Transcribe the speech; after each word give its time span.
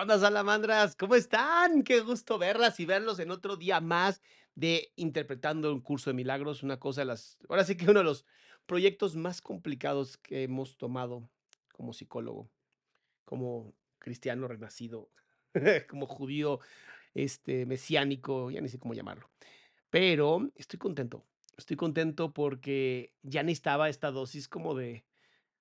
onda, 0.00 0.18
salamandras? 0.18 0.94
¿Cómo 0.94 1.16
están? 1.16 1.82
Qué 1.82 2.00
gusto 2.00 2.38
verlas 2.38 2.78
y 2.78 2.86
verlos 2.86 3.18
en 3.18 3.32
otro 3.32 3.56
día 3.56 3.80
más 3.80 4.22
de 4.54 4.92
Interpretando 4.94 5.72
un 5.72 5.80
curso 5.80 6.10
de 6.10 6.14
milagros. 6.14 6.62
Una 6.62 6.78
cosa 6.78 7.00
de 7.00 7.06
las, 7.06 7.36
ahora 7.48 7.64
sí 7.64 7.76
que 7.76 7.90
uno 7.90 8.00
de 8.00 8.04
los 8.04 8.24
proyectos 8.66 9.16
más 9.16 9.40
complicados 9.40 10.16
que 10.16 10.44
hemos 10.44 10.76
tomado 10.76 11.28
como 11.72 11.92
psicólogo, 11.92 12.48
como 13.24 13.74
cristiano 13.98 14.46
renacido, 14.46 15.10
como 15.90 16.06
judío 16.06 16.60
este, 17.14 17.66
mesiánico, 17.66 18.52
ya 18.52 18.60
ni 18.60 18.68
sé 18.68 18.78
cómo 18.78 18.94
llamarlo. 18.94 19.28
Pero 19.90 20.48
estoy 20.54 20.78
contento. 20.78 21.24
Estoy 21.56 21.76
contento 21.76 22.32
porque 22.32 23.14
ya 23.22 23.42
necesitaba 23.42 23.88
esta 23.88 24.12
dosis 24.12 24.46
como 24.46 24.76
de, 24.76 25.04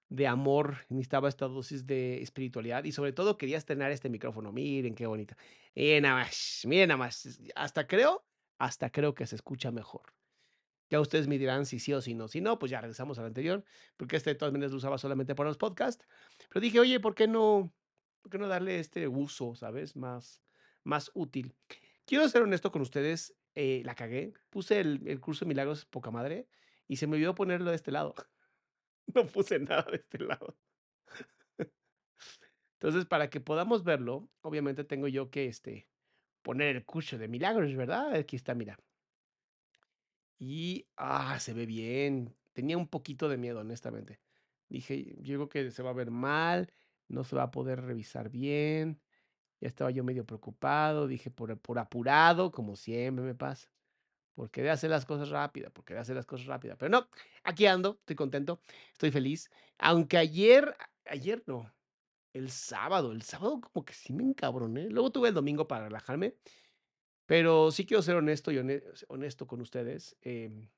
de 0.10 0.28
amor, 0.28 0.86
necesitaba 0.90 1.28
esta 1.28 1.48
dosis 1.48 1.86
de 1.86 2.22
espiritualidad 2.22 2.84
y 2.86 2.92
sobre 2.92 3.12
todo 3.12 3.38
quería 3.38 3.58
estrenar 3.58 3.92
este 3.92 4.10
micrófono. 4.10 4.52
Miren 4.52 4.96
qué 4.96 5.06
bonito. 5.06 5.36
Miren 5.76 6.04
nada 6.04 6.16
más, 6.16 6.62
miren 6.66 6.90
nada 6.90 6.98
más. 6.98 7.40
Hasta 7.56 7.88
creo, 7.88 8.26
hasta 8.58 8.90
creo 8.90 9.14
que 9.14 9.28
se 9.28 9.36
escucha 9.36 9.72
mejor. 9.72 10.14
Ya 10.90 11.02
ustedes 11.02 11.28
me 11.28 11.38
dirán 11.38 11.66
si 11.66 11.80
sí 11.80 11.94
o 11.94 12.02
si 12.02 12.14
no. 12.14 12.30
Si 12.30 12.40
no, 12.40 12.58
pues 12.60 12.72
ya 12.72 12.80
regresamos 12.80 13.20
al 13.20 13.26
anterior, 13.26 13.64
porque 13.98 14.16
este 14.16 14.30
de 14.30 14.36
todas 14.36 14.54
maneras 14.54 14.72
lo 14.72 14.78
usaba 14.78 14.98
solamente 14.98 15.36
para 15.36 15.50
los 15.50 15.58
podcasts. 15.58 16.08
Pero 16.50 16.62
dije, 16.62 16.80
oye, 16.80 17.00
¿por 17.02 17.14
qué 17.14 17.28
no, 17.28 17.74
por 18.22 18.32
qué 18.32 18.38
no 18.38 18.48
darle 18.48 18.80
este 18.80 19.08
uso, 19.10 19.56
sabes, 19.56 19.98
más, 19.98 20.42
más 20.84 21.12
útil? 21.14 21.54
Quiero 22.06 22.28
ser 22.30 22.44
honesto 22.44 22.72
con 22.72 22.82
ustedes, 22.82 23.36
eh, 23.56 23.82
la 23.84 23.96
cagué. 23.96 24.32
Puse 24.50 24.80
el, 24.80 25.06
el 25.06 25.20
curso 25.20 25.44
de 25.44 25.50
milagros 25.50 25.86
poca 25.86 26.10
madre 26.10 26.48
y 26.88 26.96
se 26.96 27.08
me 27.08 27.16
olvidó 27.18 27.36
ponerlo 27.36 27.72
de 27.72 27.76
este 27.76 27.92
lado. 27.92 28.16
No 29.16 29.26
puse 29.26 29.60
nada 29.60 29.84
de 29.92 29.98
este 29.98 30.20
lado. 30.20 30.56
Entonces, 32.74 33.06
para 33.06 33.30
que 33.30 33.42
podamos 33.42 33.84
verlo, 33.84 34.30
obviamente 34.42 34.84
tengo 34.84 35.08
yo 35.08 35.30
que 35.32 35.48
este, 35.48 35.90
poner 36.44 36.76
el 36.76 36.86
curso 36.86 37.18
de 37.18 37.28
milagros, 37.28 37.76
¿verdad? 37.76 38.14
Aquí 38.16 38.36
está, 38.36 38.54
mira. 38.56 38.78
Y, 40.40 40.88
ah, 40.98 41.40
se 41.40 41.54
ve 41.54 41.66
bien. 41.66 42.36
Tenía 42.54 42.78
un 42.78 42.88
poquito 42.88 43.30
de 43.30 43.38
miedo, 43.38 43.60
honestamente. 43.62 44.22
Dije, 44.70 45.16
yo 45.22 45.36
creo 45.38 45.50
que 45.50 45.72
se 45.72 45.84
va 45.84 45.92
a 45.92 45.94
ver 45.94 46.12
mal, 46.12 46.72
no 47.08 47.24
se 47.24 47.36
va 47.36 47.44
a 47.44 47.52
poder 47.52 47.82
revisar 47.82 48.30
bien. 48.30 49.02
Ya 49.62 49.68
estaba 49.70 49.92
yo 49.92 50.04
medio 50.04 50.26
preocupado, 50.26 51.08
dije, 51.08 51.32
por, 51.32 51.60
por 51.60 51.80
apurado, 51.80 52.52
como 52.52 52.76
siempre 52.76 53.26
me 53.26 53.36
pasa. 53.36 53.70
Porque 54.38 54.62
de 54.62 54.70
hacer 54.70 54.92
las 54.92 55.06
cosas 55.06 55.30
rápidas, 55.30 55.72
porque 55.74 55.96
de 55.96 56.00
hacer 56.02 56.16
las 56.16 56.28
cosas 56.28 56.46
rápidas. 56.46 56.78
Pero 56.80 56.92
no, 56.92 57.10
aquí 57.44 57.66
ando, 57.66 57.98
estoy 58.02 58.16
contento, 58.16 58.62
estoy 58.94 59.10
feliz. 59.12 59.50
Aunque 59.80 60.18
ayer, 60.18 60.78
ayer 61.06 61.44
no, 61.48 61.74
el 62.34 62.52
sábado, 62.52 63.12
el 63.14 63.24
sábado 63.24 63.62
como 63.62 63.86
que 63.86 63.94
sí 63.94 64.14
me 64.14 64.24
encabroné. 64.24 64.90
Luego 64.90 65.12
tuve 65.12 65.30
el 65.30 65.36
domingo 65.36 65.68
para 65.68 65.86
relajarme. 65.86 66.38
Pero 67.26 67.72
sí 67.72 67.86
quiero 67.86 68.04
ser 68.04 68.16
honesto 68.18 68.52
y 68.52 68.58
hone- 68.58 68.84
honesto 69.10 69.48
con 69.48 69.62
ustedes. 69.62 70.18
em, 70.22 70.70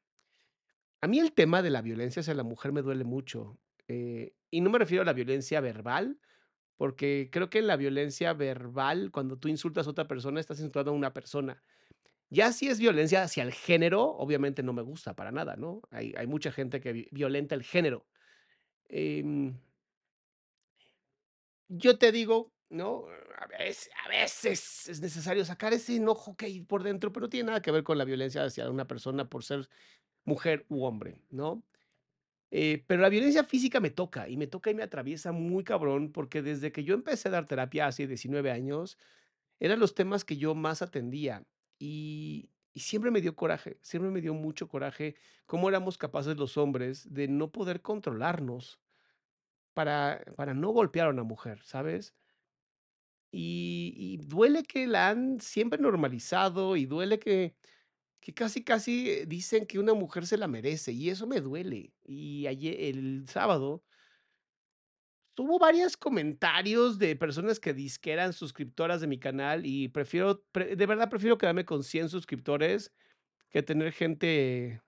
a 1.01 1.07
mí 1.07 1.19
el 1.19 1.33
tema 1.33 1.61
de 1.61 1.69
la 1.69 1.81
violencia 1.81 2.19
hacia 2.21 2.33
la 2.33 2.43
mujer 2.43 2.71
me 2.71 2.81
duele 2.81 3.03
mucho. 3.03 3.59
eh, 3.87 4.35
y 4.51 4.61
no 4.61 4.69
me 4.69 4.77
refiero 4.79 5.01
a 5.01 5.05
la 5.05 5.13
violencia 5.13 5.61
verbal, 5.61 6.19
porque 6.77 7.29
creo 7.31 7.49
que 7.49 7.61
la 7.63 7.77
violencia 7.77 8.33
verbal, 8.33 9.11
cuando 9.11 9.37
tú 9.39 9.47
insultas 9.49 9.87
a 9.87 9.91
otra 9.91 10.07
persona, 10.07 10.39
estás 10.39 10.59
insultando 10.59 10.91
a 10.91 10.95
una 10.95 11.13
persona. 11.13 11.63
Ya 12.29 12.51
si 12.53 12.67
es 12.69 12.79
violencia 12.79 13.23
hacia 13.23 13.43
el 13.43 13.53
género, 13.53 14.03
obviamente 14.03 14.61
no 14.61 14.73
me 14.73 14.83
gusta 14.83 15.15
para 15.15 15.31
nada, 15.31 15.55
¿no? 15.55 15.81
Hay, 15.91 16.13
mucha 16.27 16.51
gente 16.51 16.79
que 16.79 16.93
vi- 16.93 17.07
violenta 17.11 17.55
el 17.55 17.63
género. 17.63 18.05
Em, 18.89 19.55
yo 21.67 21.97
te 21.97 22.11
digo, 22.11 22.53
¿no? 22.69 23.05
A 23.37 23.47
veces, 23.47 23.89
a 24.05 24.09
veces 24.09 24.89
es 24.89 25.01
necesario 25.01 25.45
sacar 25.45 25.73
ese 25.73 25.95
enojo 25.95 26.35
que 26.35 26.45
hay 26.47 26.61
por 26.61 26.83
dentro, 26.83 27.11
pero 27.11 27.25
no 27.25 27.29
tiene 27.29 27.47
nada 27.47 27.61
que 27.61 27.71
ver 27.71 27.83
con 27.83 27.97
la 27.97 28.05
violencia 28.05 28.43
hacia 28.43 28.69
una 28.69 28.87
persona 28.87 29.29
por 29.29 29.43
ser 29.43 29.69
mujer 30.25 30.65
u 30.69 30.83
hombre, 30.85 31.21
¿no? 31.31 31.63
Eh, 32.51 32.83
pero 32.87 33.01
la 33.01 33.09
violencia 33.09 33.43
física 33.43 33.79
me 33.79 33.91
toca 33.91 34.29
y 34.29 34.37
me 34.37 34.47
toca 34.47 34.71
y 34.71 34.75
me 34.75 34.83
atraviesa 34.83 35.31
muy 35.31 35.63
cabrón 35.63 36.11
porque 36.11 36.41
desde 36.41 36.71
que 36.71 36.83
yo 36.83 36.95
empecé 36.95 37.29
a 37.29 37.31
dar 37.31 37.47
terapia 37.47 37.87
hace 37.87 38.07
19 38.07 38.51
años, 38.51 38.97
eran 39.59 39.79
los 39.79 39.95
temas 39.95 40.25
que 40.25 40.37
yo 40.37 40.55
más 40.55 40.81
atendía 40.81 41.45
y, 41.79 42.49
siempre 42.75 43.11
me 43.11 43.21
dio 43.21 43.35
coraje, 43.35 43.77
siempre 43.81 44.11
me 44.11 44.21
dio 44.21 44.33
mucho 44.33 44.69
coraje 44.69 45.15
cómo 45.45 45.67
éramos 45.67 45.97
capaces 45.97 46.37
los 46.37 46.57
hombres 46.57 47.13
de 47.13 47.27
no 47.27 47.51
poder 47.51 47.81
controlarnos 47.81 48.79
para, 49.73 50.23
para 50.37 50.53
no 50.53 50.69
golpear 50.69 51.07
a 51.07 51.11
una 51.11 51.23
mujer, 51.23 51.61
¿sabes? 51.63 52.15
Y, 53.31 53.93
y 53.97 54.17
duele 54.17 54.63
que 54.63 54.87
la 54.87 55.09
han 55.09 55.41
siempre 55.41 55.79
normalizado 55.79 56.77
y 56.77 56.85
duele 56.85 57.19
que, 57.19 57.55
que 58.19 58.33
casi, 58.33 58.63
casi 58.63 59.09
eh, 59.09 59.25
dicen 59.25 59.65
que 59.65 59.79
una 59.79 59.93
mujer 59.93 60.27
se 60.27 60.37
la 60.37 60.47
merece 60.47 60.91
y 60.91 61.09
eso 61.09 61.27
me 61.27 61.41
duele. 61.41 61.93
Y 62.05 62.47
ayer, 62.47 62.75
el 62.79 63.27
sábado, 63.27 63.83
tuvo 65.39 65.57
varios 65.57 65.95
comentarios 65.95 66.99
de 66.99 67.15
personas 67.15 67.61
que 67.61 67.73
que 68.01 68.11
eran 68.11 68.33
suscriptoras 68.33 68.99
de 68.99 69.07
mi 69.07 69.17
canal 69.17 69.65
y 69.65 69.87
prefiero, 69.87 70.43
pre- 70.51 70.75
de 70.75 70.85
verdad 70.85 71.09
prefiero 71.09 71.37
quedarme 71.37 71.63
con 71.63 71.81
100 71.85 72.09
suscriptores 72.09 72.93
que 73.49 73.63
tener 73.63 73.93
gente 73.93 74.81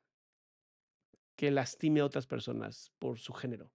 que 1.38 1.52
lastime 1.52 2.02
a 2.02 2.06
otras 2.06 2.28
personas 2.28 2.92
por 3.00 3.18
su 3.18 3.32
género. 3.32 3.72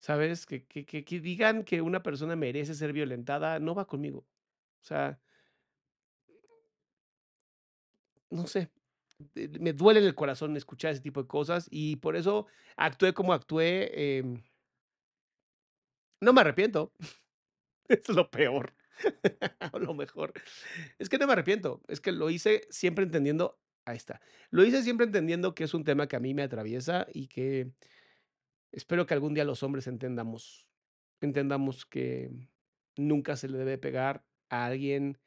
¿Sabes? 0.00 0.44
Que, 0.44 0.66
que, 0.66 0.84
que, 0.84 1.04
que 1.04 1.20
digan 1.20 1.62
que 1.62 1.80
una 1.82 2.02
persona 2.02 2.34
merece 2.34 2.74
ser 2.74 2.92
violentada, 2.92 3.60
no 3.60 3.72
va 3.76 3.86
conmigo. 3.86 4.26
O 4.80 4.84
sea, 4.84 5.20
no 8.28 8.48
sé, 8.48 8.72
eh, 9.36 9.48
me 9.60 9.72
duele 9.72 10.00
en 10.00 10.06
el 10.06 10.16
corazón 10.16 10.56
escuchar 10.56 10.90
ese 10.94 11.00
tipo 11.00 11.22
de 11.22 11.28
cosas 11.28 11.68
y 11.70 11.94
por 11.96 12.16
eso 12.16 12.48
actué 12.76 13.14
como 13.14 13.32
actué. 13.32 14.18
em, 14.18 14.42
no 16.20 16.32
me 16.32 16.42
arrepiento, 16.42 16.92
es 17.88 18.08
lo 18.08 18.30
peor, 18.30 18.74
o 19.72 19.78
lo 19.78 19.94
mejor. 19.94 20.32
Es 20.98 21.08
que 21.08 21.18
no 21.18 21.26
me 21.26 21.32
arrepiento, 21.32 21.82
es 21.88 22.00
que 22.00 22.12
lo 22.12 22.30
hice 22.30 22.66
siempre 22.70 23.04
entendiendo, 23.04 23.58
ahí 23.84 23.96
está, 23.96 24.20
lo 24.50 24.64
hice 24.64 24.82
siempre 24.82 25.06
entendiendo 25.06 25.54
que 25.54 25.64
es 25.64 25.74
un 25.74 25.84
tema 25.84 26.06
que 26.06 26.16
a 26.16 26.20
mí 26.20 26.34
me 26.34 26.42
atraviesa 26.42 27.06
y 27.12 27.28
que 27.28 27.72
espero 28.72 29.06
que 29.06 29.14
algún 29.14 29.34
día 29.34 29.44
los 29.44 29.62
hombres 29.62 29.86
entendamos, 29.86 30.66
entendamos 31.20 31.86
que 31.86 32.30
nunca 32.96 33.36
se 33.36 33.48
le 33.48 33.58
debe 33.58 33.78
pegar 33.78 34.24
a 34.50 34.66
alguien 34.66 35.18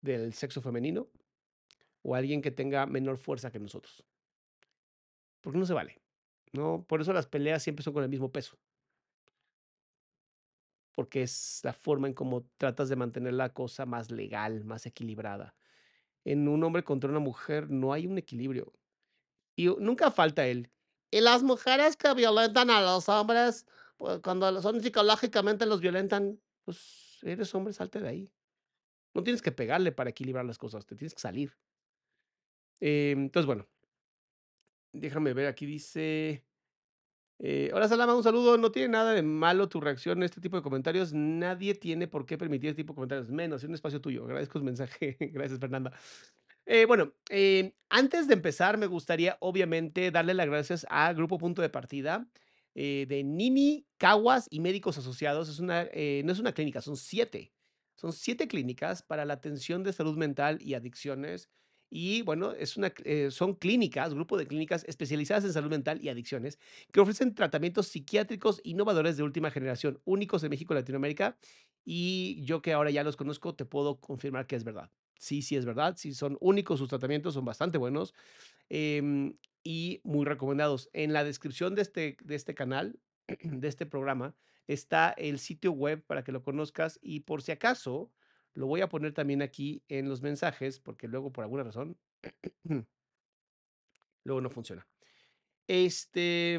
del 0.00 0.32
sexo 0.32 0.60
femenino 0.60 1.08
o 2.02 2.14
a 2.14 2.18
alguien 2.18 2.42
que 2.42 2.50
tenga 2.50 2.86
menor 2.86 3.18
fuerza 3.18 3.50
que 3.50 3.58
nosotros, 3.58 4.04
porque 5.40 5.58
no 5.58 5.66
se 5.66 5.74
vale, 5.74 6.00
¿no? 6.52 6.84
Por 6.88 7.00
eso 7.00 7.12
las 7.12 7.26
peleas 7.26 7.62
siempre 7.62 7.82
son 7.82 7.92
con 7.92 8.02
el 8.02 8.08
mismo 8.08 8.30
peso. 8.30 8.58
Porque 10.98 11.22
es 11.22 11.60
la 11.62 11.72
forma 11.72 12.08
en 12.08 12.12
cómo 12.12 12.44
tratas 12.56 12.88
de 12.88 12.96
mantener 12.96 13.32
la 13.32 13.54
cosa 13.54 13.86
más 13.86 14.10
legal, 14.10 14.64
más 14.64 14.84
equilibrada. 14.84 15.54
En 16.24 16.48
un 16.48 16.64
hombre 16.64 16.82
contra 16.82 17.08
una 17.08 17.20
mujer 17.20 17.70
no 17.70 17.92
hay 17.92 18.08
un 18.08 18.18
equilibrio. 18.18 18.72
Y 19.54 19.68
nunca 19.78 20.10
falta 20.10 20.44
él. 20.48 20.72
Y 21.12 21.20
las 21.20 21.44
mujeres 21.44 21.96
que 21.96 22.12
violentan 22.14 22.68
a 22.70 22.80
los 22.80 23.08
hombres, 23.08 23.64
pues 23.96 24.18
cuando 24.18 24.60
son 24.60 24.82
psicológicamente 24.82 25.66
los 25.66 25.80
violentan, 25.80 26.40
pues 26.64 27.20
eres 27.22 27.54
hombre, 27.54 27.72
salte 27.72 28.00
de 28.00 28.08
ahí. 28.08 28.32
No 29.14 29.22
tienes 29.22 29.40
que 29.40 29.52
pegarle 29.52 29.92
para 29.92 30.10
equilibrar 30.10 30.46
las 30.46 30.58
cosas, 30.58 30.84
te 30.84 30.96
tienes 30.96 31.14
que 31.14 31.20
salir. 31.20 31.56
Eh, 32.80 33.12
entonces, 33.16 33.46
bueno, 33.46 33.68
déjame 34.92 35.32
ver, 35.32 35.46
aquí 35.46 35.64
dice... 35.64 36.44
Eh, 37.40 37.70
hola 37.72 37.86
Salama, 37.86 38.16
un 38.16 38.22
saludo. 38.24 38.58
No 38.58 38.72
tiene 38.72 38.88
nada 38.88 39.12
de 39.12 39.22
malo 39.22 39.68
tu 39.68 39.80
reacción 39.80 40.22
a 40.22 40.26
este 40.26 40.40
tipo 40.40 40.56
de 40.56 40.62
comentarios. 40.62 41.12
Nadie 41.12 41.74
tiene 41.74 42.08
por 42.08 42.26
qué 42.26 42.36
permitir 42.36 42.70
este 42.70 42.82
tipo 42.82 42.92
de 42.92 42.96
comentarios, 42.96 43.30
menos 43.30 43.62
en 43.62 43.70
un 43.70 43.74
espacio 43.74 44.00
tuyo. 44.00 44.24
Agradezco 44.24 44.58
el 44.58 44.64
mensaje. 44.64 45.16
Gracias, 45.32 45.60
Fernanda. 45.60 45.92
Eh, 46.66 46.84
bueno, 46.84 47.12
eh, 47.30 47.74
antes 47.88 48.26
de 48.26 48.34
empezar, 48.34 48.76
me 48.76 48.86
gustaría 48.86 49.36
obviamente 49.40 50.10
darle 50.10 50.34
las 50.34 50.46
gracias 50.46 50.86
a 50.90 51.12
Grupo 51.12 51.38
Punto 51.38 51.62
de 51.62 51.70
Partida 51.70 52.26
de 52.74 53.24
Nini, 53.24 53.88
Caguas 53.96 54.46
y 54.50 54.60
Médicos 54.60 54.98
Asociados. 54.98 55.48
Es 55.48 55.58
una, 55.58 55.82
no 55.82 56.32
es 56.32 56.38
una 56.38 56.52
clínica, 56.52 56.80
son 56.80 56.96
siete. 56.96 57.52
Son 57.96 58.12
siete 58.12 58.46
clínicas 58.46 59.02
para 59.02 59.24
la 59.24 59.34
atención 59.34 59.82
de 59.82 59.92
salud 59.92 60.16
mental 60.16 60.58
y 60.60 60.74
adicciones. 60.74 61.50
Y 61.90 62.22
bueno, 62.22 62.52
es 62.52 62.76
una, 62.76 62.92
eh, 63.04 63.30
son 63.30 63.54
clínicas, 63.54 64.14
grupo 64.14 64.36
de 64.36 64.46
clínicas 64.46 64.84
especializadas 64.86 65.44
en 65.44 65.52
salud 65.52 65.70
mental 65.70 66.00
y 66.02 66.08
adicciones 66.10 66.58
que 66.92 67.00
ofrecen 67.00 67.34
tratamientos 67.34 67.88
psiquiátricos 67.88 68.60
innovadores 68.64 69.16
de 69.16 69.22
última 69.22 69.50
generación, 69.50 70.00
únicos 70.04 70.42
en 70.44 70.50
México 70.50 70.74
y 70.74 70.76
Latinoamérica. 70.76 71.38
Y 71.84 72.42
yo 72.44 72.60
que 72.60 72.72
ahora 72.74 72.90
ya 72.90 73.04
los 73.04 73.16
conozco, 73.16 73.54
te 73.54 73.64
puedo 73.64 74.00
confirmar 74.00 74.46
que 74.46 74.56
es 74.56 74.64
verdad. 74.64 74.90
Sí, 75.18 75.42
sí 75.42 75.56
es 75.56 75.64
verdad, 75.64 75.96
sí 75.96 76.14
son 76.14 76.36
únicos 76.40 76.78
sus 76.78 76.88
tratamientos, 76.88 77.34
son 77.34 77.44
bastante 77.44 77.78
buenos 77.78 78.14
em, 78.68 79.36
y 79.64 80.00
muy 80.04 80.24
recomendados. 80.24 80.90
En 80.92 81.12
la 81.12 81.24
descripción 81.24 81.74
de 81.74 81.82
este, 81.82 82.16
de 82.22 82.34
este 82.34 82.54
canal, 82.54 83.00
de 83.42 83.68
este 83.68 83.86
programa, 83.86 84.36
está 84.66 85.10
el 85.10 85.38
sitio 85.38 85.72
web 85.72 86.04
para 86.06 86.22
que 86.22 86.32
lo 86.32 86.42
conozcas 86.42 86.98
y 87.02 87.20
por 87.20 87.42
si 87.42 87.52
acaso, 87.52 88.12
lo 88.58 88.66
voy 88.66 88.80
a 88.80 88.88
poner 88.88 89.14
también 89.14 89.40
aquí 89.40 89.84
en 89.88 90.08
los 90.08 90.20
mensajes, 90.20 90.80
porque 90.80 91.06
luego 91.06 91.30
por 91.32 91.44
alguna 91.44 91.62
razón, 91.62 91.96
luego 94.24 94.40
no 94.40 94.50
funciona. 94.50 94.84
Este, 95.68 96.58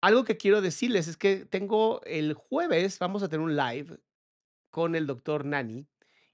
algo 0.00 0.24
que 0.24 0.38
quiero 0.38 0.62
decirles 0.62 1.06
es 1.06 1.18
que 1.18 1.44
tengo 1.44 2.00
el 2.04 2.32
jueves, 2.32 2.98
vamos 2.98 3.22
a 3.22 3.28
tener 3.28 3.44
un 3.44 3.56
live 3.56 3.98
con 4.70 4.94
el 4.94 5.06
doctor 5.06 5.44
Nani. 5.44 5.86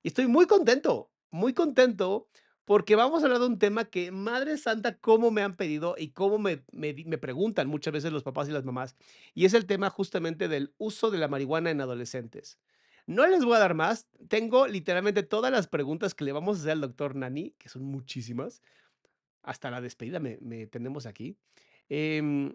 Y 0.05 0.09
estoy 0.09 0.29
muy 0.29 0.47
contento, 0.47 1.11
muy 1.33 1.55
contento, 1.55 2.29
porque 2.65 2.95
vamos 2.95 3.23
a 3.23 3.27
hablar 3.27 3.41
de 3.41 3.47
un 3.47 3.59
tema 3.59 3.85
que, 3.87 4.13
madre 4.13 4.59
santa, 4.59 4.97
cómo 4.99 5.33
me 5.33 5.43
han 5.43 5.57
pedido 5.57 5.97
y 5.99 6.11
cómo 6.13 6.39
me, 6.39 6.63
me, 6.71 6.95
me 7.05 7.19
preguntan 7.19 7.67
muchas 7.67 7.93
veces 7.93 8.13
los 8.13 8.23
papás 8.23 8.49
y 8.49 8.53
las 8.53 8.65
mamás. 8.65 8.95
Y 9.35 9.45
es 9.45 9.55
el 9.55 9.67
tema 9.67 9.91
justamente 9.91 10.47
del 10.47 10.73
uso 10.79 11.11
de 11.11 11.19
la 11.19 11.27
marihuana 11.27 11.73
en 11.73 11.81
adolescentes. 11.81 12.61
No 13.07 13.27
les 13.27 13.45
voy 13.45 13.57
a 13.57 13.61
dar 13.61 13.75
más. 13.75 14.09
Tengo 14.29 14.67
literalmente 14.67 15.23
todas 15.23 15.53
las 15.53 15.67
preguntas 15.67 16.15
que 16.15 16.25
le 16.25 16.33
vamos 16.33 16.57
a 16.57 16.61
hacer 16.61 16.73
al 16.73 16.81
doctor 16.81 17.15
Nani, 17.17 17.51
que 17.59 17.69
son 17.69 17.85
muchísimas. 17.85 18.63
Hasta 19.43 19.71
la 19.71 19.81
despedida 19.81 20.21
me, 20.21 20.67
tenemos 20.67 21.07
aquí. 21.07 21.37
Em, 21.89 22.55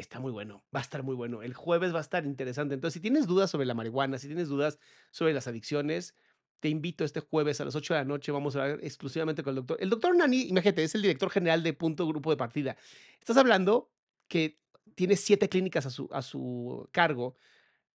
Está 0.00 0.18
muy 0.18 0.32
bueno, 0.32 0.64
va 0.74 0.80
a 0.80 0.82
estar 0.82 1.02
muy 1.02 1.14
bueno. 1.14 1.42
El 1.42 1.52
jueves 1.52 1.92
va 1.92 1.98
a 1.98 2.00
estar 2.00 2.24
interesante. 2.24 2.72
Entonces, 2.72 2.94
si 2.94 3.00
tienes 3.00 3.26
dudas 3.26 3.50
sobre 3.50 3.66
la 3.66 3.74
marihuana, 3.74 4.16
si 4.16 4.28
tienes 4.28 4.48
dudas 4.48 4.78
sobre 5.10 5.34
las 5.34 5.46
adicciones, 5.46 6.14
te 6.58 6.70
invito 6.70 7.04
este 7.04 7.20
jueves 7.20 7.60
a 7.60 7.66
las 7.66 7.74
8 7.74 7.92
de 7.92 8.00
la 8.00 8.04
noche. 8.06 8.32
Vamos 8.32 8.56
a 8.56 8.62
hablar 8.62 8.78
exclusivamente 8.82 9.42
con 9.42 9.50
el 9.50 9.56
doctor. 9.56 9.76
El 9.78 9.90
doctor 9.90 10.16
Nani, 10.16 10.44
imagínate, 10.44 10.84
es 10.84 10.94
el 10.94 11.02
director 11.02 11.28
general 11.28 11.62
de 11.62 11.74
Punto 11.74 12.06
Grupo 12.06 12.30
de 12.30 12.38
Partida. 12.38 12.78
Estás 13.18 13.36
hablando 13.36 13.90
que 14.26 14.58
tiene 14.94 15.16
siete 15.16 15.50
clínicas 15.50 15.84
a 15.84 15.90
su, 15.90 16.08
a 16.12 16.22
su 16.22 16.88
cargo. 16.92 17.36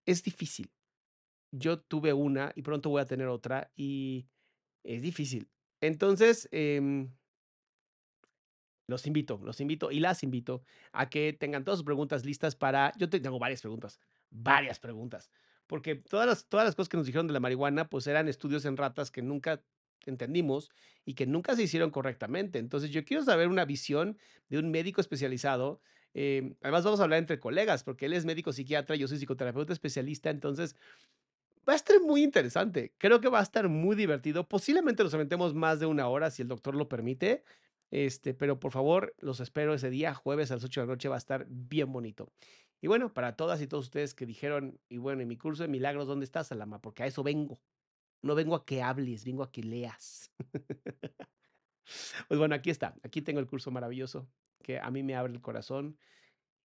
Es 0.05 0.23
difícil. 0.23 0.71
Yo 1.51 1.81
tuve 1.81 2.13
una 2.13 2.51
y 2.55 2.63
pronto 2.63 2.89
voy 2.89 3.01
a 3.01 3.05
tener 3.07 3.27
otra 3.27 3.71
y 3.75 4.27
es 4.83 5.01
difícil. 5.03 5.49
Entonces, 5.81 6.49
em, 6.51 7.13
los 8.87 9.07
invito, 9.07 9.39
los 9.43 9.61
invito 9.61 9.91
y 9.91 9.99
las 9.99 10.23
invito 10.23 10.63
a 10.91 11.09
que 11.09 11.33
tengan 11.33 11.63
todas 11.63 11.79
sus 11.79 11.85
preguntas 11.85 12.25
listas 12.25 12.55
para. 12.55 12.91
Yo 12.97 13.09
te- 13.09 13.19
tengo 13.19 13.39
varias 13.39 13.61
preguntas, 13.61 13.99
varias 14.29 14.79
preguntas, 14.79 15.29
porque 15.67 15.95
todas 15.95 16.27
las, 16.27 16.47
todas 16.49 16.65
las 16.65 16.75
cosas 16.75 16.89
que 16.89 16.97
nos 16.97 17.05
dijeron 17.05 17.27
de 17.27 17.33
la 17.33 17.39
marihuana, 17.39 17.89
pues 17.89 18.07
eran 18.07 18.27
estudios 18.27 18.65
en 18.65 18.75
ratas 18.77 19.09
que 19.11 19.21
nunca 19.21 19.63
entendimos 20.05 20.69
y 21.05 21.13
que 21.13 21.25
nunca 21.25 21.55
se 21.55 21.63
hicieron 21.63 21.91
correctamente. 21.91 22.59
Entonces, 22.59 22.91
yo 22.91 23.05
quiero 23.05 23.23
saber 23.23 23.47
una 23.47 23.63
visión 23.65 24.17
de 24.49 24.59
un 24.59 24.69
médico 24.69 24.99
especializado. 24.99 25.81
Eh, 26.13 26.55
además, 26.61 26.83
vamos 26.83 26.99
a 26.99 27.03
hablar 27.03 27.19
entre 27.19 27.39
colegas, 27.39 27.83
porque 27.83 28.05
él 28.05 28.13
es 28.13 28.25
médico 28.25 28.53
psiquiatra, 28.53 28.95
yo 28.95 29.07
soy 29.07 29.17
psicoterapeuta 29.17 29.73
especialista, 29.73 30.29
entonces 30.29 30.75
Va 31.67 31.73
a 31.73 31.75
estar 31.77 31.99
muy 32.01 32.23
interesante. 32.23 32.93
Creo 32.97 33.21
que 33.21 33.29
va 33.29 33.39
a 33.39 33.43
estar 33.43 33.69
muy 33.69 33.95
divertido. 33.95 34.47
Posiblemente 34.47 35.03
nos 35.03 35.13
aventemos 35.13 35.53
más 35.53 35.79
de 35.79 35.85
una 35.85 36.07
hora 36.07 36.29
si 36.29 36.41
el 36.41 36.49
doctor 36.49 36.75
lo 36.75 36.89
permite. 36.89 37.43
Este, 37.89 38.33
pero 38.33 38.59
por 38.59 38.71
favor, 38.71 39.15
los 39.19 39.39
espero 39.39 39.73
ese 39.73 39.89
día, 39.89 40.13
jueves 40.13 40.51
a 40.51 40.55
las 40.55 40.63
8 40.63 40.81
de 40.81 40.87
la 40.87 40.93
noche, 40.93 41.09
va 41.09 41.15
a 41.15 41.19
estar 41.19 41.45
bien 41.47 41.91
bonito. 41.93 42.31
Y 42.81 42.87
bueno, 42.87 43.13
para 43.13 43.37
todas 43.37 43.61
y 43.61 43.67
todos 43.67 43.85
ustedes 43.85 44.13
que 44.13 44.25
dijeron, 44.25 44.79
y 44.89 44.97
bueno, 44.97 45.21
en 45.21 45.27
mi 45.27 45.37
curso 45.37 45.63
de 45.63 45.69
milagros, 45.69 46.07
¿dónde 46.07 46.25
estás, 46.25 46.47
Salama? 46.47 46.81
Porque 46.81 47.03
a 47.03 47.05
eso 47.05 47.23
vengo. 47.23 47.61
No 48.21 48.35
vengo 48.35 48.55
a 48.55 48.65
que 48.65 48.81
hables, 48.81 49.25
vengo 49.25 49.43
a 49.43 49.51
que 49.51 49.63
leas. 49.63 50.31
Pues 52.27 52.37
bueno, 52.39 52.55
aquí 52.55 52.69
está. 52.69 52.95
Aquí 53.03 53.21
tengo 53.21 53.39
el 53.39 53.47
curso 53.47 53.71
maravilloso 53.71 54.27
que 54.63 54.79
a 54.79 54.89
mí 54.91 55.03
me 55.03 55.15
abre 55.15 55.33
el 55.33 55.41
corazón. 55.41 55.97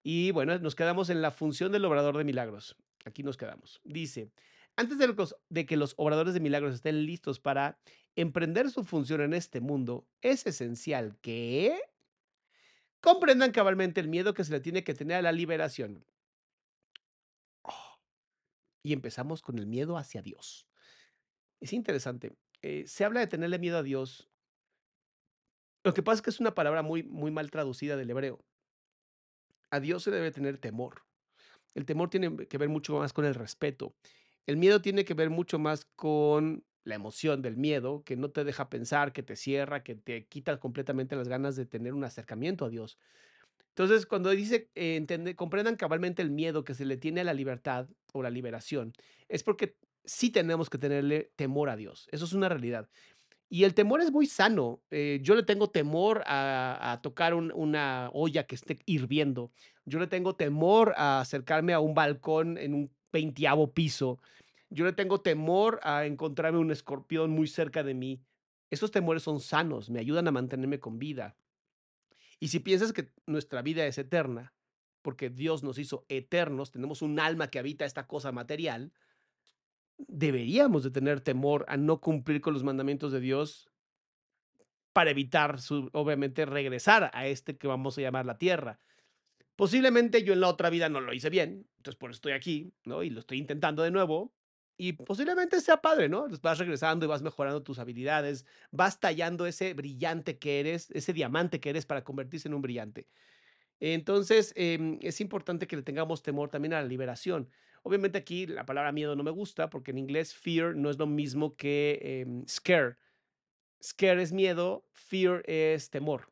Y 0.02 0.30
bueno, 0.30 0.58
nos 0.58 0.75
quedamos 0.75 1.10
en 1.10 1.20
la 1.22 1.30
función 1.30 1.72
del 1.72 1.84
obrador 1.84 2.16
de 2.16 2.25
milagros. 2.25 2.76
Aquí 3.04 3.22
nos 3.22 3.37
quedamos. 3.37 3.80
Dice, 3.84 4.30
Antes 4.76 4.96
de, 4.98 5.66
que 5.66 5.76
los 5.76 5.94
obradores 5.96 6.34
de 6.34 6.40
milagros 6.40 6.72
estén 6.72 7.04
listos 7.04 7.40
para 7.40 7.80
emprender 8.14 8.70
su 8.70 8.84
función 8.84 9.20
en 9.22 9.34
este 9.34 9.60
mundo, 9.60 10.06
es 10.22 10.46
esencial 10.46 11.18
que 11.20 11.80
comprendan 13.00 13.50
cabalmente 13.50 14.00
el 14.00 14.06
miedo 14.06 14.34
que 14.34 14.44
se 14.44 14.52
le 14.52 14.60
tiene 14.60 14.84
que 14.84 14.94
tener 14.94 15.16
a 15.16 15.22
la 15.22 15.32
liberación. 15.32 16.04
Oh, 17.62 17.98
Y 18.84 18.92
empezamos 18.92 19.42
con 19.42 19.58
el 19.58 19.66
miedo 19.66 19.98
hacia 19.98 20.22
Dios. 20.22 20.68
Es 21.60 21.72
interesante. 21.72 22.37
eh, 22.62 22.84
se 22.87 23.04
habla 23.04 23.18
de 23.18 23.26
tenerle 23.26 23.58
miedo 23.58 23.78
a 23.78 23.82
Dios. 23.82 24.28
Lo 25.85 25.94
que 25.94 26.02
pasa 26.02 26.16
es 26.16 26.23
que 26.23 26.30
es 26.30 26.40
una 26.40 26.54
palabra 26.54 26.82
muy, 26.82 27.02
muy 27.02 27.30
mal 27.30 27.50
traducida 27.50 27.97
del 27.97 28.11
hebreo. 28.11 28.44
A 29.70 29.80
Dios 29.80 30.02
se 30.02 30.11
debe 30.11 30.30
tener 30.30 30.58
temor. 30.58 31.02
El 31.75 31.85
temor 31.85 32.11
tiene 32.11 32.47
que 32.49 32.58
ver 32.58 32.68
mucho 32.68 32.99
más 32.99 33.12
con 33.12 33.25
el 33.25 33.35
respeto. 33.35 33.94
El 34.47 34.56
miedo 34.56 34.80
tiene 34.80 35.04
que 35.04 35.14
ver 35.14 35.30
mucho 35.30 35.58
más 35.58 35.85
con 35.94 36.64
la 36.85 36.94
emoción 36.94 37.42
del 37.42 37.56
miedo, 37.56 38.02
que 38.04 38.16
no 38.16 38.30
te 38.30 38.44
deja 38.44 38.70
pensar, 38.70 39.12
que 39.12 39.23
te 39.23 39.37
cierra, 39.37 39.82
que 39.82 39.94
te 39.94 40.26
quita 40.26 40.58
completamente 40.58 41.16
las 41.16 41.28
ganas 41.28 41.54
de 41.54 41.66
tener 41.66 41.92
un 41.92 42.02
acercamiento 42.02 42.64
a 42.64 42.70
Dios. 42.70 42.99
Entonces, 43.68 44.06
cuando 44.06 44.30
dice, 44.30 44.70
eh, 44.75 45.35
comprendan 45.37 45.76
cabalmente 45.76 46.23
el 46.23 46.30
miedo 46.30 46.64
que 46.64 46.75
se 46.75 46.85
le 46.85 46.97
tiene 46.97 47.20
a 47.20 47.25
la 47.25 47.35
libertad 47.35 47.88
o 48.12 48.23
la 48.23 48.30
liberación, 48.30 48.92
es 49.28 49.44
porque 49.44 49.76
sí 50.04 50.30
tenemos 50.30 50.70
que 50.70 50.78
tenerle 50.78 51.30
temor 51.37 51.68
a 51.68 51.76
Dios. 51.76 52.08
Eso 52.11 52.25
es 52.25 52.32
una 52.32 52.49
realidad. 52.49 52.88
Y 53.50 53.64
el 53.64 53.75
temor 53.75 54.00
es 54.00 54.11
muy 54.12 54.26
sano. 54.26 54.83
eh, 54.90 55.21
yo 55.23 55.35
le 55.35 55.43
tengo 55.43 55.71
temor 55.71 56.23
a, 56.26 57.00
tocar 57.02 57.35
un- 57.35 57.52
una 57.55 58.11
olla 58.12 58.47
que 58.47 58.55
esté 58.55 58.78
hirviendo. 58.85 59.50
Yo 59.87 59.99
le 59.99 60.07
tengo 60.07 60.35
temor 60.37 60.95
a 60.97 61.21
acercarme 61.21 61.73
a 61.73 61.81
un 61.81 61.95
balcón 61.95 62.59
en 62.59 62.75
un 62.75 62.90
veintiavo 63.12 63.73
piso. 63.73 64.21
Yo 64.71 64.85
le 64.85 64.93
tengo 64.93 65.21
temor 65.23 65.81
a 65.83 66.05
encontrarme 66.05 66.59
un 66.59 66.71
escorpión 66.71 67.31
muy 67.31 67.49
cerca 67.49 67.83
de 67.83 67.95
mí. 67.95 68.21
Esos 68.71 68.90
temores 68.90 69.23
son 69.23 69.40
sanos, 69.40 69.88
me 69.88 70.00
ayudan 70.00 70.28
a 70.28 70.33
mantenerme 70.33 70.78
con 70.78 70.99
vida. 70.99 71.37
Y 72.38 72.49
si 72.49 72.61
piensas 72.61 72.93
que 72.93 73.11
nuestra 73.26 73.62
vida 73.62 73.87
es 73.87 73.97
eterna, 73.97 74.52
porque 75.00 75.31
Dios 75.31 75.62
nos 75.62 75.78
hizo 75.78 76.05
eternos, 76.09 76.71
tenemos 76.71 77.00
un 77.00 77.19
alma 77.19 77.49
que 77.49 77.59
habita 77.59 77.87
esta 77.87 78.07
cosa 78.07 78.31
material, 78.31 78.93
deberíamos 79.99 80.83
de 80.85 80.90
tener 80.90 81.21
temor 81.21 81.64
a 81.69 81.76
no 81.76 82.00
cumplir 82.00 82.40
con 82.40 82.55
los 82.55 82.64
mandamientos 82.64 83.12
de 83.12 83.21
Dios 83.21 83.69
para 84.93 85.11
evitar, 85.11 85.61
su, 85.61 85.90
obviamente, 85.93 86.47
regresar 86.47 87.11
a 87.12 87.26
este 87.26 87.57
que 87.57 87.69
vamos 87.69 87.99
a 87.99 88.00
llamar 88.00 88.26
la 88.26 88.38
tierra. 88.38 88.81
Posiblemente 89.57 90.23
yo 90.23 90.33
en 90.33 90.40
la 90.40 90.49
otra 90.49 90.71
vida 90.71 90.88
no 90.88 91.00
lo 91.00 91.12
hice 91.12 91.31
bien, 91.31 91.69
entonces 91.78 91.99
por 91.99 92.11
eso 92.11 92.19
estoy 92.19 92.33
aquí, 92.33 92.73
¿no? 92.85 93.02
Y 93.02 93.11
lo 93.11 93.21
estoy 93.21 93.38
intentando 93.38 93.83
de 93.83 93.90
nuevo. 93.90 94.35
Y 94.76 94.93
posiblemente 94.93 95.61
sea 95.61 95.78
padre, 95.78 96.09
¿no? 96.09 96.26
Pues 96.28 96.40
Vas 96.40 96.59
regresando 96.59 97.05
y 97.05 97.09
vas 97.09 97.23
mejorando 97.23 97.64
tus 97.64 97.81
habilidades, 97.81 98.47
vas 98.71 99.00
tallando 99.00 99.47
ese 99.47 99.75
brillante 99.75 100.38
que 100.38 100.61
eres, 100.61 100.90
ese 100.93 101.12
diamante 101.12 101.59
que 101.61 101.71
eres 101.71 101.85
para 101.87 102.05
convertirse 102.05 102.47
en 102.47 102.55
un 102.55 102.62
brillante. 102.62 103.09
Entonces, 103.81 104.52
em, 104.57 104.99
es 105.02 105.21
importante 105.21 105.67
que 105.67 105.76
le 105.76 105.83
tengamos 105.83 106.23
temor 106.23 106.50
también 106.50 106.75
a 106.75 106.83
la 106.83 106.88
liberación. 106.88 107.50
Obviamente 107.88 108.18
aquí 108.18 108.47
la 108.47 108.66
palabra 108.66 108.92
miedo 108.92 109.16
no 109.16 109.23
me 109.23 109.30
gusta 109.30 109.71
porque 109.71 109.92
en 109.92 109.99
inglés 109.99 110.35
fear 110.35 110.76
no 110.76 110.90
es 110.90 110.99
lo 110.99 111.07
mismo 111.07 111.57
que 111.57 111.99
em, 112.02 112.47
scare. 112.47 112.99
Scare 113.83 114.21
es 114.21 114.30
miedo, 114.30 114.87
fear 114.92 115.42
es 115.47 115.88
temor, 115.88 116.30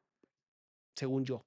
según 0.95 1.25
yo. 1.25 1.47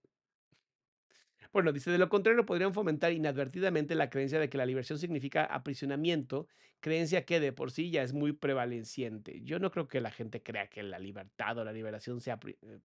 Bueno, 1.53 1.71
dice, 1.71 1.91
de 1.91 1.99
lo 1.99 2.09
contrario 2.09 2.43
podrían 2.43 2.73
fomentar 2.73 3.13
inadvertidamente 3.13 3.93
la 3.93 4.09
creencia 4.09 4.39
de 4.39 4.49
que 4.49 4.57
la 4.57 4.65
liberación 4.65 4.97
significa 4.97 5.45
aprisionamiento, 5.45 6.47
creencia 6.79 7.23
que 7.23 7.39
de 7.39 7.53
por 7.53 7.69
sí 7.69 7.91
ya 7.91 8.01
es 8.01 8.11
muy 8.11 8.33
prevaleciente. 8.33 9.41
Yo 9.43 9.59
no 9.59 9.69
creo 9.69 9.87
que 9.87 10.01
la 10.01 10.09
gente 10.09 10.41
crea 10.41 10.71
que 10.71 10.81
la 10.81 10.97
libertad 10.97 11.55
o 11.59 11.63
la 11.63 11.71
liberación 11.71 12.19
sea 12.19 12.39
eh, 12.47 12.79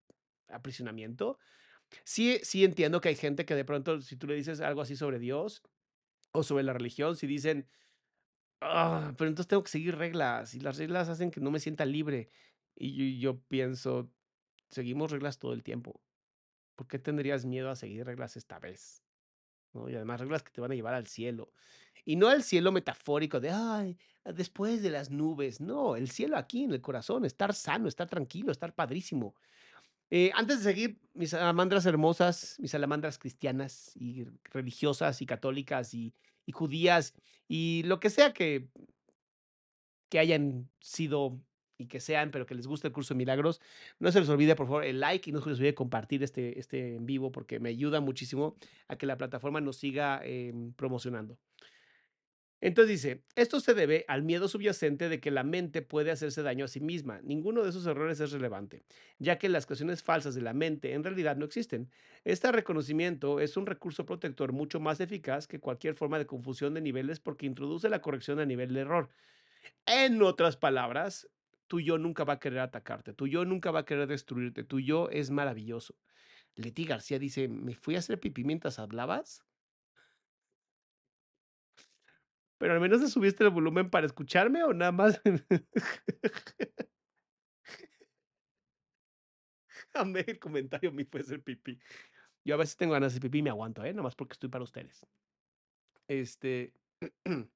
aprisionamiento. 0.48 1.38
Sí, 2.04 2.38
sí 2.42 2.64
entiendo 2.64 3.00
que 3.00 3.08
hay 3.08 3.16
gente 3.16 3.46
que 3.46 3.54
de 3.54 3.64
pronto, 3.64 4.02
si 4.02 4.14
tú 4.14 4.26
le 4.26 4.34
dices 4.34 4.60
algo 4.60 4.82
así 4.82 4.94
sobre 4.94 5.18
Dios 5.18 5.62
o 6.34 6.42
sobre 6.44 6.64
la 6.64 6.72
religión, 6.74 7.16
si 7.16 7.26
dicen, 7.26 7.68
"Ah, 8.60 9.14
pero 9.18 9.28
entonces 9.28 9.48
tengo 9.48 9.62
que 9.64 9.70
seguir 9.70 9.96
reglas 9.96 10.54
y 10.54 10.60
las 10.60 10.78
reglas 10.78 11.08
hacen 11.08 11.30
que 11.30 11.40
no 11.40 11.50
me 11.50 11.60
sienta 11.60 11.86
libre. 11.86 12.30
Y 12.76 13.18
yo, 13.20 13.42
pienso, 13.44 14.12
seguimos 14.70 15.10
reglas 15.12 15.38
todo 15.38 15.52
el 15.54 15.62
tiempo. 15.64 16.02
¿Por 16.76 16.88
qué 16.88 16.98
tendrías 17.00 17.46
miedo 17.46 17.70
a 17.70 17.76
seguir 17.76 18.06
reglas 18.06 18.36
esta 18.36 18.58
vez? 18.60 19.04
Y 19.74 19.94
además 19.96 20.20
reglas 20.20 20.42
que 20.44 20.52
te 20.52 20.60
van 20.60 20.72
a 20.72 20.74
llevar 20.76 20.94
al 20.94 21.06
cielo. 21.08 21.52
Y 22.04 22.16
no 22.16 22.28
al 22.28 22.42
cielo 22.44 22.72
metafórico 22.72 23.40
de, 23.40 23.50
ay, 23.50 23.98
después 24.24 24.82
de 24.82 24.90
las 24.90 25.10
nubes. 25.10 25.60
No, 25.60 25.96
el 25.96 26.10
cielo 26.10 26.36
aquí 26.38 26.64
en 26.64 26.72
el 26.72 26.80
corazón, 26.80 27.24
estar 27.24 27.54
sano, 27.54 27.88
estar 27.88 28.08
tranquilo, 28.08 28.52
estar 28.52 28.74
padrísimo. 28.74 29.34
Eh, 30.16 30.30
antes 30.34 30.58
de 30.58 30.70
seguir, 30.70 31.00
mis 31.12 31.30
salamandras 31.30 31.86
hermosas, 31.86 32.54
mis 32.60 32.70
salamandras 32.70 33.18
cristianas 33.18 33.90
y 33.96 34.24
religiosas 34.44 35.20
y 35.20 35.26
católicas 35.26 35.92
y, 35.92 36.14
judías 36.52 37.14
y 37.48 37.82
lo 37.86 37.98
que 37.98 38.10
sea 38.10 38.32
que, 38.32 38.68
que 40.08 40.20
hayan 40.20 40.70
sido 40.78 41.40
y 41.78 41.86
que 41.88 41.98
sean, 41.98 42.30
pero 42.30 42.46
que 42.46 42.54
les 42.54 42.68
guste 42.68 42.86
el 42.86 42.92
curso 42.92 43.12
de 43.12 43.18
milagros, 43.18 43.60
no 43.98 44.12
se 44.12 44.20
les 44.20 44.28
olvide, 44.28 44.54
por 44.54 44.66
favor, 44.66 44.84
el 44.84 45.00
like 45.00 45.28
y 45.28 45.32
no 45.32 45.40
se 45.40 45.48
les 45.48 45.58
olvide 45.58 45.74
compartir 45.74 46.22
este, 46.22 46.60
este 46.60 46.94
en 46.94 47.06
vivo 47.06 47.32
porque 47.32 47.58
me 47.58 47.70
ayuda 47.70 48.00
muchísimo 48.00 48.54
a 48.86 48.94
que 48.94 49.06
la 49.06 49.16
plataforma 49.16 49.60
nos 49.60 49.78
siga 49.78 50.20
em, 50.22 50.74
promocionando. 50.74 51.36
Entonces 52.64 53.02
dice, 53.02 53.22
esto 53.36 53.60
se 53.60 53.74
debe 53.74 54.06
al 54.08 54.22
miedo 54.22 54.48
subyacente 54.48 55.10
de 55.10 55.20
que 55.20 55.30
la 55.30 55.44
mente 55.44 55.82
puede 55.82 56.10
hacerse 56.10 56.42
daño 56.42 56.64
a 56.64 56.68
sí 56.68 56.80
misma. 56.80 57.20
Ninguno 57.22 57.62
de 57.62 57.68
esos 57.68 57.86
errores 57.86 58.20
es 58.20 58.32
relevante, 58.32 58.84
ya 59.18 59.36
que 59.36 59.50
las 59.50 59.66
creaciones 59.66 60.02
falsas 60.02 60.34
de 60.34 60.40
la 60.40 60.54
mente 60.54 60.94
en 60.94 61.04
realidad 61.04 61.36
no 61.36 61.44
existen. 61.44 61.90
Este 62.24 62.50
reconocimiento 62.50 63.38
es 63.38 63.58
un 63.58 63.66
recurso 63.66 64.06
protector 64.06 64.54
mucho 64.54 64.80
más 64.80 64.98
eficaz 65.00 65.46
que 65.46 65.60
cualquier 65.60 65.94
forma 65.94 66.18
de 66.18 66.24
confusión 66.24 66.72
de 66.72 66.80
niveles 66.80 67.20
porque 67.20 67.44
introduce 67.44 67.90
la 67.90 68.00
corrección 68.00 68.40
a 68.40 68.46
nivel 68.46 68.72
de 68.72 68.80
error. 68.80 69.10
En 69.84 70.22
otras 70.22 70.56
palabras, 70.56 71.28
tu 71.66 71.80
yo 71.80 71.98
nunca 71.98 72.24
va 72.24 72.34
a 72.34 72.40
querer 72.40 72.60
atacarte, 72.60 73.12
tu 73.12 73.26
yo 73.26 73.44
nunca 73.44 73.72
va 73.72 73.80
a 73.80 73.84
querer 73.84 74.08
destruirte, 74.08 74.64
tu 74.64 74.80
yo 74.80 75.10
es 75.10 75.30
maravilloso. 75.30 75.96
Leti 76.54 76.86
García 76.86 77.18
dice, 77.18 77.46
¿me 77.46 77.74
fui 77.74 77.96
a 77.96 77.98
hacer 77.98 78.18
pipí 78.18 78.42
mientras 78.42 78.78
hablabas? 78.78 79.44
Pero 82.58 82.72
al 82.74 82.80
menos 82.80 83.00
le 83.00 83.08
subiste 83.08 83.44
el 83.44 83.50
volumen 83.50 83.90
para 83.90 84.06
escucharme 84.06 84.62
o 84.62 84.72
nada 84.72 84.92
más. 84.92 85.20
Amé 89.94 90.24
el 90.26 90.38
comentario, 90.38 90.92
me 90.92 91.04
fue 91.04 91.20
hacer 91.20 91.42
pipí. 91.42 91.78
Yo 92.44 92.54
a 92.54 92.58
veces 92.58 92.76
tengo 92.76 92.92
ganas 92.92 93.14
de 93.14 93.20
pipí 93.20 93.38
y 93.38 93.42
me 93.42 93.50
aguanto, 93.50 93.84
¿eh? 93.84 93.92
Nada 93.92 94.02
más 94.02 94.14
porque 94.16 94.32
estoy 94.32 94.50
para 94.50 94.64
ustedes. 94.64 95.06
Este. 96.08 96.72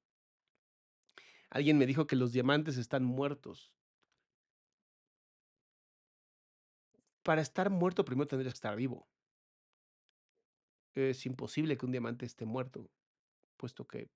Alguien 1.50 1.78
me 1.78 1.86
dijo 1.86 2.06
que 2.06 2.16
los 2.16 2.32
diamantes 2.32 2.76
están 2.76 3.04
muertos. 3.04 3.72
Para 7.22 7.42
estar 7.42 7.70
muerto, 7.70 8.04
primero 8.04 8.28
tendrías 8.28 8.54
que 8.54 8.58
estar 8.58 8.76
vivo. 8.76 9.08
Es 10.94 11.26
imposible 11.26 11.76
que 11.76 11.86
un 11.86 11.92
diamante 11.92 12.26
esté 12.26 12.44
muerto, 12.44 12.90
puesto 13.56 13.86
que 13.86 14.10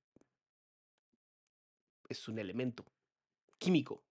es 2.13 2.29
un 2.29 2.39
elemento 2.39 2.85
químico. 3.59 4.05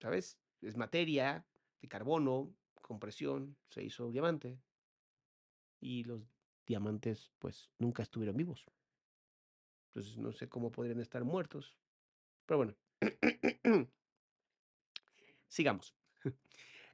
¿Sabes? 0.00 0.38
Es 0.62 0.76
materia 0.76 1.44
de 1.80 1.88
carbono, 1.88 2.54
con 2.80 2.98
presión, 2.98 3.56
se 3.68 3.82
hizo 3.82 4.10
diamante. 4.10 4.58
Y 5.80 6.04
los 6.04 6.22
diamantes, 6.66 7.32
pues, 7.38 7.70
nunca 7.78 8.02
estuvieron 8.02 8.36
vivos. 8.36 8.66
Entonces, 9.88 10.16
no 10.16 10.32
sé 10.32 10.48
cómo 10.48 10.70
podrían 10.70 11.00
estar 11.00 11.24
muertos. 11.24 11.76
Pero 12.46 12.58
bueno. 12.58 12.76
Sigamos. 15.48 15.94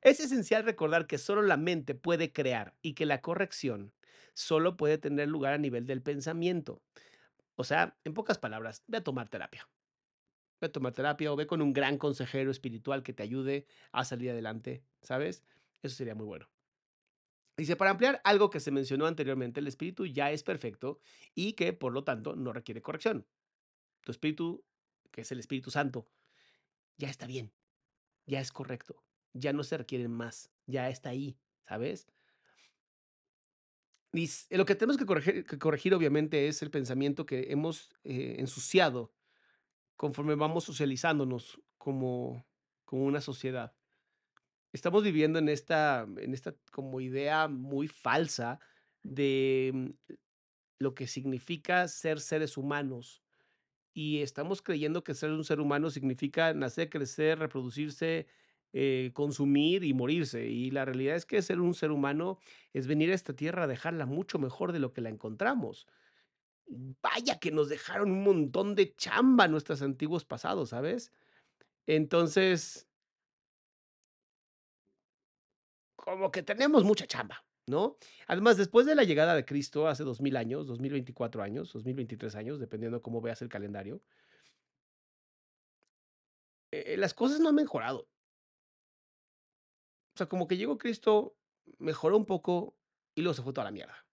Es 0.03 0.21
esencial 0.21 0.65
recordar 0.65 1.07
que 1.07 1.17
solo 1.17 1.41
la 1.41 1.57
mente 1.57 1.95
puede 1.95 2.31
crear 2.31 2.75
y 2.83 2.93
que 2.93 3.07
la 3.07 3.23
corrección 3.23 3.95
solo 4.35 4.77
puede 4.77 4.99
tener 4.99 5.29
lugar 5.29 5.55
a 5.55 5.59
nivel 5.59 5.87
del 5.87 6.03
pensamiento. 6.03 6.83
O 7.57 7.65
sea, 7.65 7.97
en 8.05 8.15
pocas 8.15 8.39
palabras, 8.39 8.83
ve 8.87 8.99
a 8.99 9.05
tomar 9.05 9.29
terapia. 9.29 9.69
Ve 10.61 10.67
a 10.67 10.73
tomar 10.73 10.93
terapia 10.93 11.33
o 11.33 11.37
ve 11.37 11.47
con 11.47 11.63
un 11.63 11.73
gran 11.73 11.99
consejero 11.99 12.51
espiritual 12.51 13.03
que 13.03 13.13
te 13.13 13.23
ayude 13.23 13.67
a 13.93 14.05
salir 14.05 14.31
adelante, 14.31 14.85
¿sabes? 15.03 15.45
Eso 15.83 15.97
sería 15.97 16.15
muy 16.15 16.27
bueno. 16.27 16.49
Dice, 17.57 17.77
para 17.77 17.93
ampliar 17.93 18.21
algo 18.25 18.51
que 18.51 18.59
se 18.59 18.73
mencionó 18.73 19.07
anteriormente, 19.07 19.61
el 19.61 19.69
espíritu 19.69 20.07
ya 20.07 20.33
es 20.33 20.43
perfecto 20.43 20.99
y 21.35 21.53
que, 21.53 21.73
por 21.73 21.93
lo 21.93 22.03
tanto, 22.03 22.35
no 22.35 22.53
requiere 22.53 22.83
corrección. 22.83 23.27
Tu 24.01 24.11
espíritu, 24.11 24.65
que 25.13 25.21
es 25.21 25.31
el 25.31 25.39
Espíritu 25.39 25.71
Santo, 25.71 26.09
ya 26.97 27.09
está 27.09 27.27
bien, 27.27 27.53
ya 28.27 28.41
es 28.41 28.51
correcto, 28.51 29.05
ya 29.33 29.53
no 29.53 29.63
se 29.63 29.79
requiere 29.79 30.09
más, 30.09 30.51
ya 30.67 30.89
está 30.89 31.11
ahí, 31.11 31.39
¿sabes? 31.67 32.09
Lo 34.51 34.65
que 34.65 34.75
tenemos 34.77 34.97
que 34.97 35.07
corregir 35.07 35.45
que 35.45 35.59
corregir, 35.59 35.95
obviamente, 35.95 36.47
es 36.49 36.63
el 36.63 36.71
pensamiento 36.71 37.27
que 37.27 37.51
hemos, 37.51 37.91
eh, 38.05 38.37
ensuciado 38.39 39.13
conforme 39.97 40.35
vamos 40.37 40.65
socializándonos 40.65 41.61
como 41.79 42.47
como 42.85 43.05
una 43.07 43.21
sociedad. 43.21 43.75
Estamos 44.73 45.05
viviendo 45.05 45.39
en 45.39 45.49
esta 45.49 46.07
en 46.19 46.35
esta 46.35 46.57
como 46.73 47.01
idea 47.01 47.49
muy 47.49 47.89
falsa 47.89 48.61
de, 49.03 49.73
mm, 49.75 49.91
lo 50.81 50.95
que 50.95 51.07
significa 51.09 51.89
ser 51.89 52.21
seres 52.21 52.57
humanos, 52.59 53.23
y 53.95 54.21
estamos 54.23 54.63
creyendo 54.63 55.05
que 55.05 55.15
ser 55.15 55.31
un 55.33 55.45
ser 55.45 55.61
humano 55.61 55.91
significa 55.91 56.55
nacer, 56.55 56.91
crecer, 56.91 57.39
reproducirse, 57.41 58.27
eh, 58.75 59.13
consumir 59.15 59.85
y 59.85 59.95
morirse, 59.95 60.47
y 60.47 60.71
la 60.73 60.85
realidad 60.85 61.17
es 61.17 61.27
que 61.27 61.41
ser 61.43 61.61
un 61.61 61.75
ser 61.75 61.93
humano 61.93 62.39
es 62.73 62.87
venir 62.89 63.11
a 63.11 63.15
esta 63.15 63.35
tierra 63.35 63.65
a 63.65 63.67
dejarla 63.69 64.05
mucho 64.05 64.39
mejor 64.39 64.73
de 64.73 64.81
lo 64.81 64.93
que 64.93 65.01
la 65.01 65.11
encontramos. 65.11 65.87
Vaya 66.67 67.39
que 67.39 67.53
nos 67.53 67.69
dejaron 67.69 68.11
un 68.11 68.25
montón 68.25 68.75
de 68.75 68.95
chamba 68.97 69.49
nuestros 69.49 69.81
antiguos 69.83 70.25
pasados, 70.25 70.71
¿sabes? 70.71 71.13
Entonces 71.87 72.89
como 75.97 76.31
que 76.31 76.43
tenemos 76.43 76.85
mucha 76.85 77.07
chamba, 77.07 77.45
¿no? 77.67 77.97
Además, 78.27 78.57
después 78.57 78.87
de 78.87 78.95
la 78.95 79.05
llegada 79.05 79.35
de 79.35 79.45
Cristo 79.45 79.89
hace 79.89 80.05
2000 80.05 80.37
años, 80.37 80.67
2024 80.67 81.43
años, 81.43 81.73
2023 81.73 82.35
años, 82.35 82.61
dependiendo 82.61 83.01
cómo 83.03 83.21
veas 83.21 83.41
el 83.41 83.49
calendario 83.49 84.03
eh, 86.75 86.97
las 86.97 87.15
cosas 87.15 87.41
no 87.41 87.51
han 87.51 87.55
mejorado. 87.55 88.09
O 90.15 90.19
sea, 90.19 90.29
como 90.29 90.47
que 90.47 90.57
llegó 90.57 90.79
Cristo, 90.79 91.37
mejoró 91.79 92.17
un 92.17 92.27
poco 92.27 92.79
y 93.15 93.23
luego 93.23 93.35
se 93.35 93.43
fue 93.43 93.53
toda 93.53 93.65
la 93.67 93.71
mierda. 93.73 94.07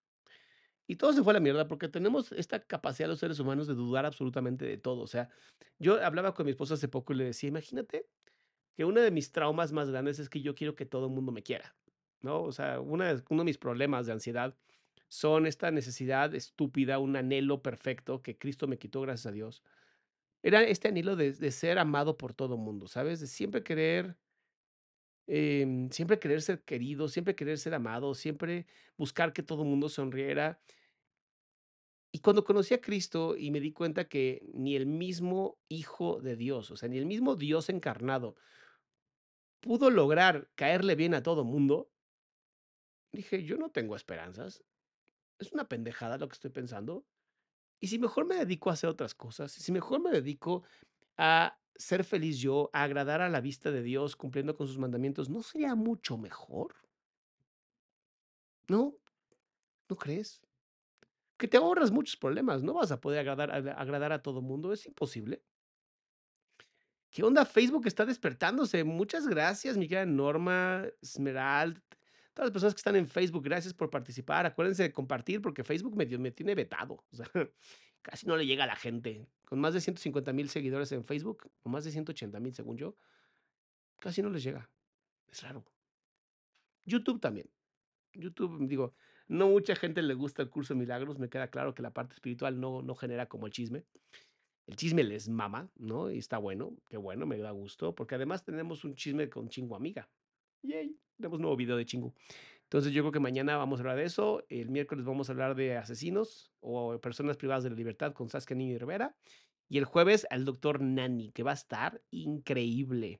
Y 0.87 0.97
todo 0.97 1.13
se 1.13 1.23
fue 1.23 1.31
a 1.33 1.35
la 1.35 1.39
mierda 1.39 1.67
porque 1.67 1.87
tenemos 1.89 2.31
esta 2.33 2.59
capacidad 2.65 3.07
los 3.07 3.19
seres 3.19 3.39
humanos 3.39 3.67
de 3.67 3.75
dudar 3.75 4.05
absolutamente 4.05 4.65
de 4.65 4.77
todo. 4.77 5.01
O 5.01 5.07
sea, 5.07 5.29
yo 5.79 6.03
hablaba 6.03 6.33
con 6.33 6.45
mi 6.45 6.51
esposa 6.51 6.73
hace 6.75 6.87
poco 6.89 7.13
y 7.13 7.17
le 7.17 7.25
decía: 7.25 7.49
"Imagínate 7.49 8.07
que 8.77 8.85
uno 8.85 9.01
de 9.01 9.11
mis 9.11 9.31
traumas 9.31 9.71
más 9.73 9.89
grandes 9.91 10.19
es 10.19 10.29
que 10.29 10.41
yo 10.41 10.55
quiero 10.55 10.75
que 10.75 10.85
todo 10.85 11.09
mundo 11.09 11.31
me 11.33 11.43
quiera", 11.43 11.77
¿no? 12.21 12.43
O 12.43 12.51
sea, 12.53 12.79
una 12.81 13.23
uno 13.29 13.41
de 13.43 13.45
mis 13.45 13.57
problemas 13.59 14.07
de 14.07 14.13
ansiedad 14.13 14.57
son 15.09 15.47
esta 15.47 15.71
necesidad 15.71 16.35
estúpida, 16.35 16.99
un 16.99 17.15
anhelo 17.17 17.61
perfecto 17.63 18.21
que 18.23 18.37
Cristo 18.37 18.67
me 18.67 18.79
quitó, 18.79 19.01
gracias 19.01 19.27
a 19.27 19.31
Dios. 19.33 19.63
Era 20.43 20.63
este 20.63 20.87
anhelo 20.89 21.15
de 21.15 21.33
de 21.33 21.51
ser 21.51 21.79
amado 21.79 22.17
por 22.17 22.33
todo 22.33 22.57
mundo, 22.57 22.87
¿sabes? 22.87 23.19
De 23.21 23.27
siempre 23.27 23.63
querer 23.63 24.17
em, 25.31 25.89
siempre 25.91 26.19
querer 26.19 26.41
ser 26.41 26.63
querido, 26.63 27.07
siempre 27.07 27.35
querer 27.35 27.57
ser 27.57 27.73
amado, 27.73 28.13
siempre 28.15 28.67
buscar 28.97 29.31
que 29.33 29.43
todo 29.43 29.63
mundo 29.65 29.87
sonriera. 29.89 30.61
Y 32.13 32.19
cuando 32.19 32.43
conocí 32.43 32.73
a 32.73 32.81
Cristo 32.81 33.37
y 33.37 33.51
me 33.51 33.61
di 33.61 33.71
cuenta 33.71 34.07
que 34.09 34.41
ni 34.53 34.75
el 34.75 34.85
mismo 34.85 35.59
Hijo 35.69 36.19
de 36.21 36.35
Dios, 36.35 36.69
o 36.71 36.75
sea, 36.75 36.89
ni 36.89 36.97
el 36.97 37.05
mismo 37.05 37.35
Dios 37.35 37.69
encarnado 37.69 38.35
pudo 39.63 39.89
lograr 39.89 40.49
caerle 40.55 40.95
bien 40.95 41.13
a 41.15 41.23
todo 41.23 41.43
mundo 41.43 41.91
dije: 43.13 43.43
"Yo 43.43 43.57
no 43.57 43.71
tengo 43.71 43.95
esperanzas, 43.95 44.63
es 45.39 45.53
una 45.53 45.67
pendejada 45.69 46.17
lo 46.19 46.29
que 46.29 46.35
estoy 46.35 46.51
pensando, 46.51 47.07
¿y 47.81 47.87
si 47.87 47.99
mejor 47.99 48.25
me 48.27 48.37
dedico 48.37 48.71
a 48.71 48.73
hacer 48.75 48.89
otras 48.91 49.15
cosas? 49.15 49.57
¿Y 49.57 49.61
si 49.63 49.73
mejor 49.73 50.01
me 50.01 50.11
dedico 50.11 50.63
a 51.17 51.60
ser 51.81 52.03
feliz 52.03 52.39
yo, 52.39 52.69
agradar 52.73 53.21
a 53.21 53.29
la 53.29 53.41
vista 53.41 53.71
de 53.71 53.81
Dios 53.81 54.15
cumpliendo 54.15 54.55
con 54.55 54.67
sus 54.67 54.77
mandamientos, 54.77 55.29
no 55.29 55.43
sería 55.43 55.75
mucho 55.75 56.17
mejor?" 56.17 56.75
¿No? 58.67 58.95
¿No 59.89 59.95
crees? 59.97 60.41
Que 61.37 61.47
te 61.47 61.57
ahorras 61.57 61.91
muchos 61.91 62.15
problemas, 62.15 62.63
no 62.63 62.73
vas 62.73 62.91
a 62.91 63.01
poder 63.01 63.19
agradar 63.19 63.51
agradar 63.77 64.11
a 64.13 64.21
todo 64.21 64.41
mundo, 64.41 64.71
es 64.73 64.85
imposible. 64.85 65.43
¿Qué 67.11 67.23
onda? 67.23 67.43
Facebook 67.45 67.87
está 67.87 68.05
despertándose. 68.05 68.85
Muchas 68.85 69.27
gracias, 69.27 69.75
mi 69.75 69.87
querida 69.87 70.05
Norma, 70.05 70.85
Esmerald, 71.01 71.81
todas 72.33 72.47
las 72.47 72.51
personas 72.51 72.73
que 72.73 72.79
están 72.79 72.95
en 72.95 73.07
Facebook, 73.07 73.43
gracias 73.43 73.73
por 73.73 73.89
participar. 73.89 74.45
Acuérdense 74.45 74.83
de 74.83 74.93
compartir, 74.93 75.41
porque 75.41 75.63
Facebook 75.63 75.95
medio 75.95 76.17
me 76.19 76.31
tiene 76.31 76.55
vetado. 76.55 77.03
Casi 78.01 78.27
no 78.27 78.37
le 78.37 78.45
llega 78.45 78.63
a 78.63 78.67
la 78.67 78.75
gente. 78.75 79.27
Con 79.45 79.59
más 79.59 79.73
de 79.73 79.81
150,000 79.81 80.49
seguidores 80.49 80.91
en 80.91 81.03
Facebook, 81.03 81.51
o 81.63 81.69
más 81.69 81.83
de 81.83 81.91
180,000, 81.91 82.53
según 82.53 82.77
yo, 82.77 82.95
casi 83.99 84.21
no 84.21 84.29
les 84.29 84.43
llega. 84.43 84.69
Es 85.27 85.41
raro. 85.41 85.65
YouTube 86.85 87.19
también. 87.19 87.49
YouTube, 88.13 88.67
digo, 88.67 88.95
no 89.27 89.47
mucha 89.47 89.75
gente 89.75 90.01
le 90.01 90.13
gusta 90.13 90.41
el 90.41 90.49
curso 90.49 90.73
de 90.73 90.79
milagros, 90.79 91.19
me 91.19 91.29
queda 91.29 91.49
claro 91.49 91.73
que 91.73 91.81
la 91.81 91.93
parte 91.93 92.13
espiritual 92.13 92.59
no 92.59 92.81
no 92.81 92.95
genera 92.95 93.27
como 93.27 93.45
el 93.47 93.53
chisme. 93.53 93.85
El 94.67 94.75
chisme 94.75 95.03
les 95.03 95.29
mama, 95.29 95.69
¿no? 95.75 96.11
Y 96.11 96.17
está 96.17 96.37
bueno, 96.37 96.77
qué 96.89 96.97
bueno, 96.97 97.25
me 97.25 97.37
da 97.37 97.51
gusto, 97.51 97.95
porque 97.95 98.15
además 98.15 98.43
tenemos 98.43 98.83
un 98.83 98.95
chisme 98.95 99.29
con 99.29 99.49
Chingu 99.49 99.75
Amiga. 99.75 100.09
Yay, 100.63 100.97
tenemos 101.17 101.39
nuevo 101.39 101.55
video 101.55 101.77
de 101.77 101.85
Chingu. 101.85 102.13
Entonces, 102.71 102.93
yo 102.93 103.03
creo 103.03 103.11
que 103.11 103.19
mañana 103.19 103.57
vamos 103.57 103.79
a 103.79 103.83
hablar 103.83 103.97
de 103.97 104.05
eso, 104.05 104.45
el 104.47 104.69
miércoles 104.69 105.03
vamos 105.03 105.27
a 105.27 105.33
hablar 105.33 105.55
de 105.55 105.75
asesinos 105.75 106.53
o 106.61 106.97
personas 107.01 107.35
privadas 107.35 107.65
de 107.65 107.69
la 107.69 107.75
libertad 107.75 108.13
con 108.13 108.29
Saskia 108.29 108.55
Niño 108.55 108.75
y 108.75 108.77
Rivera, 108.77 109.13
y 109.67 109.77
el 109.77 109.83
jueves 109.83 110.25
al 110.29 110.45
doctor 110.45 110.79
Nani, 110.79 111.33
que 111.33 111.43
va 111.43 111.51
a 111.51 111.55
estar 111.55 112.01
increíble. 112.11 113.19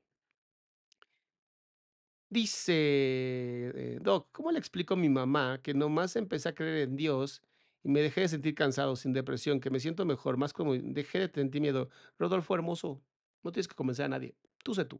Dice, 2.30 2.72
eh, 2.74 3.98
Doc, 4.00 4.30
¿cómo 4.32 4.50
le 4.50 4.58
explico 4.58 4.94
a 4.94 4.96
mi 4.96 5.10
mamá 5.10 5.60
que 5.62 5.74
nomás 5.74 6.16
empecé 6.16 6.48
a 6.48 6.54
creer 6.54 6.88
en 6.88 6.96
Dios 6.96 7.42
y 7.82 7.90
me 7.90 8.00
dejé 8.00 8.22
de 8.22 8.28
sentir 8.28 8.54
cansado, 8.54 8.96
sin 8.96 9.12
depresión, 9.12 9.60
que 9.60 9.68
me 9.68 9.80
siento 9.80 10.06
mejor, 10.06 10.38
más 10.38 10.54
como 10.54 10.72
dejé 10.74 11.18
de 11.18 11.30
sentir 11.30 11.60
miedo? 11.60 11.90
Rodolfo 12.18 12.54
hermoso, 12.54 13.02
no 13.42 13.52
tienes 13.52 13.68
que 13.68 13.74
convencer 13.74 14.06
a 14.06 14.08
nadie, 14.08 14.34
tú 14.64 14.74
sé 14.74 14.86
tú, 14.86 14.98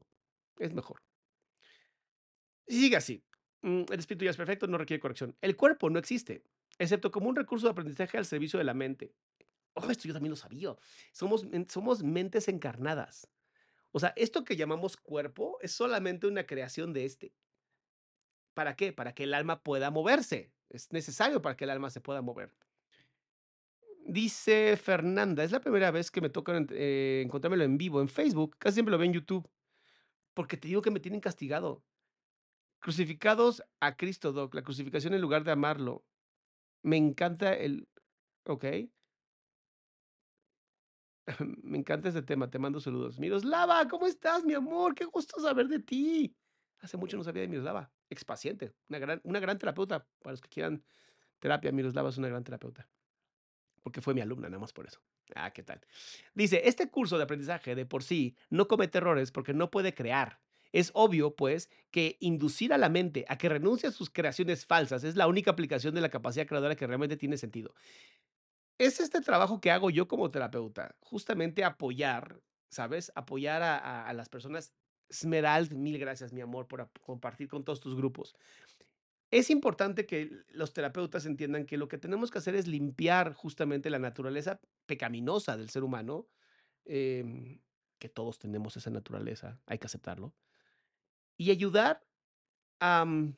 es 0.59 0.75
mejor. 0.75 1.03
Sigue 2.67 2.97
así, 2.97 3.25
el 3.63 3.99
espíritu 3.99 4.25
ya 4.25 4.31
es 4.31 4.37
perfecto, 4.37 4.67
no 4.67 4.79
requiere 4.79 5.01
corrección. 5.01 5.37
El 5.41 5.57
cuerpo 5.57 5.89
no 5.91 5.99
existe, 5.99 6.43
excepto 6.79 7.11
como 7.11 7.29
un 7.29 7.37
recurso 7.37 7.67
de 7.67 7.73
aprendizaje 7.73 8.19
al 8.19 8.27
servicio 8.27 8.59
de 8.59 8.65
la 8.65 8.75
mente. 8.75 9.15
Oh, 9.75 9.91
esto 9.91 10.07
yo 10.07 10.15
también 10.15 10.31
lo 10.31 10.37
sabía. 10.37 10.75
Somos 11.13 11.47
somos 11.69 12.03
mentes 12.03 12.49
encarnadas. 12.49 13.29
O 13.93 14.01
sea, 14.01 14.13
esto 14.17 14.45
que 14.45 14.57
llamamos 14.57 14.97
cuerpo 14.97 15.59
es 15.61 15.73
solamente 15.73 16.27
una 16.27 16.47
creación 16.47 16.93
de 16.93 17.05
este. 17.05 17.35
¿Para 18.55 18.75
qué? 18.75 18.93
Para 18.93 19.15
que 19.15 19.25
el 19.25 19.35
alma 19.35 19.63
pueda 19.63 19.91
moverse. 19.91 20.53
Es 20.69 20.93
necesario 20.93 21.41
para 21.43 21.57
que 21.57 21.65
el 21.65 21.71
alma 21.71 21.91
se 21.91 22.01
pueda 22.01 22.23
mover. 22.23 22.55
Dice 24.05 24.77
Fernanda, 24.77 25.45
es 25.45 25.53
la 25.53 25.61
primera 25.61 25.91
vez 25.91 26.11
que 26.11 26.21
me 26.21 26.29
toca, 26.29 26.59
eh, 26.71 27.23
encontrármelo 27.25 27.65
en 27.65 27.79
vivo 27.79 28.01
en 28.01 28.09
Facebook, 28.09 28.57
casi 28.59 28.75
siempre 28.75 28.91
lo 28.91 28.99
veo 28.99 29.07
en 29.07 29.13
YouTube. 29.13 29.49
Porque 30.35 30.57
te 30.57 30.69
digo 30.69 30.83
que 30.83 30.91
me 30.91 31.01
tienen 31.01 31.21
castigado. 31.21 31.85
Crucificados 32.83 33.63
a 33.81 33.97
Cristo, 33.97 34.33
Doc, 34.33 34.55
la 34.57 34.63
crucificación 34.65 35.15
en 35.15 35.21
lugar 35.21 35.45
de 35.45 35.53
amarlo. 35.53 36.05
Me 36.83 36.97
encanta 36.99 37.55
el 37.55 37.89
okey. 38.47 38.93
Me 41.63 41.79
encanta 41.79 42.09
ese 42.09 42.23
tema, 42.23 42.51
te 42.51 42.59
mando 42.59 42.81
saludos. 42.81 43.19
Miroslava, 43.19 43.87
¿cómo 43.89 44.07
estás, 44.07 44.45
mi 44.45 44.55
amor? 44.55 44.95
Qué 44.95 45.05
gusto 45.05 45.41
saber 45.41 45.69
de 45.69 45.79
ti. 45.81 46.37
Hace 46.81 46.97
mucho 46.97 47.17
no 47.17 47.23
sabía 47.25 47.43
de 47.43 47.49
Miroslava, 47.49 47.93
expaciente, 48.11 48.75
una 48.89 48.99
gran 48.99 49.21
una 49.25 49.39
gran 49.41 49.57
terapeuta, 49.59 50.09
para 50.21 50.33
los 50.33 50.41
que 50.41 50.49
quieran 50.49 50.85
terapia, 51.41 51.73
Miroslava 51.73 52.11
es 52.11 52.19
una 52.19 52.29
gran 52.29 52.45
terapeuta. 52.45 52.91
Porque 53.83 54.03
fue 54.03 54.15
mi 54.15 54.21
alumna, 54.23 54.49
nada 54.51 54.61
más 54.61 54.73
por 54.75 54.87
eso. 54.87 55.01
Ah, 55.37 55.53
¿qué 55.53 55.63
tal? 55.65 55.83
Dice: 56.35 56.63
"Este 56.69 56.91
curso 56.91 57.19
de 57.19 57.25
aprendizaje 57.25 57.75
de 57.77 57.87
por 57.87 58.05
sí 58.05 58.37
no 58.51 58.69
comete 58.69 58.99
errores 58.99 59.33
porque 59.33 59.55
no 59.55 59.71
puede 59.71 59.95
crear. 59.95 60.42
Es 60.73 60.91
obvio, 60.95 61.37
pues, 61.37 61.71
que 61.91 62.17
inducir 62.21 62.73
a 62.73 62.79
la 62.79 62.89
mente 62.89 63.25
a 63.29 63.37
que 63.39 63.49
renuncie 63.49 63.89
a 63.89 63.93
sus 63.93 64.11
creaciones 64.11 64.67
falsas 64.67 65.05
es 65.05 65.17
la 65.17 65.27
única 65.29 65.51
aplicación 65.51 65.95
de 65.95 66.01
la 66.01 66.09
capacidad 66.11 66.47
creadora 66.47 66.77
que 66.77 66.87
realmente 66.87 67.17
tiene 67.17 67.37
sentido". 67.39 67.75
Es 68.81 69.01
este 69.01 69.21
trabajo 69.21 69.61
que 69.61 69.71
hago 69.71 69.91
yo 69.91 70.09
como 70.09 70.31
terapeuta, 70.31 70.97
justamente 71.01 71.65
apoyar, 71.65 72.43
¿sabes? 72.71 73.13
Apoyar 73.15 73.63
a 73.63 74.13
las 74.13 74.29
personas. 74.29 74.73
Esmerald, 75.09 75.75
mil 75.75 75.99
gracias, 75.99 76.33
mi 76.33 76.41
amor, 76.41 76.67
por 76.69 76.91
compartir 77.03 77.47
con 77.49 77.65
todos 77.65 77.81
tus 77.81 77.95
grupos. 77.95 78.35
Es 79.31 79.51
importante 79.51 80.07
que 80.07 80.31
los 80.51 80.73
terapeutas 80.75 81.27
entiendan 81.27 81.67
que 81.67 81.79
lo 81.79 81.89
que 81.89 81.99
tenemos 81.99 82.31
que 82.31 82.39
hacer 82.39 82.55
es 82.55 82.67
limpiar 82.69 83.35
justamente 83.35 83.91
la 83.91 83.99
naturaleza 83.99 84.61
pecaminosa 84.87 85.57
del 85.57 85.71
ser 85.71 85.85
humano, 85.85 86.29
em, 86.87 87.61
que 88.01 88.09
todos 88.11 88.39
tenemos 88.39 88.77
esa 88.77 88.91
naturaleza, 88.91 89.63
hay 89.67 89.79
que 89.79 89.87
aceptarlo. 89.87 90.35
Y 91.43 91.51
ayudar, 91.51 92.07
am 92.79 93.37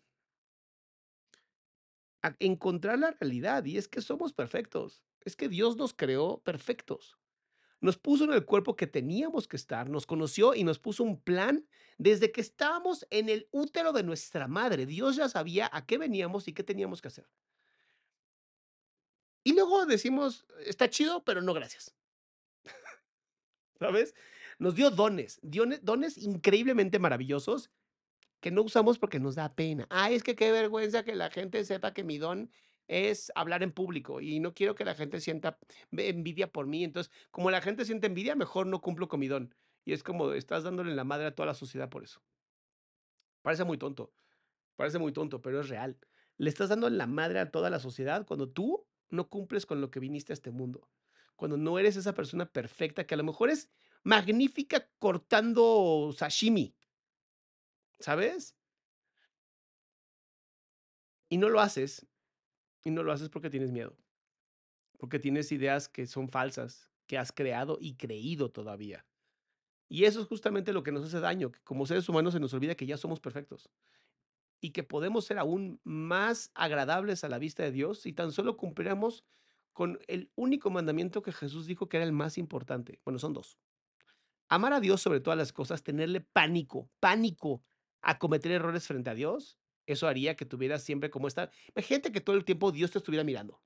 a 2.22 2.36
encontrar 2.38 2.98
la 2.98 3.12
realidad, 3.12 3.64
y 3.64 3.78
es 3.78 3.88
que 3.88 4.02
somos 4.02 4.34
perfectos. 4.34 5.02
Es 5.24 5.36
que 5.36 5.48
Dios 5.48 5.76
nos 5.76 5.94
creó 5.94 6.42
perfectos. 6.42 7.18
Nos 7.80 7.96
puso 7.96 8.24
en 8.24 8.34
el 8.34 8.44
cuerpo 8.44 8.76
que 8.76 8.86
teníamos 8.86 9.48
que 9.48 9.56
estar, 9.56 9.88
nos 9.88 10.04
conoció 10.04 10.54
y 10.54 10.64
nos 10.64 10.78
puso 10.78 11.02
un 11.02 11.18
plan 11.18 11.66
desde 11.96 12.30
que 12.30 12.42
estábamos 12.42 13.06
en 13.08 13.30
el 13.30 13.48
útero 13.52 13.94
de 13.94 14.02
nuestra 14.02 14.48
madre. 14.48 14.84
Dios 14.84 15.16
ya 15.16 15.30
sabía 15.30 15.70
a 15.72 15.86
qué 15.86 15.96
veníamos 15.96 16.46
y 16.46 16.52
qué 16.52 16.62
teníamos 16.62 17.00
que 17.00 17.08
hacer. 17.08 17.26
Y 19.44 19.54
luego 19.54 19.86
decimos: 19.86 20.44
"Está 20.66 20.90
chido, 20.90 21.24
pero 21.24 21.40
no, 21.40 21.54
gracias". 21.54 21.94
¿Sabes? 23.78 24.14
Nos 24.58 24.74
dio 24.74 24.90
dones, 24.90 25.40
dones 25.42 26.18
increíblemente 26.18 26.98
maravillosos 26.98 27.70
que 28.44 28.50
no 28.50 28.60
usamos 28.60 28.98
porque 28.98 29.18
nos 29.18 29.36
da 29.36 29.54
pena. 29.54 29.86
Ay, 29.88 30.16
es 30.16 30.22
que 30.22 30.36
qué 30.36 30.52
vergüenza 30.52 31.02
que 31.02 31.14
la 31.14 31.30
gente 31.30 31.64
sepa 31.64 31.94
que 31.94 32.04
mi 32.04 32.18
don 32.18 32.50
es 32.88 33.32
hablar 33.34 33.62
en 33.62 33.72
público 33.72 34.20
y 34.20 34.38
no 34.38 34.52
quiero 34.52 34.74
que 34.74 34.84
la 34.84 34.94
gente 34.94 35.18
sienta 35.18 35.58
envidia 35.92 36.52
por 36.52 36.66
mí. 36.66 36.84
Entonces, 36.84 37.10
como 37.30 37.50
la 37.50 37.62
gente 37.62 37.86
siente 37.86 38.06
envidia, 38.06 38.36
mejor 38.36 38.66
no 38.66 38.82
cumplo 38.82 39.08
con 39.08 39.20
mi 39.20 39.28
don. 39.28 39.54
Y 39.86 39.94
es 39.94 40.02
como 40.02 40.30
estás 40.32 40.62
dándole 40.62 40.94
la 40.94 41.04
madre 41.04 41.24
a 41.24 41.34
toda 41.34 41.46
la 41.46 41.54
sociedad 41.54 41.88
por 41.88 42.04
eso. 42.04 42.20
Parece 43.40 43.64
muy 43.64 43.78
tonto, 43.78 44.12
parece 44.76 44.98
muy 44.98 45.14
tonto, 45.14 45.40
pero 45.40 45.62
es 45.62 45.70
real. 45.70 45.96
Le 46.36 46.50
estás 46.50 46.68
dando 46.68 46.90
la 46.90 47.06
madre 47.06 47.38
a 47.38 47.50
toda 47.50 47.70
la 47.70 47.78
sociedad 47.78 48.26
cuando 48.26 48.50
tú 48.50 48.86
no 49.08 49.30
cumples 49.30 49.64
con 49.64 49.80
lo 49.80 49.90
que 49.90 50.00
viniste 50.00 50.34
a 50.34 50.34
este 50.34 50.50
mundo. 50.50 50.90
Cuando 51.36 51.56
no 51.56 51.78
eres 51.78 51.96
esa 51.96 52.12
persona 52.12 52.44
perfecta 52.44 53.06
que 53.06 53.14
a 53.14 53.16
lo 53.16 53.24
mejor 53.24 53.48
es 53.48 53.70
magnífica 54.02 54.86
cortando 54.98 56.12
sashimi. 56.14 56.74
¿Sabes? 58.00 58.56
Y 61.28 61.38
no 61.38 61.48
lo 61.48 61.60
haces, 61.60 62.06
y 62.84 62.90
no 62.90 63.02
lo 63.02 63.12
haces 63.12 63.30
porque 63.30 63.50
tienes 63.50 63.72
miedo. 63.72 63.96
Porque 64.98 65.18
tienes 65.18 65.50
ideas 65.52 65.88
que 65.88 66.06
son 66.06 66.28
falsas, 66.28 66.90
que 67.06 67.18
has 67.18 67.32
creado 67.32 67.78
y 67.80 67.94
creído 67.94 68.50
todavía. 68.50 69.06
Y 69.88 70.04
eso 70.04 70.20
es 70.20 70.26
justamente 70.26 70.72
lo 70.72 70.82
que 70.82 70.92
nos 70.92 71.04
hace 71.04 71.20
daño, 71.20 71.52
que 71.52 71.60
como 71.60 71.86
seres 71.86 72.08
humanos 72.08 72.34
se 72.34 72.40
nos 72.40 72.54
olvida 72.54 72.74
que 72.74 72.86
ya 72.86 72.96
somos 72.96 73.20
perfectos. 73.20 73.70
Y 74.60 74.70
que 74.70 74.82
podemos 74.82 75.26
ser 75.26 75.38
aún 75.38 75.80
más 75.84 76.50
agradables 76.54 77.24
a 77.24 77.28
la 77.28 77.38
vista 77.38 77.62
de 77.62 77.72
Dios 77.72 78.00
si 78.00 78.12
tan 78.12 78.32
solo 78.32 78.56
cumpliéramos 78.56 79.24
con 79.72 79.98
el 80.06 80.30
único 80.36 80.70
mandamiento 80.70 81.22
que 81.22 81.32
Jesús 81.32 81.66
dijo 81.66 81.88
que 81.88 81.98
era 81.98 82.06
el 82.06 82.12
más 82.12 82.38
importante. 82.38 83.00
Bueno, 83.04 83.18
son 83.18 83.32
2. 83.32 83.58
Amar 84.48 84.72
a 84.72 84.80
Dios 84.80 85.02
sobre 85.02 85.20
todas 85.20 85.36
las 85.36 85.52
cosas, 85.52 85.82
tenerle 85.82 86.20
pánico, 86.20 86.88
pánico 87.00 87.62
a 88.04 88.18
cometer 88.18 88.52
errores 88.52 88.86
frente 88.86 89.10
a 89.10 89.14
Dios, 89.14 89.58
eso 89.86 90.08
haría 90.08 90.36
que 90.36 90.46
tuvieras 90.46 90.82
siempre 90.84 91.10
como 91.10 91.28
esta 91.28 91.50
imagínate 91.76 92.12
que 92.12 92.20
todo 92.20 92.36
el 92.36 92.44
tiempo 92.44 92.72
Dios 92.72 92.90
te 92.92 92.98
estuviera 92.98 93.24
mirando. 93.24 93.62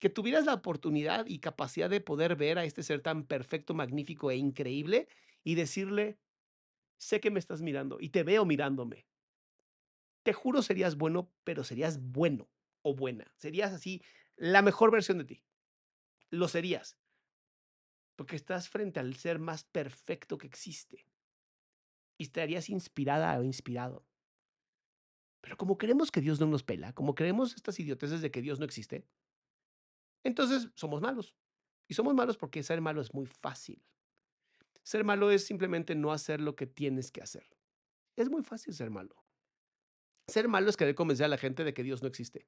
Que 0.00 0.10
tuvieras 0.10 0.46
la 0.46 0.54
oportunidad 0.54 1.26
y 1.28 1.40
capacidad 1.40 1.90
de 1.90 2.00
poder 2.02 2.36
ver 2.36 2.58
a 2.58 2.64
este 2.64 2.82
ser 2.84 3.02
tan 3.02 3.26
perfecto, 3.26 3.74
magnífico 3.74 4.30
e 4.30 4.36
increíble 4.36 5.08
y 5.44 5.56
decirle: 5.56 6.18
"Sé 6.98 7.20
que 7.20 7.30
me 7.32 7.40
estás 7.40 7.62
mirando 7.62 7.98
y 8.00 8.10
te 8.10 8.24
veo 8.24 8.46
mirándome". 8.46 9.06
Te 10.26 10.32
juro 10.32 10.62
serías 10.62 10.96
bueno, 10.96 11.32
pero 11.44 11.64
serías 11.64 12.00
bueno 12.00 12.50
o 12.82 12.94
buena. 12.94 13.32
Serías 13.36 13.72
así 13.72 14.02
la 14.36 14.62
mejor 14.62 14.90
versión 14.90 15.18
de 15.18 15.24
ti. 15.24 15.44
Lo 16.30 16.48
serías. 16.48 16.96
Porque 18.16 18.36
estás 18.36 18.68
frente 18.68 19.00
al 19.00 19.16
ser 19.16 19.38
más 19.40 19.64
perfecto 19.64 20.38
que 20.38 20.46
existe. 20.46 21.09
Y 22.20 22.24
estarías 22.24 22.68
inspirada 22.68 23.38
o 23.38 23.42
inspirado. 23.42 24.04
Pero 25.40 25.56
como 25.56 25.78
creemos 25.78 26.10
que 26.10 26.20
Dios 26.20 26.38
no 26.38 26.46
nos 26.46 26.62
pela, 26.62 26.92
como 26.92 27.14
creemos 27.14 27.54
estas 27.54 27.80
idioteces 27.80 28.20
de 28.20 28.30
que 28.30 28.42
Dios 28.42 28.58
no 28.58 28.66
existe 28.66 29.06
entonces 30.24 30.68
somos 30.74 31.00
malos. 31.00 31.34
Y 31.88 31.94
somos 31.94 32.14
malos 32.14 32.36
porque 32.36 32.62
ser 32.62 32.80
malo 32.80 33.00
es 33.00 33.12
muy 33.14 33.26
fácil. 33.26 33.82
Ser 34.82 35.04
malo 35.04 35.30
es 35.30 35.44
simplemente 35.44 35.94
no 35.94 36.12
hacer 36.12 36.40
lo 36.40 36.56
que 36.56 36.66
tienes 36.66 37.10
que 37.10 37.22
hacer. 37.22 37.44
Es 38.16 38.28
muy 38.28 38.42
fácil 38.42 38.74
ser 38.74 38.90
malo. 38.90 39.24
Ser 40.28 40.48
malo 40.48 40.70
es 40.70 40.76
querer 40.76 40.94
convencer 40.94 41.24
a 41.24 41.28
la 41.28 41.38
gente 41.38 41.64
de 41.64 41.74
que 41.74 41.82
Dios 41.82 42.02
no 42.02 42.08
existe. 42.08 42.46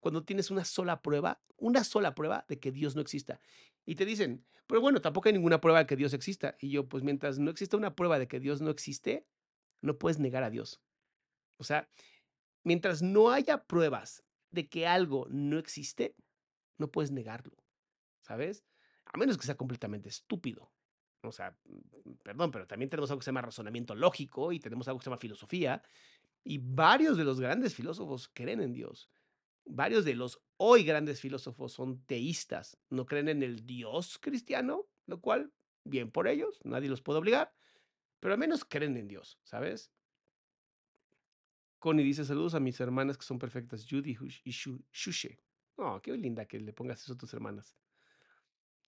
Cuando 0.00 0.24
tienes 0.24 0.50
una 0.50 0.64
sola 0.64 1.02
prueba, 1.02 1.42
una 1.56 1.84
sola 1.84 2.14
prueba 2.14 2.46
de 2.48 2.58
que 2.58 2.72
Dios 2.72 2.94
no 2.94 3.02
exista. 3.02 3.40
Y 3.88 3.94
te 3.94 4.04
dicen: 4.04 4.44
"Pero 4.66 4.82
bueno, 4.82 5.00
tampoco 5.00 5.30
hay 5.30 5.32
ninguna 5.32 5.62
prueba 5.62 5.78
de 5.78 5.86
que 5.86 5.96
Dios 5.96 6.12
exista". 6.12 6.56
Y 6.60 6.68
yo: 6.70 6.90
"Pues 6.90 7.02
mientras 7.02 7.38
no 7.38 7.50
exista 7.50 7.78
una 7.78 7.96
prueba 7.96 8.18
de 8.18 8.28
que 8.28 8.38
Dios 8.38 8.60
no 8.60 8.70
existe, 8.70 9.26
no 9.80 9.98
puedes 9.98 10.18
negar 10.18 10.42
a 10.44 10.50
Dios". 10.50 10.82
O 11.58 11.64
sea, 11.64 11.88
mientras 12.64 13.02
no 13.02 13.30
haya 13.30 13.64
pruebas 13.66 14.24
de 14.52 14.68
que 14.68 14.86
algo 14.86 15.26
no 15.30 15.58
existe, 15.58 16.16
no 16.78 16.90
puedes 16.92 17.12
negarlo, 17.12 17.56
¿sabes? 18.22 18.64
A 19.06 19.18
menos 19.18 19.38
que 19.38 19.46
sea 19.46 19.56
completamente 19.56 20.10
estúpido. 20.10 20.72
O 21.24 21.32
sea, 21.32 21.58
mm, 21.64 22.12
perdón, 22.24 22.50
pero 22.52 22.66
también 22.66 22.90
tenemos 22.90 23.10
algo 23.10 23.20
que 23.20 23.24
se 23.24 23.30
llama 23.30 23.42
razonamiento 23.42 23.94
lógico 23.94 24.52
y 24.52 24.60
tenemos 24.60 24.88
algo 24.88 25.00
que 25.00 25.04
se 25.04 25.10
llama 25.10 25.18
filosofía, 25.18 25.82
y 26.44 26.58
varios 26.58 27.16
de 27.16 27.24
los 27.24 27.40
grandes 27.40 27.74
filósofos 27.74 28.30
creen 28.34 28.60
en 28.62 28.72
Dios. 28.74 29.10
Varios 29.70 30.06
de 30.06 30.14
los 30.14 30.40
hoy 30.56 30.82
grandes 30.82 31.20
filósofos 31.20 31.72
son 31.74 32.02
teístas, 32.06 32.78
no 32.88 33.04
creen 33.04 33.28
en 33.28 33.42
el 33.42 33.66
Dios 33.66 34.18
cristiano, 34.18 34.88
lo 35.06 35.20
cual, 35.20 35.52
bien 35.84 36.10
por 36.10 36.26
ellos, 36.26 36.58
nadie 36.64 36.88
los 36.88 37.02
puede 37.02 37.18
obligar, 37.18 37.54
pero 38.20 38.34
al 38.34 38.40
menos 38.40 38.64
creen 38.64 38.96
en 38.96 39.08
Dios, 39.08 39.40
¿sabes? 39.44 39.92
Connie 41.82 42.02
dice: 42.04 42.24
"Saludos 42.24 42.54
a 42.54 42.60
mis 42.60 42.80
hermanas 42.80 43.16
que 43.18 43.24
son 43.24 43.38
perfectas, 43.38 43.86
Judy 43.88 44.16
y 44.44 44.50
Shu 44.50 44.84
Shushe". 44.92 45.38
Oh, 45.76 46.00
qué 46.02 46.16
linda 46.16 46.46
que 46.46 46.58
le 46.58 46.72
pongas 46.72 47.02
eso 47.02 47.12
a 47.12 47.16
tus 47.16 47.32
hermanas. 47.34 47.76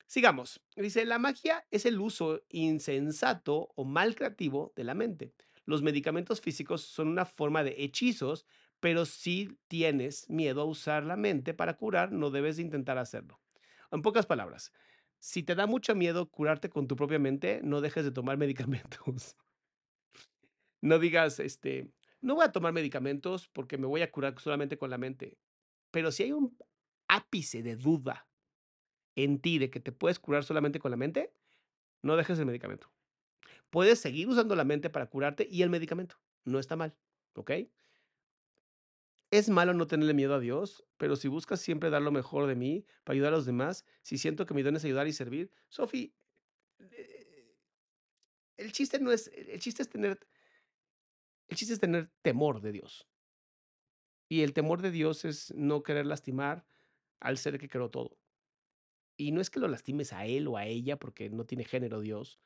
Sigamos. 0.06 0.60
Dice: 0.76 1.04
"La 1.04 1.18
magia 1.18 1.66
es 1.70 1.86
el 1.86 2.00
uso 2.00 2.42
insensato 2.48 3.72
o 3.76 3.84
mal 3.84 4.14
creativo 4.16 4.72
de 4.76 4.84
la 4.84 4.94
mente. 4.94 5.34
Los 5.66 5.82
medicamentos 5.82 6.40
físicos 6.40 6.82
son 6.82 7.08
una 7.08 7.24
forma 7.24 7.62
de 7.62 7.76
hechizos, 7.84 8.46
pero 8.80 9.06
si 9.06 9.58
tienes 9.68 10.28
miedo 10.30 10.62
a 10.62 10.64
usar 10.64 11.04
la 11.04 11.16
mente 11.16 11.54
para 11.54 11.74
curar, 11.76 12.12
no 12.12 12.30
debes 12.30 12.56
de 12.56 12.62
intentar 12.62 12.98
hacerlo". 12.98 13.40
En 13.92 14.02
pocas 14.02 14.26
palabras, 14.26 14.72
si 15.20 15.42
te 15.42 15.54
da 15.54 15.66
mucho 15.66 15.94
miedo 15.94 16.30
curarte 16.30 16.70
con 16.70 16.88
tu 16.88 16.96
propia 16.96 17.18
mente, 17.18 17.60
no 17.64 17.80
dejes 17.80 18.04
de 18.04 18.12
tomar 18.12 18.38
medicamentos. 18.38 19.36
No 20.80 20.98
digas, 20.98 21.40
este: 21.40 21.92
"No 22.20 22.34
voy 22.36 22.44
a 22.46 22.52
tomar 22.52 22.72
medicamentos 22.72 23.48
porque 23.48 23.78
me 23.78 23.86
voy 23.86 24.02
a 24.02 24.10
curar 24.10 24.38
solamente 24.38 24.78
con 24.78 24.90
la 24.90 24.98
mente". 24.98 25.38
Pero 25.90 26.12
si 26.12 26.24
hay 26.24 26.32
un 26.32 26.56
ápice 27.08 27.62
de 27.62 27.76
duda 27.76 28.28
en 29.16 29.40
ti 29.40 29.58
de 29.58 29.70
que 29.70 29.80
te 29.80 29.92
puedes 29.92 30.18
curar 30.20 30.44
solamente 30.44 30.80
con 30.80 30.90
la 30.92 30.96
mente, 30.98 31.34
no 32.02 32.16
dejes 32.16 32.38
el 32.38 32.46
medicamento. 32.46 32.92
Puedes 33.70 34.00
seguir 34.00 34.28
usando 34.28 34.56
la 34.56 34.64
mente 34.64 34.90
para 34.90 35.08
curarte 35.10 35.48
y 35.50 35.62
el 35.62 35.70
medicamento, 35.70 36.16
no 36.44 36.58
está 36.60 36.76
mal, 36.76 36.96
¿okey? 37.34 37.72
Es 39.30 39.48
malo 39.48 39.74
no 39.74 39.86
tenerle 39.86 40.14
miedo 40.14 40.34
a 40.34 40.40
Dios, 40.40 40.84
pero 40.96 41.14
si 41.14 41.28
buscas 41.28 41.60
siempre 41.60 41.90
dar 41.90 42.02
lo 42.02 42.10
mejor 42.10 42.46
de 42.46 42.56
mí 42.56 42.84
para 43.04 43.14
ayudar 43.14 43.32
a 43.32 43.36
los 43.36 43.46
demás, 43.46 43.84
si 44.02 44.18
siento 44.18 44.44
que 44.44 44.54
mi 44.54 44.62
don 44.62 44.76
es 44.76 44.84
ayudar 44.84 45.06
y 45.06 45.12
servir, 45.12 45.52
Sophie, 45.68 46.12
eh, 46.80 47.56
el 48.56 48.72
chiste 48.72 48.98
no 48.98 49.12
es 49.12 49.28
el 49.28 49.58
chiste 49.60 49.82
es 49.82 49.88
tener 49.88 50.18
el 51.48 51.56
chiste 51.56 51.74
es 51.74 51.80
tener 51.80 52.10
temor 52.22 52.60
de 52.60 52.72
Dios. 52.72 53.08
Y 54.28 54.42
el 54.42 54.52
temor 54.52 54.80
de 54.82 54.92
Dios 54.92 55.24
es 55.24 55.52
no 55.54 55.82
querer 55.82 56.06
lastimar 56.06 56.64
al 57.18 57.38
ser 57.38 57.58
que 57.58 57.68
creó 57.68 57.90
todo. 57.90 58.16
Y 59.16 59.32
no 59.32 59.40
es 59.40 59.50
que 59.50 59.58
lo 59.60 59.66
lastimes 59.66 60.12
a 60.12 60.26
él 60.26 60.46
o 60.46 60.56
a 60.56 60.66
ella, 60.66 60.98
porque 60.98 61.28
no 61.28 61.44
tiene 61.44 61.64
género 61.64 62.00
Dios, 62.00 62.38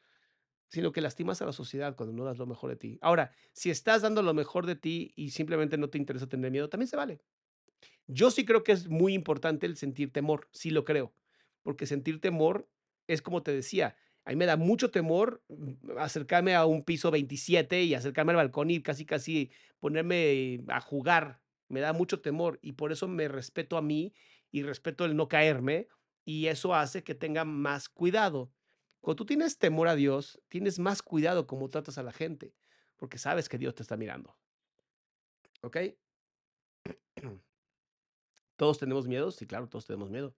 sino 0.74 0.92
que 0.92 1.00
lastimas 1.00 1.40
a 1.42 1.46
la 1.46 1.52
sociedad 1.52 1.96
cuando 1.96 2.14
no 2.14 2.24
das 2.24 2.38
lo 2.38 2.46
mejor 2.46 2.70
de 2.70 2.76
ti. 2.76 2.98
Ahora, 3.00 3.32
si 3.52 3.70
estás 3.70 4.02
dando 4.02 4.22
lo 4.22 4.34
mejor 4.34 4.66
de 4.66 4.76
ti 4.76 5.12
y 5.16 5.30
simplemente 5.30 5.78
no 5.78 5.88
te 5.90 5.98
interesa 5.98 6.26
tener 6.28 6.50
miedo, 6.50 6.68
también 6.68 6.88
se 6.88 6.96
vale. 6.96 7.20
Yo 8.06 8.30
sí 8.30 8.44
creo 8.44 8.64
que 8.64 8.72
es 8.72 8.88
muy 8.88 9.14
importante 9.14 9.66
el 9.66 9.76
sentir 9.76 10.12
temor, 10.12 10.48
sí 10.52 10.70
lo 10.70 10.84
creo, 10.84 11.14
porque 11.62 11.86
sentir 11.86 12.20
temor 12.20 12.68
es 13.06 13.22
como 13.22 13.42
te 13.42 13.52
decía, 13.52 13.96
a 14.24 14.30
mí 14.30 14.36
me 14.36 14.46
da 14.46 14.56
mucho 14.56 14.90
temor, 14.90 15.42
mm, 15.48 15.98
acercarme 15.98 16.54
a 16.54 16.66
un 16.66 16.84
piso 16.84 17.10
27 17.10 17.82
y 17.82 17.94
acercarme 17.94 18.32
al 18.32 18.36
balcón 18.36 18.70
y 18.70 18.82
casi, 18.82 19.06
casi 19.06 19.50
ponerme 19.80 20.60
a 20.68 20.80
jugar, 20.80 21.42
me 21.68 21.80
da 21.80 21.92
mucho 21.92 22.20
temor 22.20 22.58
y 22.62 22.72
por 22.72 22.92
eso 22.92 23.08
me 23.08 23.28
respeto 23.28 23.76
a 23.76 23.82
mí 23.82 24.14
y 24.50 24.62
respeto 24.62 25.04
el 25.04 25.16
no 25.16 25.28
caerme, 25.28 25.88
y 26.24 26.46
eso 26.46 26.74
hace 26.74 27.04
que 27.04 27.14
tenga 27.14 27.44
más 27.44 27.88
cuidado. 27.88 28.52
Cuando 29.04 29.16
tú 29.16 29.26
tienes 29.26 29.58
temor 29.58 29.88
a 29.88 29.96
Dios, 29.96 30.40
tienes 30.48 30.78
más 30.78 31.02
cuidado 31.02 31.46
cómo 31.46 31.68
tratas 31.68 31.98
a 31.98 32.02
la 32.02 32.10
gente, 32.10 32.54
porque 32.96 33.18
sabes 33.18 33.50
que 33.50 33.58
Dios 33.58 33.74
te 33.74 33.82
está 33.82 33.98
mirando. 33.98 34.38
¿Okey? 35.62 35.96
¿Todos 38.56 38.78
tenemos 38.78 39.06
miedos? 39.08 39.36
Sí, 39.36 39.46
claro, 39.46 39.68
todos 39.68 39.86
tenemos 39.86 40.10
miedo. 40.10 40.36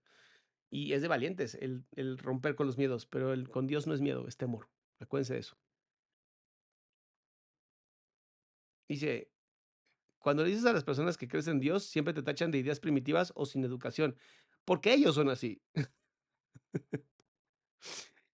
Y 0.70 0.92
es 0.94 1.02
de 1.02 1.08
valientes 1.08 1.56
el 1.56 1.86
el 1.96 2.18
romper 2.18 2.56
con 2.56 2.66
los 2.66 2.78
miedos, 2.78 3.06
pero 3.06 3.32
el 3.34 3.48
con 3.50 3.66
Dios 3.68 3.86
no 3.86 3.94
es 3.94 4.02
miedo, 4.02 4.28
es 4.28 4.36
temor. 4.38 4.70
Acuérdense 5.00 5.34
de 5.34 5.40
eso. 5.40 5.58
Dice: 8.88 9.30
"Cuando 10.20 10.44
le 10.44 10.50
dices 10.50 10.66
a 10.66 10.72
las 10.74 10.84
personas 10.84 11.16
que 11.18 11.28
crees 11.28 11.48
en 11.48 11.60
Dios, 11.60 11.84
siempre 11.86 12.14
te 12.14 12.22
tachan 12.22 12.50
de 12.52 12.58
ideas 12.58 12.80
primitivas 12.80 13.32
o 13.36 13.46
sin 13.46 13.64
educación, 13.64 14.16
porque 14.64 14.94
ellos 14.94 15.14
son 15.16 15.30
así". 15.30 15.62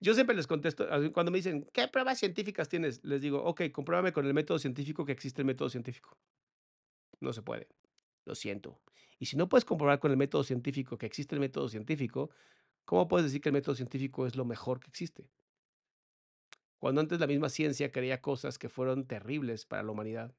Yo 0.03 0.15
siempre 0.15 0.35
les 0.37 0.47
contesto, 0.49 0.87
cuando 1.15 1.31
me 1.33 1.39
dicen: 1.39 1.67
"¿Qué 1.73 1.89
pruebas 1.89 2.19
científicas 2.19 2.69
tienes?". 2.69 3.05
Les 3.05 3.21
digo: 3.23 3.43
"Okey, 3.45 3.71
compruébame 3.71 4.13
con 4.13 4.27
el 4.27 4.35
método 4.35 4.59
científico 4.59 5.05
que 5.07 5.13
existe 5.13 5.41
el 5.43 5.47
método 5.47 5.69
científico". 5.71 6.19
No 7.21 7.33
se 7.33 7.43
puede. 7.43 7.69
Lo 8.25 8.35
siento. 8.35 8.81
Y 9.19 9.27
si 9.27 9.37
no 9.37 9.49
puedes 9.49 9.65
comprobar 9.65 10.01
con 10.01 10.11
el 10.11 10.17
método 10.17 10.45
científico 10.45 10.99
que 10.99 11.07
existe 11.07 11.35
el 11.35 11.41
método 11.41 11.69
científico, 11.69 12.31
¿cómo 12.87 13.09
puedes 13.09 13.27
decir 13.27 13.41
que 13.43 13.51
el 13.51 13.55
método 13.55 13.77
científico 13.77 14.27
es 14.27 14.37
lo 14.37 14.45
mejor 14.47 14.81
que 14.81 14.89
existe? 14.89 15.31
Cuando 16.79 17.01
antes 17.01 17.19
la 17.19 17.27
misma 17.27 17.49
ciencia 17.49 17.93
creía 17.93 18.21
cosas 18.21 18.59
que 18.59 18.69
fueron 18.69 19.07
terribles 19.07 19.65
para 19.65 19.83
la 19.83 19.93
humanidad 19.93 20.37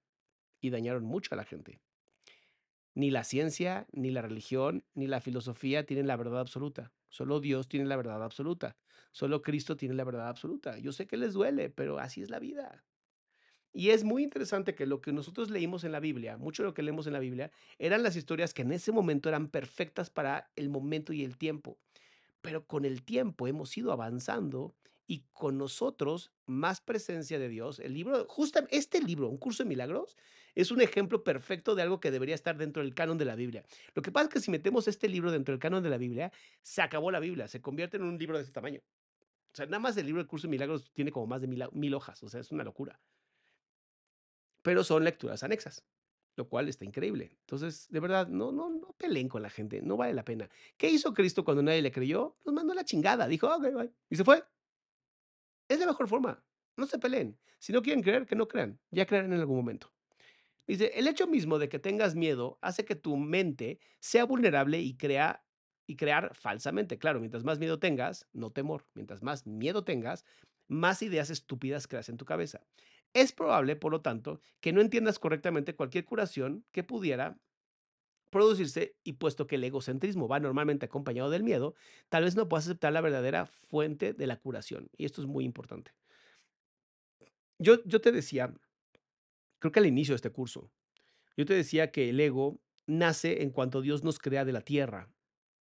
y 0.61 0.71
dañaron 0.71 1.03
mucho 1.05 1.35
a 1.35 1.37
la 1.37 1.45
gente. 1.45 1.81
Ni 2.95 3.09
la 3.11 3.23
ciencia, 3.23 3.87
ni 3.91 4.11
la 4.11 4.21
religión, 4.21 4.83
ni 4.93 5.07
la 5.07 5.21
filosofía 5.21 5.85
tienen 5.85 6.07
la 6.07 6.15
verdad 6.15 6.39
absoluta. 6.39 6.91
Solo 7.09 7.39
Dios 7.39 7.67
tiene 7.67 7.85
la 7.85 7.95
verdad 7.95 8.23
absoluta. 8.23 8.77
Solo 9.11 9.41
Cristo 9.41 9.75
tiene 9.75 9.95
la 9.95 10.03
verdad 10.03 10.27
absoluta. 10.27 10.77
Yo 10.77 10.91
sé 10.91 11.07
que 11.07 11.17
les 11.17 11.33
duele, 11.33 11.69
pero 11.69 11.99
así 11.99 12.21
es 12.21 12.29
la 12.29 12.39
vida. 12.39 12.83
Y 13.73 13.89
es 13.89 14.03
muy 14.03 14.23
interesante 14.23 14.75
que 14.75 14.85
lo 14.85 15.01
que 15.01 15.11
nosotros 15.11 15.49
leímos 15.49 15.83
en 15.83 15.91
la 15.91 15.99
Biblia, 15.99 16.37
mucho 16.37 16.61
de 16.61 16.69
lo 16.69 16.73
que 16.75 16.83
leemos 16.83 17.07
en 17.07 17.13
la 17.13 17.19
Biblia, 17.19 17.51
eran 17.79 18.03
las 18.03 18.15
historias 18.15 18.53
que 18.53 18.61
en 18.61 18.71
ese 18.71 18.91
momento 18.91 19.29
eran 19.29 19.47
perfectas 19.49 20.11
para 20.11 20.51
el 20.55 20.69
momento 20.69 21.11
y 21.11 21.23
el 21.23 21.37
tiempo. 21.37 21.79
Pero 22.41 22.67
con 22.67 22.85
el 22.85 23.03
tiempo 23.03 23.47
hemos 23.47 23.75
ido 23.77 23.91
avanzando 23.91 24.75
y 25.07 25.25
con 25.33 25.57
nosotros 25.57 26.31
más 26.45 26.81
presencia 26.81 27.39
de 27.39 27.49
Dios. 27.49 27.79
El 27.79 27.93
libro, 27.93 28.25
justo 28.27 28.59
este 28.69 29.01
libro, 29.01 29.27
Un 29.29 29.37
curso 29.37 29.63
de 29.63 29.69
milagros, 29.69 30.17
es 30.55 30.71
un 30.71 30.81
ejemplo 30.81 31.23
perfecto 31.23 31.75
de 31.75 31.81
algo 31.81 31.99
que 31.99 32.11
debería 32.11 32.35
estar 32.35 32.57
dentro 32.57 32.83
del 32.83 32.93
canon 32.93 33.17
de 33.17 33.25
la 33.25 33.35
Biblia. 33.35 33.63
Lo 33.95 34.01
que 34.01 34.11
pasa 34.11 34.27
es 34.27 34.33
que 34.33 34.39
si 34.39 34.51
metemos 34.51 34.87
este 34.87 35.09
libro 35.09 35.31
dentro 35.31 35.53
del 35.53 35.59
canon 35.59 35.83
de 35.83 35.89
la 35.89 35.97
Biblia, 35.97 36.31
se 36.61 36.81
acabó 36.81 37.11
la 37.11 37.19
Biblia, 37.19 37.47
se 37.47 37.61
convierte 37.61 37.97
en 37.97 38.03
un 38.03 38.17
libro 38.17 38.37
de 38.37 38.43
ese 38.43 38.51
tamaño. 38.51 38.81
O 39.51 39.55
sea, 39.55 39.65
nada 39.65 39.79
más 39.79 39.97
el 39.97 40.05
libro 40.05 40.21
del 40.21 40.27
curso 40.27 40.47
de 40.47 40.51
milagros 40.51 40.91
tiene 40.93 41.11
como 41.11 41.27
más 41.27 41.41
de 41.41 41.47
mil, 41.47 41.63
mil 41.73 41.93
hojas, 41.93 42.21
o 42.23 42.29
sea, 42.29 42.39
es 42.39 42.51
una 42.51 42.63
locura 42.63 42.99
pero 44.63 44.83
son 44.83 45.03
lecturas 45.03 45.43
anexas, 45.43 45.85
lo 46.35 46.49
cual 46.49 46.67
está 46.69 46.85
increíble. 46.85 47.37
Entonces, 47.41 47.87
de 47.89 47.99
verdad, 47.99 48.27
no, 48.27 48.51
no, 48.51 48.69
no 48.69 48.93
peleen 48.97 49.29
con 49.29 49.43
la 49.43 49.49
gente, 49.51 49.81
no 49.83 49.97
vale 49.97 50.13
la 50.13 50.25
pena. 50.25 50.49
¿Qué 50.77 50.89
hizo 50.89 51.13
Cristo 51.13 51.43
cuando 51.43 51.61
nadie 51.61 51.83
le 51.83 51.91
creyó? 51.91 52.37
Nos 52.45 52.55
mandó 52.55 52.73
la 52.73 52.85
chingada, 52.85 53.27
dijo, 53.27 53.53
ok, 53.53 53.73
bye, 53.73 53.93
y 54.09 54.15
se 54.15 54.23
fue. 54.23 54.43
Es 55.73 55.79
la 55.79 55.87
mejor 55.87 56.07
forma, 56.07 56.45
no 56.77 56.85
se 56.85 56.99
peleen. 56.99 57.39
Si 57.57 57.73
no 57.73 57.81
quieren 57.81 58.03
creer, 58.03 58.27
que 58.27 58.35
no 58.35 58.47
crean, 58.47 58.79
ya 58.91 59.07
creerán 59.07 59.33
en 59.33 59.39
algún 59.39 59.57
momento. 59.57 59.91
Dice, 60.67 60.91
el 60.93 61.07
hecho 61.07 61.25
mismo 61.25 61.57
de 61.57 61.67
que 61.67 61.79
tengas 61.79 62.13
miedo 62.13 62.59
hace 62.61 62.85
que 62.85 62.93
tu 62.93 63.17
mente 63.17 63.79
sea 63.99 64.25
vulnerable 64.25 64.79
y 64.81 64.95
crea 64.95 65.47
y 65.87 65.95
crear 65.95 66.35
falsamente. 66.35 66.99
Claro, 66.99 67.19
mientras 67.19 67.43
más 67.43 67.57
miedo 67.57 67.79
tengas, 67.79 68.27
no 68.33 68.51
temor. 68.51 68.85
Mientras 68.93 69.23
más 69.23 69.47
miedo 69.47 69.83
tengas, 69.83 70.25
más 70.67 71.01
ideas 71.01 71.31
estúpidas 71.31 71.87
creas 71.87 72.07
en 72.07 72.17
tu 72.17 72.25
cabeza. 72.25 72.61
Es 73.13 73.31
probable, 73.31 73.75
por 73.75 73.91
lo 73.91 74.01
tanto, 74.01 74.41
que 74.59 74.73
no 74.73 74.81
entiendas 74.81 75.17
correctamente 75.17 75.75
cualquier 75.75 76.05
curación 76.05 76.67
que 76.71 76.83
pudiera 76.83 77.39
producirse 78.33 78.97
y 79.03 79.13
puesto 79.13 79.47
que 79.47 79.55
el 79.55 79.63
egocentrismo 79.63 80.27
va 80.27 80.39
normalmente 80.39 80.87
acompañado 80.87 81.29
del 81.29 81.43
miedo, 81.43 81.75
tal 82.09 82.23
vez 82.23 82.35
no 82.35 82.49
puedas 82.49 82.65
aceptar 82.65 82.91
la 82.91 83.01
verdadera 83.01 83.45
fuente 83.45 84.13
de 84.13 84.27
la 84.27 84.37
curación. 84.37 84.89
Y 84.97 85.05
esto 85.05 85.21
es 85.21 85.27
muy 85.27 85.45
importante. 85.45 85.93
Yo, 87.59 87.81
yo 87.85 88.01
te 88.01 88.11
decía, 88.11 88.53
creo 89.59 89.71
que 89.71 89.79
al 89.79 89.85
inicio 89.85 90.13
de 90.13 90.17
este 90.17 90.31
curso, 90.31 90.71
yo 91.37 91.45
te 91.45 91.53
decía 91.53 91.91
que 91.91 92.09
el 92.09 92.19
ego 92.19 92.59
nace 92.87 93.43
en 93.43 93.51
cuanto 93.51 93.81
Dios 93.81 94.03
nos 94.03 94.19
crea 94.19 94.43
de 94.43 94.51
la 94.51 94.61
tierra 94.61 95.09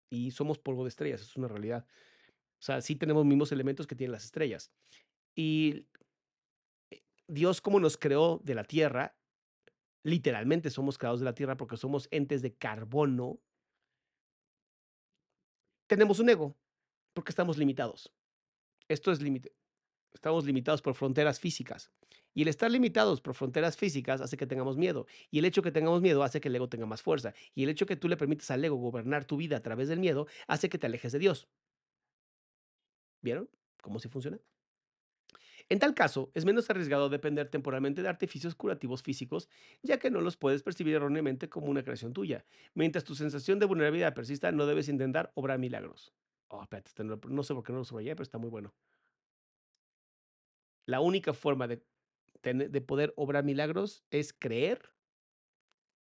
y 0.09 0.31
somos 0.31 0.57
polvo 0.57 0.83
de 0.83 0.89
estrellas, 0.89 1.21
es 1.21 1.35
una 1.35 1.47
realidad. 1.47 1.85
O 2.59 2.63
sea, 2.63 2.81
sí 2.81 2.95
tenemos 2.95 3.25
mismos 3.25 3.51
elementos 3.51 3.87
que 3.87 3.95
tienen 3.95 4.13
las 4.13 4.25
estrellas. 4.25 4.71
Y 5.35 5.85
Dios 7.27 7.61
como 7.61 7.79
nos 7.79 7.97
creó 7.97 8.39
de 8.43 8.55
la 8.55 8.63
tierra, 8.63 9.15
literalmente 10.03 10.69
somos 10.69 10.97
creados 10.97 11.19
de 11.19 11.25
la 11.25 11.33
tierra 11.33 11.57
porque 11.57 11.77
somos 11.77 12.07
entes 12.11 12.41
de 12.41 12.55
carbono, 12.55 13.39
tenemos 15.87 16.19
un 16.19 16.29
ego 16.29 16.55
porque 17.13 17.31
estamos 17.31 17.57
limitados. 17.57 18.13
Esto 18.87 19.11
es 19.11 19.21
límite. 19.21 19.53
Estamos 20.13 20.45
limitados 20.45 20.81
por 20.81 20.95
fronteras 20.95 21.39
físicas. 21.39 21.91
Y 22.33 22.43
el 22.43 22.47
estar 22.47 22.71
limitados 22.71 23.21
por 23.21 23.33
fronteras 23.33 23.77
físicas 23.77 24.21
hace 24.21 24.37
que 24.37 24.47
tengamos 24.47 24.77
miedo. 24.77 25.05
Y 25.29 25.39
el 25.39 25.45
hecho 25.45 25.61
que 25.61 25.71
tengamos 25.71 26.01
miedo 26.01 26.23
hace 26.23 26.39
que 26.39 26.47
el 26.47 26.55
ego 26.55 26.69
tenga 26.69 26.85
más 26.85 27.01
fuerza. 27.01 27.33
Y 27.53 27.63
el 27.63 27.69
hecho 27.69 27.85
que 27.85 27.95
tú 27.95 28.07
le 28.07 28.17
permites 28.17 28.49
al 28.51 28.63
ego 28.63 28.77
gobernar 28.77 29.25
tu 29.25 29.37
vida 29.37 29.57
a 29.57 29.61
través 29.61 29.89
del 29.89 29.99
miedo 29.99 30.27
hace 30.47 30.69
que 30.69 30.77
te 30.77 30.87
alejes 30.87 31.11
de 31.11 31.19
Dios. 31.19 31.49
¿Vieron 33.21 33.49
cómo 33.81 33.99
se 33.99 34.09
funciona? 34.09 34.39
En 35.71 35.79
tal 35.79 35.93
caso, 35.93 36.29
es 36.33 36.43
menos 36.43 36.69
arriesgado 36.69 37.07
depender 37.07 37.47
temporalmente 37.47 38.01
de 38.01 38.09
artificios 38.09 38.55
curativos 38.55 39.03
físicos, 39.03 39.47
ya 39.81 39.99
que 39.99 40.11
no 40.11 40.19
los 40.19 40.35
puedes 40.35 40.63
percibir 40.63 40.95
erróneamente 40.95 41.47
como 41.47 41.67
una 41.67 41.81
creación 41.81 42.11
tuya. 42.11 42.43
Mientras 42.73 43.05
tu 43.05 43.15
sensación 43.15 43.57
de 43.57 43.67
vulnerabilidad 43.67 44.13
persista, 44.13 44.51
no 44.51 44.65
debes 44.65 44.89
intentar 44.89 45.31
obrar 45.33 45.59
milagros. 45.59 46.13
Oh, 46.49 46.61
espérate, 46.61 46.89
este 46.89 47.05
no, 47.05 47.43
sé 47.43 47.53
por 47.53 47.63
qué 47.63 47.71
no 47.71 47.77
lo 47.77 47.85
subrayé, 47.85 48.13
pero 48.17 48.23
está 48.23 48.37
muy 48.37 48.49
bueno. 48.49 48.73
La 50.87 50.99
única 50.99 51.31
forma 51.33 51.69
de, 51.69 51.81
de 52.43 52.81
poder 52.81 53.13
obrar 53.15 53.45
milagros 53.45 54.03
es 54.09 54.33
creer 54.33 54.91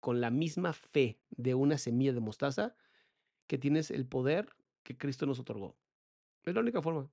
con 0.01 0.21
la 0.21 0.33
misma 0.33 0.73
fe 0.73 1.21
de 1.31 1.55
una 1.55 1.79
semilla 1.79 2.13
de 2.13 2.19
mostaza 2.19 2.75
que 3.47 3.59
tienes 3.59 3.93
el 3.93 4.09
poder 4.09 4.57
que 4.83 4.99
Cristo 4.99 5.25
nos 5.25 5.39
otorgó. 5.39 5.77
Es 6.43 6.53
la 6.53 6.63
única 6.63 6.83
forma. 6.83 7.09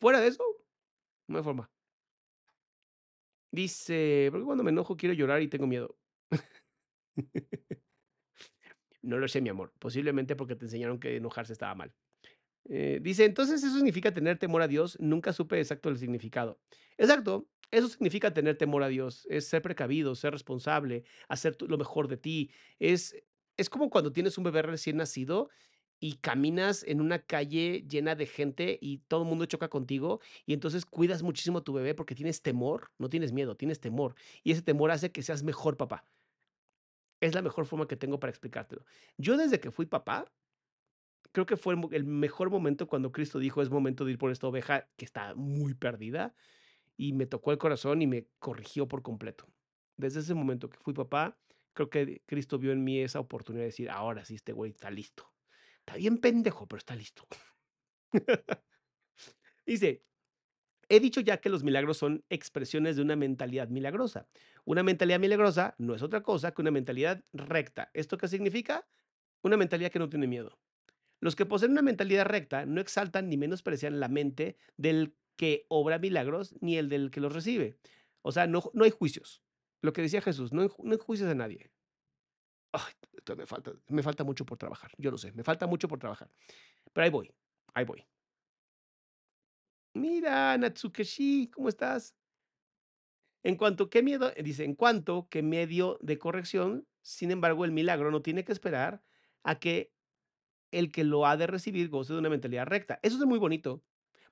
Fuera 0.00 0.20
de 0.20 0.28
eso, 0.28 0.57
hay 1.36 1.42
forma. 1.42 1.70
Dice, 3.50 4.28
porque 4.30 4.44
cuando 4.44 4.64
me 4.64 4.70
enojo 4.70 4.96
quiero 4.96 5.14
llorar 5.14 5.42
y 5.42 5.48
tengo 5.48 5.66
miedo. 5.66 5.96
no 9.02 9.18
lo 9.18 9.28
sé, 9.28 9.40
mi 9.40 9.48
amor. 9.48 9.72
Posiblemente 9.78 10.36
porque 10.36 10.56
te 10.56 10.66
enseñaron 10.66 11.00
que 11.00 11.16
enojarse 11.16 11.52
estaba 11.52 11.74
mal. 11.74 11.94
Eh, 12.68 13.00
dice, 13.02 13.24
entonces 13.24 13.62
eso 13.62 13.74
significa 13.74 14.12
tener 14.12 14.38
temor 14.38 14.62
a 14.62 14.68
Dios. 14.68 14.98
Nunca 15.00 15.32
supe 15.32 15.58
exacto 15.58 15.88
el 15.88 15.98
significado. 15.98 16.60
Exacto, 16.98 17.48
eso 17.70 17.88
significa 17.88 18.34
tener 18.34 18.56
temor 18.56 18.82
a 18.82 18.88
Dios. 18.88 19.26
Es 19.30 19.48
ser 19.48 19.62
precavido, 19.62 20.14
ser 20.14 20.32
responsable, 20.32 21.04
hacer 21.28 21.56
lo 21.62 21.78
mejor 21.78 22.08
de 22.08 22.18
ti. 22.18 22.50
Es, 22.78 23.16
es 23.56 23.70
como 23.70 23.90
cuando 23.90 24.12
tienes 24.12 24.38
un 24.38 24.44
bebé 24.44 24.62
recién 24.62 24.96
nacido 24.98 25.48
y 26.00 26.14
caminas 26.16 26.84
en 26.86 27.00
una 27.00 27.18
calle 27.20 27.84
llena 27.88 28.14
de 28.14 28.26
gente 28.26 28.78
y 28.80 28.98
todo 29.08 29.22
el 29.22 29.28
mundo 29.28 29.46
choca 29.46 29.68
contigo 29.68 30.20
y 30.46 30.52
entonces 30.52 30.86
cuidas 30.86 31.22
muchísimo 31.22 31.58
a 31.58 31.64
tu 31.64 31.72
bebé 31.72 31.94
porque 31.94 32.14
tienes 32.14 32.42
temor, 32.42 32.90
no 32.98 33.08
tienes 33.08 33.32
miedo, 33.32 33.56
tienes 33.56 33.80
temor 33.80 34.14
y 34.44 34.52
ese 34.52 34.62
temor 34.62 34.90
hace 34.90 35.10
que 35.10 35.22
seas 35.22 35.42
mejor 35.42 35.76
papá. 35.76 36.04
Es 37.20 37.34
la 37.34 37.42
mejor 37.42 37.66
forma 37.66 37.88
que 37.88 37.96
tengo 37.96 38.20
para 38.20 38.30
explicártelo. 38.30 38.84
Yo 39.16 39.36
desde 39.36 39.58
que 39.58 39.72
fui 39.72 39.86
papá, 39.86 40.30
creo 41.32 41.46
que 41.46 41.56
fue 41.56 41.74
el 41.90 42.04
mejor 42.04 42.48
momento 42.50 42.86
cuando 42.86 43.10
Cristo 43.10 43.40
dijo 43.40 43.60
es 43.60 43.70
momento 43.70 44.04
de 44.04 44.12
ir 44.12 44.18
por 44.18 44.30
esta 44.30 44.46
oveja 44.46 44.88
que 44.96 45.04
está 45.04 45.34
muy 45.34 45.74
perdida 45.74 46.32
y 46.96 47.12
me 47.12 47.26
tocó 47.26 47.50
el 47.50 47.58
corazón 47.58 48.02
y 48.02 48.06
me 48.06 48.26
corrigió 48.38 48.86
por 48.86 49.02
completo. 49.02 49.46
Desde 49.96 50.20
ese 50.20 50.34
momento 50.34 50.70
que 50.70 50.78
fui 50.78 50.94
papá, 50.94 51.36
creo 51.72 51.90
que 51.90 52.22
Cristo 52.26 52.56
vio 52.56 52.70
en 52.70 52.84
mí 52.84 53.00
esa 53.00 53.18
oportunidad 53.18 53.62
de 53.62 53.66
decir, 53.66 53.90
ahora 53.90 54.24
sí, 54.24 54.36
este 54.36 54.52
güey 54.52 54.70
está 54.70 54.90
listo 54.90 55.28
Está 55.88 55.96
bien 55.96 56.18
pendejo, 56.18 56.66
pero 56.66 56.76
está 56.76 56.94
listo. 56.94 57.26
Dice, 59.66 60.04
he 60.90 61.00
dicho 61.00 61.22
ya 61.22 61.40
que 61.40 61.48
los 61.48 61.64
milagros 61.64 61.96
son 61.96 62.26
expresiones 62.28 62.96
de 62.96 63.00
una 63.00 63.16
mentalidad 63.16 63.68
milagrosa. 63.68 64.28
Una 64.66 64.82
mentalidad 64.82 65.18
milagrosa 65.18 65.74
no 65.78 65.94
es 65.94 66.02
otra 66.02 66.22
cosa 66.22 66.52
que 66.52 66.60
una 66.60 66.70
mentalidad 66.70 67.24
recta. 67.32 67.90
¿Esto 67.94 68.18
qué 68.18 68.28
significa? 68.28 68.86
Una 69.40 69.56
mentalidad 69.56 69.90
que 69.90 69.98
no 69.98 70.10
tiene 70.10 70.26
miedo. 70.26 70.58
Los 71.20 71.34
que 71.34 71.46
poseen 71.46 71.72
una 71.72 71.80
mentalidad 71.80 72.26
recta 72.26 72.66
no 72.66 72.82
exaltan 72.82 73.30
ni 73.30 73.38
menosprecian 73.38 73.98
la 73.98 74.08
mente 74.08 74.58
del 74.76 75.16
que 75.36 75.64
obra 75.68 75.98
milagros 75.98 76.54
ni 76.60 76.76
el 76.76 76.90
del 76.90 77.10
que 77.10 77.20
los 77.20 77.32
recibe. 77.32 77.78
O 78.20 78.30
sea, 78.30 78.46
no, 78.46 78.70
no 78.74 78.84
hay 78.84 78.90
juicios. 78.90 79.42
Lo 79.80 79.94
que 79.94 80.02
decía 80.02 80.20
Jesús, 80.20 80.52
no 80.52 80.68
no 80.82 80.92
hay 80.92 80.98
juicios 80.98 81.30
a 81.30 81.34
nadie. 81.34 81.70
Me 83.36 83.46
falta, 83.46 83.72
me 83.88 84.02
falta 84.02 84.24
mucho 84.24 84.46
por 84.46 84.58
trabajar. 84.58 84.90
Yo 84.96 85.10
lo 85.10 85.18
sé, 85.18 85.32
me 85.32 85.42
falta 85.42 85.66
mucho 85.66 85.88
por 85.88 85.98
trabajar. 85.98 86.30
Pero 86.92 87.04
ahí 87.04 87.10
voy, 87.10 87.30
ahí 87.74 87.84
voy. 87.84 88.06
Mira, 89.94 90.56
Natsukeshi, 90.56 91.50
¿cómo 91.52 91.68
estás? 91.68 92.14
En 93.42 93.56
cuanto 93.56 93.90
que 93.90 94.02
miedo, 94.02 94.32
dice, 94.42 94.64
en 94.64 94.74
cuanto 94.74 95.28
que 95.28 95.42
medio 95.42 95.98
de 96.00 96.18
corrección, 96.18 96.86
sin 97.02 97.30
embargo, 97.30 97.64
el 97.64 97.72
milagro 97.72 98.10
no 98.10 98.22
tiene 98.22 98.44
que 98.44 98.52
esperar 98.52 99.02
a 99.42 99.58
que 99.58 99.92
el 100.70 100.92
que 100.92 101.04
lo 101.04 101.26
ha 101.26 101.36
de 101.36 101.46
recibir 101.46 101.88
goce 101.88 102.12
de 102.12 102.18
una 102.18 102.28
mentalidad 102.28 102.66
recta. 102.66 103.00
Eso 103.02 103.16
es 103.16 103.24
muy 103.24 103.38
bonito. 103.38 103.82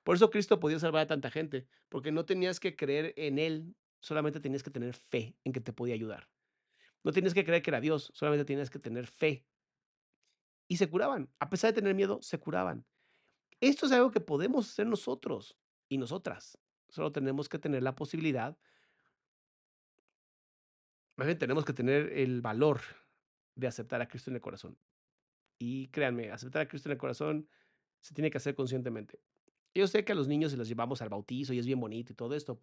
Por 0.03 0.15
eso 0.15 0.29
Cristo 0.29 0.59
podía 0.59 0.79
salvar 0.79 1.03
a 1.03 1.07
tanta 1.07 1.31
gente, 1.31 1.67
porque 1.89 2.11
no 2.11 2.25
tenías 2.25 2.59
que 2.59 2.75
creer 2.75 3.13
en 3.17 3.39
Él, 3.39 3.75
solamente 3.99 4.39
tenías 4.39 4.63
que 4.63 4.71
tener 4.71 4.93
fe 4.93 5.35
en 5.43 5.51
que 5.51 5.59
te 5.61 5.73
podía 5.73 5.95
ayudar. 5.95 6.29
No 7.07 7.13
tienes 7.13 7.33
que 7.33 7.45
creer 7.45 7.61
que 7.61 7.69
era 7.69 7.79
Dios, 7.79 8.11
solamente 8.13 8.43
tienes 8.43 8.69
que 8.69 8.79
tener 8.79 9.07
fe. 9.07 9.45
Y 10.67 10.75
se 10.75 10.89
curaban. 10.89 11.31
A 11.39 11.49
pesar 11.49 11.71
de 11.71 11.79
tener 11.79 11.95
miedo, 11.95 12.21
se 12.21 12.37
curaban. 12.37 12.85
Esto 13.61 13.85
es 13.85 13.93
algo 13.93 14.11
que 14.11 14.19
podemos 14.19 14.69
hacer 14.69 14.87
nosotros 14.87 15.57
y 15.87 15.99
nosotras. 15.99 16.59
Solo 16.89 17.13
tenemos 17.13 17.47
que 17.47 17.59
tener 17.59 17.81
la 17.81 17.95
posibilidad. 17.95 18.57
Más 21.15 21.27
bien 21.27 21.37
tenemos 21.37 21.63
que 21.63 21.71
tener 21.71 22.11
el 22.11 22.41
valor 22.41 22.81
de 23.55 23.67
aceptar 23.67 24.01
a 24.01 24.09
Cristo 24.09 24.29
en 24.29 24.35
el 24.35 24.41
corazón. 24.41 24.77
Y 25.59 25.87
créanme, 25.87 26.29
aceptar 26.29 26.63
a 26.63 26.67
Cristo 26.67 26.89
en 26.89 26.91
el 26.95 26.97
corazón 26.97 27.49
se 28.01 28.13
tiene 28.13 28.29
que 28.29 28.37
hacer 28.37 28.53
conscientemente. 28.53 29.21
Yo 29.73 29.87
sé 29.87 30.03
que 30.03 30.11
a 30.11 30.15
los 30.15 30.27
niños 30.27 30.51
se 30.51 30.57
los 30.57 30.67
llevamos 30.67 31.01
al 31.01 31.07
bautizo 31.07 31.53
y 31.53 31.59
es 31.59 31.65
bien 31.65 31.79
bonito 31.79 32.11
y 32.11 32.17
todo 32.17 32.35
esto, 32.35 32.61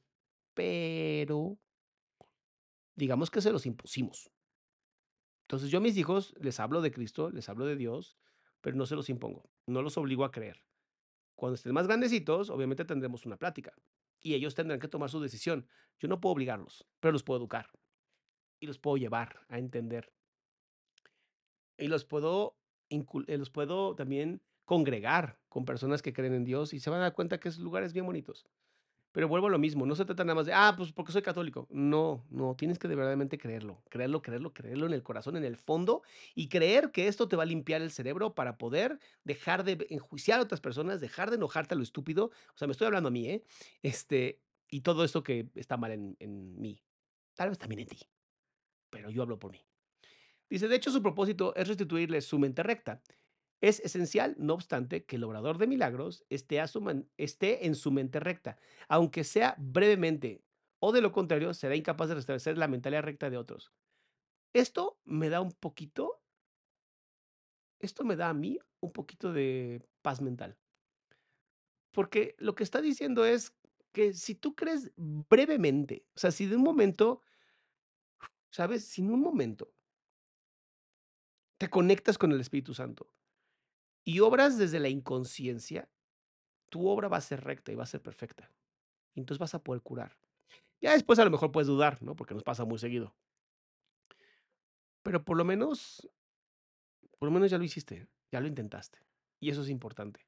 pero 0.52 1.58
digamos 2.94 3.30
que 3.30 3.40
se 3.40 3.50
los 3.50 3.64
impusimos. 3.64 4.33
Entonces 5.44 5.70
yo 5.70 5.78
a 5.78 5.82
mis 5.82 5.96
hijos 5.96 6.34
les 6.40 6.58
hablo 6.58 6.80
de 6.80 6.90
Cristo, 6.90 7.30
les 7.30 7.48
hablo 7.48 7.66
de 7.66 7.76
Dios, 7.76 8.16
pero 8.60 8.76
no 8.76 8.86
se 8.86 8.96
los 8.96 9.10
impongo, 9.10 9.50
no 9.66 9.82
los 9.82 9.98
obligo 9.98 10.24
a 10.24 10.30
creer. 10.30 10.62
Cuando 11.34 11.54
estén 11.54 11.74
más 11.74 11.86
grandecitos, 11.86 12.48
obviamente 12.48 12.84
tendremos 12.84 13.26
una 13.26 13.36
plática 13.36 13.74
y 14.20 14.34
ellos 14.34 14.54
tendrán 14.54 14.80
que 14.80 14.88
tomar 14.88 15.10
su 15.10 15.20
decisión. 15.20 15.68
Yo 15.98 16.08
no 16.08 16.20
puedo 16.20 16.32
obligarlos, 16.32 16.86
pero 17.00 17.12
los 17.12 17.22
puedo 17.22 17.38
educar 17.38 17.70
y 18.58 18.66
los 18.66 18.78
puedo 18.78 18.96
llevar 18.96 19.44
a 19.48 19.58
entender. 19.58 20.12
Y 21.76 21.88
los 21.88 22.04
puedo, 22.04 22.56
eh, 22.88 23.38
los 23.38 23.50
puedo 23.50 23.94
también 23.96 24.40
congregar 24.64 25.38
con 25.50 25.66
personas 25.66 26.00
que 26.00 26.14
creen 26.14 26.32
en 26.32 26.44
Dios 26.44 26.72
y 26.72 26.80
se 26.80 26.88
van 26.88 27.00
a 27.00 27.04
dar 27.04 27.14
cuenta 27.14 27.38
que 27.38 27.50
es 27.50 27.58
lugares 27.58 27.92
bien 27.92 28.06
bonitos. 28.06 28.48
Pero 29.14 29.28
vuelvo 29.28 29.46
a 29.46 29.50
lo 29.50 29.60
mismo, 29.60 29.86
no 29.86 29.94
se 29.94 30.04
trata 30.04 30.24
nada 30.24 30.34
más 30.34 30.46
de, 30.46 30.52
ah, 30.52 30.74
pues 30.76 30.90
porque 30.90 31.12
soy 31.12 31.22
católico. 31.22 31.68
No, 31.70 32.24
no, 32.30 32.56
tienes 32.56 32.80
que 32.80 32.88
de 32.88 32.96
verdaderamente 32.96 33.38
creerlo, 33.38 33.80
creerlo, 33.88 34.20
creerlo, 34.22 34.52
creerlo 34.52 34.86
en 34.86 34.92
el 34.92 35.04
corazón, 35.04 35.36
en 35.36 35.44
el 35.44 35.56
fondo, 35.56 36.02
y 36.34 36.48
creer 36.48 36.90
que 36.90 37.06
esto 37.06 37.28
te 37.28 37.36
va 37.36 37.44
a 37.44 37.46
limpiar 37.46 37.80
el 37.80 37.92
cerebro 37.92 38.34
para 38.34 38.58
poder 38.58 38.98
dejar 39.22 39.62
de 39.62 39.86
enjuiciar 39.88 40.40
a 40.40 40.42
otras 40.42 40.60
personas, 40.60 41.00
dejar 41.00 41.30
de 41.30 41.36
enojarte 41.36 41.74
a 41.74 41.76
lo 41.76 41.84
estúpido. 41.84 42.32
O 42.54 42.56
sea, 42.56 42.66
me 42.66 42.72
estoy 42.72 42.86
hablando 42.86 43.06
a 43.06 43.12
mí, 43.12 43.28
¿eh? 43.28 43.44
Este, 43.84 44.40
y 44.68 44.80
todo 44.80 45.04
esto 45.04 45.22
que 45.22 45.48
está 45.54 45.76
mal 45.76 45.92
en, 45.92 46.16
en 46.18 46.60
mí. 46.60 46.82
Tal 47.34 47.50
vez 47.50 47.58
también 47.58 47.82
en 47.82 47.86
ti, 47.86 47.98
pero 48.90 49.10
yo 49.10 49.22
hablo 49.22 49.38
por 49.38 49.52
mí. 49.52 49.64
Dice, 50.50 50.66
de 50.66 50.74
hecho, 50.74 50.90
su 50.90 51.00
propósito 51.00 51.54
es 51.54 51.68
restituirle 51.68 52.20
su 52.20 52.40
mente 52.40 52.64
recta 52.64 53.00
es 53.68 53.80
esencial, 53.80 54.34
no 54.38 54.52
obstante, 54.54 55.04
que 55.04 55.16
el 55.16 55.24
obrador 55.24 55.56
de 55.56 55.66
milagros 55.66 56.26
esté, 56.28 56.58
en 57.66 57.74
su 57.74 57.90
mente 57.90 58.20
recta, 58.20 58.58
aunque 58.88 59.24
sea 59.24 59.54
brevemente, 59.58 60.44
o 60.80 60.92
de 60.92 61.00
lo 61.00 61.12
contrario, 61.12 61.54
será 61.54 61.74
incapaz 61.74 62.08
de 62.08 62.16
restablecer 62.16 62.58
la 62.58 62.68
mentalidad 62.68 63.02
recta 63.02 63.30
de 63.30 63.38
otros. 63.38 63.72
Esto 64.52 65.00
me 65.04 65.30
da 65.30 65.40
un 65.40 65.52
poquito, 65.52 66.22
esto 67.78 68.04
me 68.04 68.16
da 68.16 68.28
a 68.28 68.34
mí 68.34 68.58
un 68.80 68.92
poquito 68.92 69.32
de 69.32 69.82
paz 70.02 70.20
mental. 70.20 70.58
Porque 71.90 72.34
lo 72.38 72.54
que 72.54 72.64
está 72.64 72.82
diciendo 72.82 73.24
es 73.24 73.56
que 73.92 74.12
si 74.12 74.34
tú 74.34 74.54
crees 74.54 74.92
brevemente, 74.96 76.04
o 76.14 76.18
sea, 76.18 76.32
si 76.32 76.46
de 76.46 76.56
un 76.56 76.62
momento, 76.62 77.22
¿sabes? 78.50 78.84
Si 78.84 79.00
en 79.00 79.10
un 79.10 79.20
momento 79.20 79.72
te 81.56 81.70
conectas 81.70 82.18
con 82.18 82.32
el 82.32 82.40
Espíritu 82.40 82.74
Santo, 82.74 83.10
y 84.04 84.20
obras 84.20 84.58
desde 84.58 84.80
la 84.80 84.88
inconsciencia, 84.88 85.88
tu 86.68 86.88
obra 86.88 87.08
va 87.08 87.16
a 87.16 87.22
ser 87.22 87.44
recta 87.44 87.72
y 87.72 87.74
va 87.74 87.84
a 87.84 87.86
ser 87.86 88.02
perfecta. 88.02 88.50
Y 89.14 89.20
entonces 89.20 89.38
vas 89.38 89.54
a 89.54 89.62
poder 89.62 89.82
curar. 89.82 90.16
Ya 90.80 90.92
después 90.92 91.18
a 91.18 91.24
lo 91.24 91.30
mejor 91.30 91.52
puedes 91.52 91.68
dudar, 91.68 92.02
¿no? 92.02 92.16
Porque 92.16 92.34
nos 92.34 92.42
pasa 92.42 92.64
muy 92.64 92.78
seguido. 92.78 93.14
Pero 95.02 95.24
por 95.24 95.36
lo 95.36 95.44
menos, 95.44 96.08
por 97.18 97.28
lo 97.28 97.32
menos 97.32 97.50
ya 97.50 97.58
lo 97.58 97.64
hiciste, 97.64 98.08
ya 98.30 98.40
lo 98.40 98.48
intentaste. 98.48 98.98
Y 99.40 99.50
eso 99.50 99.62
es 99.62 99.68
importante. 99.68 100.26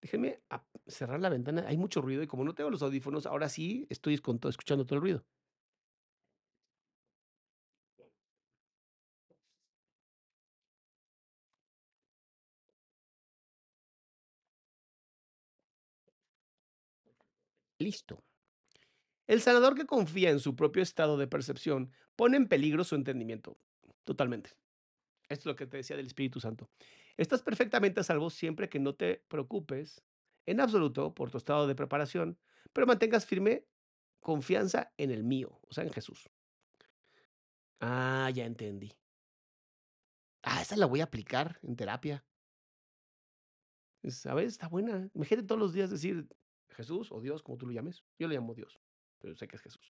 Déjenme 0.00 0.40
cerrar 0.86 1.20
la 1.20 1.28
ventana. 1.28 1.64
Hay 1.66 1.76
mucho 1.76 2.02
ruido 2.02 2.22
y 2.22 2.26
como 2.26 2.44
no 2.44 2.54
tengo 2.54 2.70
los 2.70 2.82
audífonos, 2.82 3.26
ahora 3.26 3.48
sí 3.48 3.86
estoy 3.90 4.14
escuchando 4.14 4.84
todo 4.84 4.96
el 4.96 5.00
ruido. 5.00 5.24
Listo. 17.84 18.24
El 19.26 19.42
sanador 19.42 19.74
que 19.74 19.84
confía 19.84 20.30
en 20.30 20.40
su 20.40 20.56
propio 20.56 20.82
estado 20.82 21.18
de 21.18 21.26
percepción 21.26 21.92
pone 22.16 22.38
en 22.38 22.48
peligro 22.48 22.82
su 22.82 22.94
entendimiento. 22.94 23.58
Totalmente. 24.04 24.50
Esto 25.28 25.42
es 25.42 25.46
lo 25.46 25.56
que 25.56 25.66
te 25.66 25.76
decía 25.76 25.96
del 25.96 26.06
Espíritu 26.06 26.40
Santo. 26.40 26.70
Estás 27.18 27.42
perfectamente 27.42 28.00
a 28.00 28.04
salvo 28.04 28.30
siempre 28.30 28.70
que 28.70 28.78
no 28.78 28.94
te 28.94 29.24
preocupes 29.28 30.02
en 30.46 30.60
absoluto 30.60 31.14
por 31.14 31.30
tu 31.30 31.36
estado 31.36 31.66
de 31.66 31.74
preparación, 31.74 32.38
pero 32.72 32.86
mantengas 32.86 33.26
firme 33.26 33.66
confianza 34.20 34.92
en 34.96 35.10
el 35.10 35.22
mío, 35.22 35.60
o 35.68 35.74
sea, 35.74 35.84
en 35.84 35.92
Jesús. 35.92 36.30
Ah, 37.80 38.30
ya 38.32 38.46
entendí. 38.46 38.92
Ah, 40.42 40.62
esa 40.62 40.76
la 40.76 40.86
voy 40.86 41.00
a 41.02 41.04
aplicar 41.04 41.58
en 41.62 41.76
terapia. 41.76 42.24
Ver, 44.02 44.44
está 44.44 44.68
buena. 44.68 45.10
Imagínate 45.14 45.46
todos 45.46 45.60
los 45.60 45.72
días 45.72 45.90
decir, 45.90 46.26
Jesús 46.74 47.10
o 47.12 47.20
Dios, 47.20 47.42
como 47.42 47.58
tú 47.58 47.66
lo 47.66 47.72
llames. 47.72 48.04
Yo 48.18 48.28
le 48.28 48.34
llamo 48.34 48.54
Dios, 48.54 48.80
pero 49.18 49.34
sé 49.34 49.48
que 49.48 49.56
es 49.56 49.62
Jesús. 49.62 49.92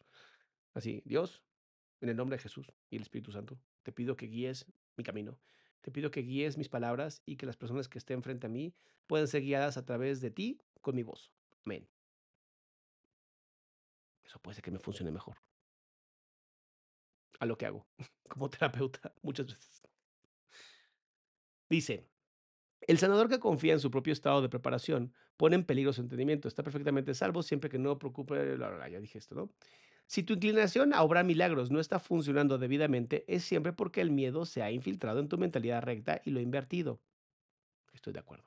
Así, 0.73 1.01
Dios, 1.05 1.43
en 2.01 2.09
el 2.09 2.15
nombre 2.17 2.37
de 2.37 2.43
Jesús 2.43 2.71
y 2.89 2.95
el 2.97 3.03
Espíritu 3.03 3.31
Santo, 3.31 3.59
te 3.83 3.91
pido 3.91 4.15
que 4.15 4.27
guíes 4.27 4.65
mi 4.97 5.03
camino. 5.03 5.39
Te 5.81 5.91
pido 5.91 6.11
que 6.11 6.21
guíes 6.21 6.57
mis 6.57 6.69
palabras 6.69 7.23
y 7.25 7.37
que 7.37 7.45
las 7.45 7.57
personas 7.57 7.87
que 7.87 7.97
estén 7.97 8.21
frente 8.21 8.47
a 8.47 8.49
mí 8.49 8.75
puedan 9.07 9.27
ser 9.27 9.41
guiadas 9.41 9.77
a 9.77 9.85
través 9.85 10.21
de 10.21 10.31
ti 10.31 10.61
con 10.81 10.95
mi 10.95 11.03
voz. 11.03 11.31
Amén. 11.65 11.89
Eso 14.23 14.39
puede 14.39 14.55
ser 14.55 14.63
que 14.63 14.71
me 14.71 14.79
funcione 14.79 15.11
mejor. 15.11 15.37
A 17.39 17.45
lo 17.45 17.57
que 17.57 17.65
hago 17.65 17.87
como 18.29 18.49
terapeuta 18.49 19.13
muchas 19.21 19.47
veces. 19.47 19.81
Dice, 21.69 22.10
el 22.81 22.97
sanador 22.97 23.29
que 23.29 23.39
confía 23.39 23.73
en 23.73 23.79
su 23.79 23.91
propio 23.91 24.13
estado 24.13 24.41
de 24.41 24.49
preparación 24.49 25.13
pone 25.37 25.55
en 25.55 25.63
peligro 25.63 25.93
su 25.93 26.01
entendimiento. 26.01 26.47
Está 26.47 26.63
perfectamente 26.63 27.13
salvo 27.13 27.43
siempre 27.43 27.69
que 27.69 27.79
no 27.79 27.97
preocupe. 27.99 28.57
ya 28.57 28.99
dije 28.99 29.17
esto, 29.17 29.35
¿no? 29.35 29.51
Si 30.07 30.23
tu 30.23 30.33
inclinación 30.33 30.93
a 30.93 31.03
obrar 31.03 31.23
milagros 31.23 31.71
no 31.71 31.79
está 31.79 31.99
funcionando 31.99 32.57
debidamente, 32.57 33.23
es 33.33 33.43
siempre 33.43 33.71
porque 33.71 34.01
el 34.01 34.11
miedo 34.11 34.45
se 34.45 34.61
ha 34.61 34.69
infiltrado 34.71 35.19
en 35.19 35.29
tu 35.29 35.37
mentalidad 35.37 35.81
recta 35.83 36.21
y 36.25 36.31
lo 36.31 36.39
ha 36.39 36.43
invertido. 36.43 37.01
Estoy 37.93 38.11
de 38.11 38.19
acuerdo. 38.19 38.43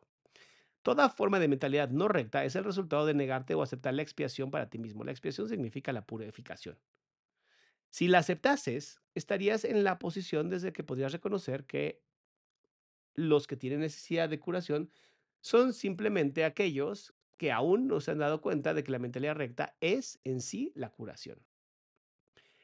Toda 0.83 1.09
forma 1.09 1.39
de 1.39 1.49
mentalidad 1.49 1.89
no 1.89 2.09
recta 2.09 2.45
es 2.45 2.57
el 2.57 2.65
resultado 2.65 3.07
de 3.07 3.15
negarte 3.15 3.55
o 3.55 3.63
aceptar 3.63 3.95
la 3.95 4.03
expiación 4.03 4.51
para 4.51 4.69
ti 4.69 4.79
mismo. 4.79 5.05
La 5.05 5.13
expiación 5.13 5.49
significa 5.49 5.95
la 5.95 6.05
purificación. 6.05 6.79
Si 7.89 8.09
la 8.09 8.19
aceptases, 8.19 9.01
estarías 9.15 9.65
en 9.65 9.85
la 9.85 9.99
posición 9.99 10.51
desde 10.51 10.75
que 10.75 10.85
podrías 10.85 11.13
reconocer 11.13 11.65
que 11.65 12.04
los 13.15 13.47
que 13.47 13.57
tienen 13.57 13.81
necesidad 13.81 14.29
de 14.29 14.41
curación 14.41 14.91
son 15.41 15.73
simplemente 15.73 16.45
aquellos 16.45 17.15
que 17.37 17.53
aún 17.53 17.89
no 17.89 18.01
se 18.01 18.13
han 18.13 18.19
dado 18.19 18.41
cuenta 18.41 18.75
de 18.75 18.85
que 18.85 18.93
la 18.93 18.99
mentalidad 18.99 19.35
recta 19.37 19.77
es 19.81 20.21
en 20.25 20.41
sí 20.41 20.73
la 20.75 20.91
curación. 20.91 21.45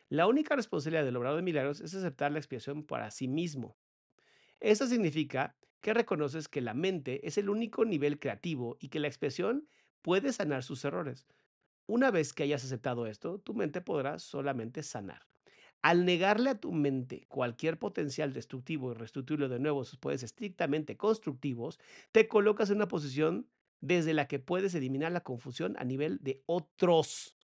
La 0.08 0.26
única 0.26 0.56
responsabilidad 0.56 1.04
del 1.04 1.16
obrador 1.16 1.36
de 1.38 1.42
milagros 1.42 1.80
es 1.80 1.94
aceptar 1.94 2.32
la 2.32 2.38
expiación 2.38 2.84
para 2.84 3.10
sí 3.10 3.28
mismo. 3.28 3.78
Eso 4.60 4.86
significa 4.86 5.56
que 5.80 5.94
reconoces 5.94 6.48
que 6.48 6.60
la 6.60 6.74
mente 6.74 7.26
es 7.26 7.38
el 7.38 7.48
único 7.48 7.84
nivel 7.84 8.18
creativo 8.18 8.76
y 8.80 8.88
que 8.88 9.00
la 9.00 9.08
expiación 9.08 9.68
puede 10.02 10.32
sanar 10.32 10.62
sus 10.64 10.84
errores. 10.84 11.26
Una 11.86 12.10
vez 12.10 12.32
que 12.32 12.42
hayas 12.44 12.64
aceptado 12.64 13.06
esto, 13.06 13.40
tu 13.40 13.54
mente 13.54 13.80
podrá 13.80 14.18
solamente 14.18 14.82
sanar. 14.82 15.30
Al 15.83 16.05
negarle 16.05 16.51
a 16.51 16.61
tu 16.61 16.73
mente 16.73 17.25
cualquier 17.29 17.79
potencial 17.79 18.33
destructivo 18.35 18.90
y 18.90 18.95
restituirlo 18.95 19.49
de 19.49 19.59
nuevo 19.59 19.85
sus 19.85 19.99
poderes 19.99 20.23
estrictamente 20.23 20.97
constructivos, 20.97 21.79
te 22.12 22.29
colocas 22.29 22.69
en 22.71 22.77
una 22.77 22.88
posición 22.88 23.51
desde 23.81 24.12
la 24.12 24.29
que 24.29 24.38
puedes 24.38 24.75
eliminar 24.75 25.11
la 25.12 25.23
confusión 25.23 25.77
a 25.79 25.85
nivel 25.85 26.19
de 26.21 26.43
otros. 26.47 27.38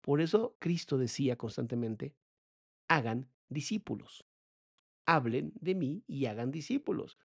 Por 0.00 0.20
eso 0.22 0.56
Cristo 0.60 0.96
decía 0.96 1.36
constantemente, 1.36 2.14
hagan 2.88 3.30
discípulos. 3.48 4.24
Hablen 5.06 5.52
de 5.60 5.74
mí 5.74 6.04
y 6.06 6.26
hagan 6.26 6.50
discípulos. 6.50 7.18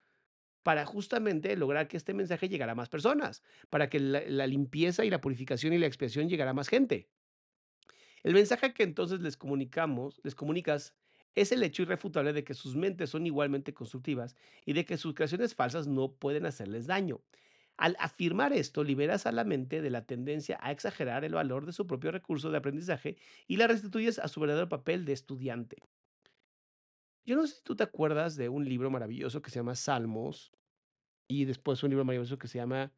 Para 0.62 0.86
justamente 0.86 1.56
lograr 1.56 1.88
que 1.88 1.96
este 1.96 2.14
mensaje 2.14 2.48
llegara 2.48 2.72
a 2.72 2.76
más 2.76 2.88
personas, 2.88 3.42
para 3.70 3.88
que 3.88 4.00
la, 4.00 4.22
la 4.26 4.46
limpieza 4.46 5.04
y 5.04 5.10
la 5.10 5.20
purificación 5.20 5.72
y 5.72 5.78
la 5.78 5.86
expiación 5.86 6.28
llegara 6.28 6.52
a 6.52 6.54
más 6.54 6.68
gente. 6.68 7.10
El 8.22 8.34
mensaje 8.34 8.72
que 8.72 8.84
entonces 8.84 9.20
les 9.20 9.36
comunicamos, 9.36 10.20
les 10.22 10.34
comunicas, 10.34 10.94
es 11.34 11.50
el 11.50 11.62
hecho 11.62 11.82
irrefutable 11.82 12.32
de 12.32 12.44
que 12.44 12.54
sus 12.54 12.76
mentes 12.76 13.10
son 13.10 13.26
igualmente 13.26 13.72
constructivas 13.74 14.36
y 14.66 14.74
de 14.74 14.84
que 14.84 14.98
sus 14.98 15.14
creaciones 15.14 15.54
falsas 15.54 15.86
no 15.86 16.12
pueden 16.12 16.46
hacerles 16.46 16.86
daño. 16.86 17.20
Al 17.78 17.96
afirmar 17.98 18.52
esto, 18.52 18.84
liberas 18.84 19.26
a 19.26 19.32
la 19.32 19.44
mente 19.44 19.80
de 19.80 19.90
la 19.90 20.04
tendencia 20.04 20.58
a 20.60 20.70
exagerar 20.70 21.24
el 21.24 21.34
valor 21.34 21.64
de 21.66 21.72
su 21.72 21.86
propio 21.86 22.12
recurso 22.12 22.50
de 22.50 22.58
aprendizaje 22.58 23.16
y 23.48 23.56
la 23.56 23.66
restituyes 23.66 24.18
a 24.18 24.28
su 24.28 24.40
verdadero 24.40 24.68
papel 24.68 25.04
de 25.04 25.14
estudiante. 25.14 25.78
Yo 27.24 27.34
no 27.36 27.46
sé 27.46 27.56
si 27.56 27.62
tú 27.62 27.74
te 27.74 27.84
acuerdas 27.84 28.36
de 28.36 28.48
un 28.48 28.64
libro 28.64 28.90
maravilloso 28.90 29.42
que 29.42 29.50
se 29.50 29.56
llama 29.56 29.74
Salmos 29.74 30.52
y 31.28 31.44
después 31.46 31.82
un 31.82 31.90
libro 31.90 32.04
maravilloso 32.04 32.38
que 32.38 32.48
se 32.48 32.58
llama 32.58 32.92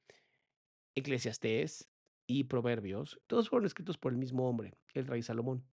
Eclesiastés 0.95 1.89
y 2.27 2.45
Proverbios, 2.45 3.21
todos 3.27 3.49
fueron 3.49 3.67
escritos 3.67 3.99
por 3.99 4.13
el 4.13 4.19
mismo 4.19 4.49
hombre, 4.49 4.75
el 4.95 5.07
rey 5.07 5.23
Salomón. 5.23 5.65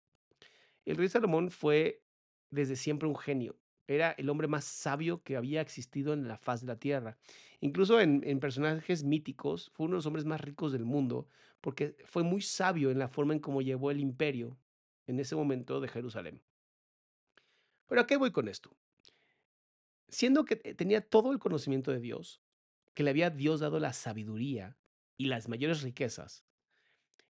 El 0.85 0.97
rey 0.97 1.09
Salomón 1.09 1.49
fue 1.49 2.03
desde 2.49 2.75
siempre 2.75 3.07
un 3.07 3.15
genio. 3.15 3.57
era 3.87 4.11
el 4.11 4.29
hombre 4.29 4.47
más 4.47 4.63
sabio 4.63 5.21
que 5.21 5.35
había 5.35 5.59
existido 5.59 6.13
en 6.13 6.27
la 6.27 6.37
faz 6.37 6.61
de 6.61 6.67
la 6.67 6.77
tierra. 6.77 7.17
Incluso 7.59 7.99
en, 7.99 8.21
en 8.25 8.39
personajes 8.39 9.03
míticos, 9.03 9.69
fue 9.73 9.85
uno 9.85 9.95
de 9.95 9.97
los 9.97 10.05
hombres 10.05 10.23
más 10.23 10.39
ricos 10.39 10.71
del 10.71 10.85
mundo, 10.85 11.27
porque 11.59 11.97
fue 12.05 12.23
muy 12.23 12.41
sabio 12.41 12.89
en 12.89 12.99
la 12.99 13.09
forma 13.09 13.33
en 13.33 13.39
cómo 13.39 13.61
llevó 13.61 13.91
el 13.91 13.99
imperio 13.99 14.57
en 15.07 15.19
ese 15.19 15.35
momento 15.35 15.81
de 15.81 15.89
Jerusalén. 15.89 16.41
Pero 17.87 18.01
¿a 18.01 18.07
qué 18.07 18.15
voy 18.15 18.31
con 18.31 18.47
esto? 18.47 18.73
Siendo 20.07 20.45
que 20.45 20.55
tenía 20.55 21.01
todo 21.01 21.33
el 21.33 21.39
conocimiento 21.39 21.91
de 21.91 21.99
Dios, 21.99 22.41
que 22.93 23.03
le 23.03 23.09
había 23.09 23.29
Dios 23.29 23.59
dado 23.59 23.79
la 23.79 23.93
sabiduría 23.93 24.77
y 25.21 25.25
las 25.25 25.47
mayores 25.47 25.83
riquezas, 25.83 26.43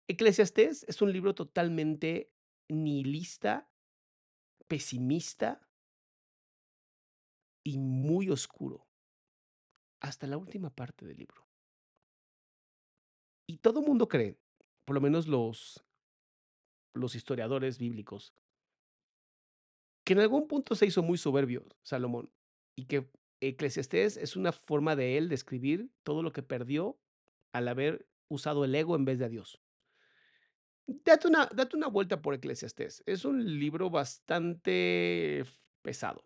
Eclesiastés 0.08 0.84
es 0.88 1.00
un 1.00 1.10
libro 1.10 1.34
totalmente 1.34 2.30
nihilista, 2.68 3.70
pesimista 4.66 5.66
y 7.64 7.78
muy 7.78 8.28
oscuro, 8.28 8.86
hasta 10.00 10.26
la 10.26 10.36
última 10.36 10.68
parte 10.68 11.06
del 11.06 11.16
libro. 11.16 11.46
Y 13.46 13.56
todo 13.56 13.80
mundo 13.80 14.06
cree, 14.06 14.36
por 14.84 14.92
lo 14.92 15.00
menos 15.00 15.26
los, 15.26 15.82
los 16.92 17.14
historiadores 17.14 17.78
bíblicos, 17.78 18.34
que 20.04 20.12
en 20.12 20.20
algún 20.20 20.46
punto 20.46 20.74
se 20.74 20.84
hizo 20.84 21.02
muy 21.02 21.16
soberbio 21.16 21.64
Salomón 21.82 22.30
y 22.76 22.84
que 22.84 23.10
Eclesiastés 23.40 24.18
es 24.18 24.36
una 24.36 24.52
forma 24.52 24.94
de 24.94 25.16
él 25.16 25.30
describir 25.30 25.90
todo 26.02 26.22
lo 26.22 26.34
que 26.34 26.42
perdió 26.42 27.00
al 27.52 27.68
haber 27.68 28.08
usado 28.28 28.64
el 28.64 28.74
ego 28.74 28.96
en 28.96 29.04
vez 29.04 29.18
de 29.18 29.26
a 29.26 29.28
Dios. 29.28 29.62
Date 30.86 31.28
una, 31.28 31.46
date 31.54 31.76
una 31.76 31.88
vuelta 31.88 32.22
por 32.22 32.34
Eclesiastés. 32.34 33.02
Es 33.06 33.24
un 33.24 33.44
libro 33.58 33.90
bastante 33.90 35.44
pesado. 35.82 36.24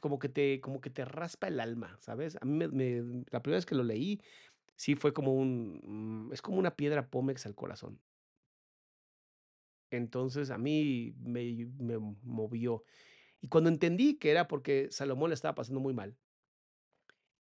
Como 0.00 0.18
que 0.18 0.28
te, 0.28 0.60
como 0.60 0.80
que 0.80 0.90
te 0.90 1.04
raspa 1.04 1.48
el 1.48 1.60
alma, 1.60 1.98
¿sabes? 2.00 2.36
A 2.40 2.44
mí 2.44 2.52
me, 2.56 2.68
me- 2.68 3.24
la 3.30 3.42
primera 3.42 3.58
vez 3.58 3.66
que 3.66 3.74
lo 3.74 3.82
leí, 3.84 4.20
sí 4.76 4.94
fue 4.96 5.12
como 5.14 5.34
un, 5.34 5.80
mm, 6.28 6.32
es 6.32 6.42
como 6.42 6.58
una 6.58 6.76
piedra 6.76 7.10
pómex 7.10 7.46
al 7.46 7.54
corazón. 7.56 8.02
Entonces 9.90 10.50
a 10.50 10.58
mí 10.58 11.14
me, 11.18 11.66
me 11.78 11.98
movió. 11.98 12.84
Y 13.40 13.48
cuando 13.48 13.70
entendí 13.70 14.18
que 14.18 14.30
era 14.30 14.48
porque 14.48 14.88
Salomón 14.90 15.30
le 15.30 15.34
estaba 15.34 15.54
pasando 15.56 15.80
muy 15.80 15.94
mal 15.94 16.18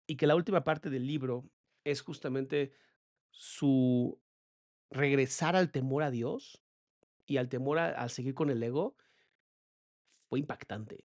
y 0.07 0.15
que 0.17 0.27
la 0.27 0.35
última 0.35 0.63
parte 0.63 0.89
del 0.89 1.05
libro 1.07 1.49
es 1.91 2.01
justamente 2.01 2.73
su 3.31 4.19
regresar 4.89 5.55
al 5.55 5.71
temor 5.71 6.03
a 6.03 6.11
Dios 6.11 6.63
y 7.25 7.37
al 7.37 7.49
temor 7.49 7.79
a, 7.79 7.89
a 7.89 8.09
seguir 8.09 8.33
con 8.33 8.49
el 8.49 8.63
ego, 8.63 8.95
fue 10.29 10.39
impactante. 10.39 11.05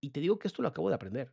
Y 0.00 0.10
te 0.10 0.20
digo 0.20 0.38
que 0.38 0.48
esto 0.48 0.62
lo 0.62 0.68
acabo 0.68 0.88
de 0.88 0.96
aprender. 0.96 1.32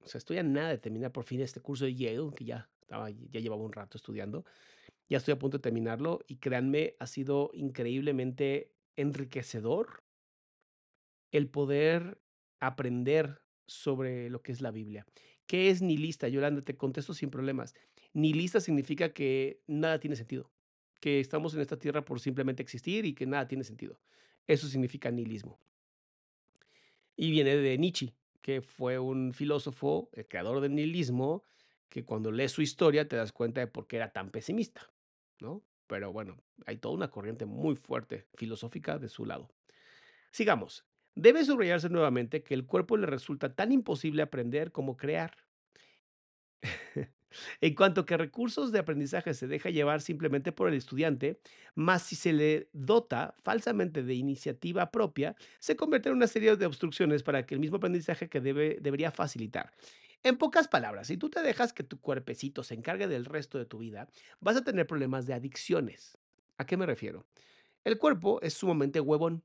O 0.00 0.06
sea, 0.06 0.18
estoy 0.18 0.38
a 0.38 0.42
nada 0.42 0.68
de 0.68 0.78
terminar 0.78 1.12
por 1.12 1.24
fin 1.24 1.40
este 1.40 1.60
curso 1.60 1.86
de 1.86 1.94
Yale, 1.94 2.30
que 2.36 2.44
ya, 2.44 2.68
estaba, 2.80 3.10
ya 3.10 3.40
llevaba 3.40 3.62
un 3.62 3.72
rato 3.72 3.96
estudiando. 3.96 4.44
Ya 5.08 5.18
estoy 5.18 5.32
a 5.32 5.38
punto 5.38 5.58
de 5.58 5.62
terminarlo 5.62 6.20
y 6.26 6.36
créanme, 6.36 6.94
ha 6.98 7.06
sido 7.06 7.50
increíblemente 7.54 8.72
enriquecedor 8.96 10.02
el 11.30 11.48
poder 11.48 12.20
aprender 12.60 13.42
sobre 13.66 14.30
lo 14.30 14.42
que 14.42 14.52
es 14.52 14.60
la 14.60 14.70
Biblia. 14.70 15.06
¿Qué 15.46 15.70
es 15.70 15.82
nihilista? 15.82 16.28
Yolanda, 16.28 16.62
te 16.62 16.76
contesto 16.76 17.12
sin 17.12 17.30
problemas. 17.30 17.74
Nihilista 18.14 18.60
significa 18.60 19.12
que 19.12 19.60
nada 19.66 19.98
tiene 20.00 20.16
sentido, 20.16 20.50
que 21.00 21.20
estamos 21.20 21.52
en 21.54 21.60
esta 21.60 21.78
tierra 21.78 22.04
por 22.04 22.20
simplemente 22.20 22.62
existir 22.62 23.04
y 23.04 23.14
que 23.14 23.26
nada 23.26 23.46
tiene 23.46 23.64
sentido. 23.64 23.98
Eso 24.46 24.68
significa 24.68 25.10
nihilismo. 25.10 25.58
Y 27.16 27.30
viene 27.30 27.56
de 27.56 27.76
Nietzsche, 27.76 28.14
que 28.40 28.60
fue 28.62 28.98
un 28.98 29.32
filósofo, 29.32 30.10
el 30.12 30.26
creador 30.26 30.60
del 30.60 30.74
nihilismo, 30.74 31.44
que 31.88 32.04
cuando 32.04 32.30
lees 32.32 32.52
su 32.52 32.62
historia 32.62 33.08
te 33.08 33.16
das 33.16 33.32
cuenta 33.32 33.60
de 33.60 33.66
por 33.66 33.86
qué 33.86 33.96
era 33.96 34.12
tan 34.12 34.30
pesimista, 34.30 34.90
¿no? 35.40 35.62
Pero 35.86 36.12
bueno, 36.12 36.36
hay 36.66 36.76
toda 36.76 36.94
una 36.94 37.10
corriente 37.10 37.46
muy 37.46 37.76
fuerte 37.76 38.26
filosófica 38.34 38.98
de 38.98 39.08
su 39.08 39.26
lado. 39.26 39.48
Sigamos. 40.30 40.84
Debe 41.16 41.44
subrayarse 41.44 41.88
nuevamente 41.88 42.42
que 42.42 42.54
el 42.54 42.66
cuerpo 42.66 42.96
le 42.96 43.06
resulta 43.06 43.54
tan 43.54 43.70
imposible 43.70 44.22
aprender 44.22 44.72
como 44.72 44.96
crear. 44.96 45.36
en 47.60 47.74
cuanto 47.74 48.04
que 48.06 48.16
recursos 48.16 48.72
de 48.72 48.78
aprendizaje 48.78 49.34
se 49.34 49.46
deja 49.46 49.70
llevar 49.70 50.00
simplemente 50.00 50.52
por 50.52 50.68
el 50.68 50.74
estudiante, 50.74 51.40
más 51.74 52.02
si 52.02 52.16
se 52.16 52.32
le 52.32 52.68
dota 52.72 53.34
falsamente 53.42 54.02
de 54.02 54.14
iniciativa 54.14 54.90
propia, 54.90 55.36
se 55.58 55.76
convierte 55.76 56.08
en 56.08 56.16
una 56.16 56.26
serie 56.26 56.56
de 56.56 56.66
obstrucciones 56.66 57.22
para 57.22 57.46
que 57.46 57.54
el 57.54 57.60
mismo 57.60 57.76
aprendizaje 57.78 58.28
que 58.28 58.40
debe, 58.40 58.78
debería 58.80 59.10
facilitar. 59.10 59.72
En 60.22 60.38
pocas 60.38 60.68
palabras, 60.68 61.08
si 61.08 61.18
tú 61.18 61.28
te 61.28 61.42
dejas 61.42 61.74
que 61.74 61.84
tu 61.84 62.00
cuerpecito 62.00 62.62
se 62.62 62.74
encargue 62.74 63.08
del 63.08 63.26
resto 63.26 63.58
de 63.58 63.66
tu 63.66 63.78
vida, 63.78 64.08
vas 64.40 64.56
a 64.56 64.64
tener 64.64 64.86
problemas 64.86 65.26
de 65.26 65.34
adicciones. 65.34 66.16
¿A 66.56 66.64
qué 66.64 66.78
me 66.78 66.86
refiero? 66.86 67.26
El 67.84 67.98
cuerpo 67.98 68.40
es 68.40 68.54
sumamente 68.54 69.00
huevón. 69.00 69.44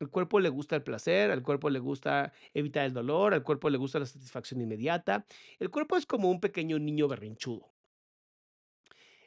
El 0.00 0.08
cuerpo 0.08 0.40
le 0.40 0.48
gusta 0.48 0.76
el 0.76 0.82
placer, 0.82 1.30
al 1.30 1.42
cuerpo 1.42 1.68
le 1.68 1.78
gusta 1.78 2.32
evitar 2.54 2.86
el 2.86 2.94
dolor, 2.94 3.34
al 3.34 3.42
cuerpo 3.42 3.68
le 3.68 3.76
gusta 3.78 3.98
la 3.98 4.06
satisfacción 4.06 4.60
inmediata. 4.62 5.26
El 5.58 5.70
cuerpo 5.70 5.96
es 5.96 6.06
como 6.06 6.30
un 6.30 6.40
pequeño 6.40 6.78
niño 6.78 7.06
berrinchudo. 7.06 7.70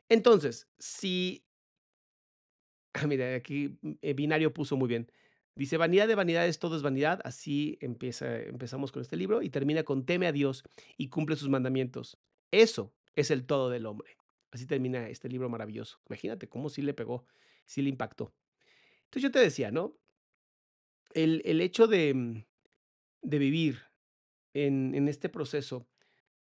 Entonces, 0.10 0.68
si... 0.80 1.46
Ah, 2.94 3.08
mira, 3.08 3.36
aquí 3.36 3.78
mm, 3.82 3.92
eh, 4.02 4.14
Binario 4.14 4.54
puso 4.54 4.76
muy 4.76 4.88
bien. 4.88 5.12
Dice, 5.56 5.78
vanidad 5.78 6.08
de 6.08 6.16
vanidades, 6.16 6.58
todo 6.58 6.76
es 6.76 6.82
vanidad. 6.82 7.22
Así 7.24 7.78
empieza, 7.80 8.40
empezamos 8.40 8.92
con 8.92 9.02
este 9.04 9.18
libro 9.18 9.44
y 9.44 9.50
termina 9.50 9.84
con 9.84 10.06
teme 10.06 10.28
a 10.28 10.32
Dios 10.32 10.64
y 10.98 11.10
cumple 11.10 11.36
sus 11.36 11.50
mandamientos. 11.50 12.18
Eso 12.52 12.94
es 13.16 13.30
el 13.32 13.46
todo 13.46 13.70
del 13.70 13.86
hombre. 13.86 14.18
Así 14.52 14.66
termina 14.66 15.10
este 15.10 15.30
libro 15.30 15.50
maravilloso. 15.50 16.00
Imagínate 16.08 16.48
cómo 16.48 16.70
sí 16.70 16.82
le 16.82 16.94
pegó, 16.94 17.26
sí 17.66 17.82
le 17.84 17.90
impactó. 17.90 18.34
Entonces 19.06 19.24
yo 19.24 19.32
te 19.32 19.40
decía, 19.40 19.72
¿no? 19.72 19.96
El, 21.16 21.42
el 21.46 21.62
hecho 21.62 21.88
de, 21.88 22.14
mm, 22.14 22.46
de 23.22 23.38
vivir 23.40 23.80
en, 24.54 24.96
en 24.96 25.08
este 25.08 25.30
proceso 25.30 25.88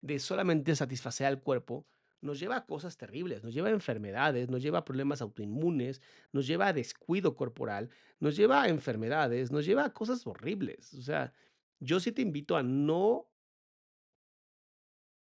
de 0.00 0.18
solamente 0.18 0.74
satisfacer 0.74 1.26
al 1.26 1.42
cuerpo 1.42 1.86
nos 2.20 2.38
lleva 2.38 2.56
a 2.56 2.66
cosas 2.66 2.96
terribles, 2.96 3.42
nos 3.42 3.54
lleva 3.54 3.68
a 3.68 3.72
enfermedades, 3.72 4.50
nos 4.50 4.62
lleva 4.62 4.78
a 4.78 4.84
problemas 4.84 5.22
autoinmunes, 5.22 6.02
nos 6.32 6.46
lleva 6.46 6.68
a 6.68 6.72
descuido 6.72 7.34
corporal, 7.34 7.90
nos 8.18 8.36
lleva 8.36 8.62
a 8.62 8.68
enfermedades, 8.68 9.50
nos 9.50 9.64
lleva 9.64 9.84
a 9.84 9.94
cosas 9.94 10.26
horribles. 10.26 10.92
O 10.94 11.02
sea, 11.02 11.32
yo 11.78 11.98
sí 11.98 12.12
te 12.12 12.22
invito 12.22 12.56
a 12.56 12.62
no, 12.62 13.26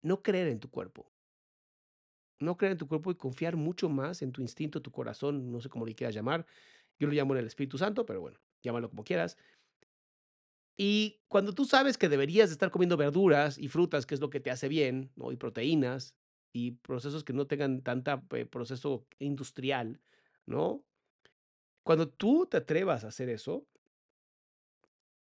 no 0.01 0.23
creer 0.23 0.47
en 0.47 0.59
tu 0.59 0.69
cuerpo, 0.69 1.11
no 2.39 2.57
creer 2.57 2.73
en 2.73 2.77
tu 2.79 2.87
cuerpo 2.87 3.11
y 3.11 3.15
confiar 3.15 3.55
mucho 3.55 3.89
más 3.89 4.21
en 4.21 4.31
tu 4.31 4.41
instinto, 4.41 4.81
tu 4.81 4.91
corazón, 4.91 5.51
no 5.51 5.61
sé 5.61 5.69
cómo 5.69 5.85
le 5.85 5.95
quieras 5.95 6.15
llamar. 6.15 6.45
Yo 6.99 7.07
lo 7.07 7.13
llamo 7.13 7.35
en 7.35 7.41
el 7.41 7.47
Espíritu 7.47 7.77
Santo, 7.77 8.05
pero 8.07 8.21
bueno, 8.21 8.39
llámalo 8.61 8.89
como 8.89 9.03
quieras. 9.03 9.37
Y 10.77 11.19
cuando 11.27 11.53
tú 11.53 11.65
sabes 11.65 11.97
que 11.97 12.09
deberías 12.09 12.49
de 12.49 12.53
estar 12.53 12.69
comiendo 12.69 12.97
verduras 12.97 13.57
y 13.57 13.67
frutas, 13.67 14.05
que 14.05 14.13
es 14.13 14.21
lo 14.21 14.29
que 14.29 14.39
te 14.39 14.51
hace 14.51 14.67
bien, 14.67 15.11
¿no? 15.15 15.31
Y 15.31 15.37
proteínas 15.37 16.15
y 16.53 16.71
procesos 16.71 17.23
que 17.23 17.33
no 17.33 17.47
tengan 17.47 17.81
tanta 17.81 18.23
eh, 18.31 18.45
proceso 18.45 19.05
industrial, 19.19 19.99
¿no? 20.45 20.83
Cuando 21.83 22.09
tú 22.09 22.45
te 22.45 22.57
atrevas 22.57 23.03
a 23.03 23.07
hacer 23.07 23.29
eso 23.29 23.65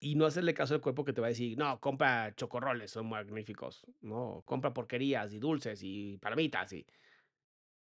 y 0.01 0.15
no 0.15 0.25
hacerle 0.27 0.55
caso 0.55 0.75
al 0.75 0.81
cuerpo 0.81 1.05
que 1.05 1.13
te 1.13 1.21
va 1.21 1.27
a 1.27 1.31
decir, 1.31 1.59
no, 1.59 1.81
compra 1.81 2.35
chocorroles, 2.37 2.91
son 2.91 3.09
magníficos, 3.09 3.87
no, 4.01 4.43
compra 4.47 4.73
porquerías 4.73 5.33
y 5.33 5.39
dulces 5.39 5.81
y 5.83 6.17
palomitas 6.19 6.73
y 6.73 6.87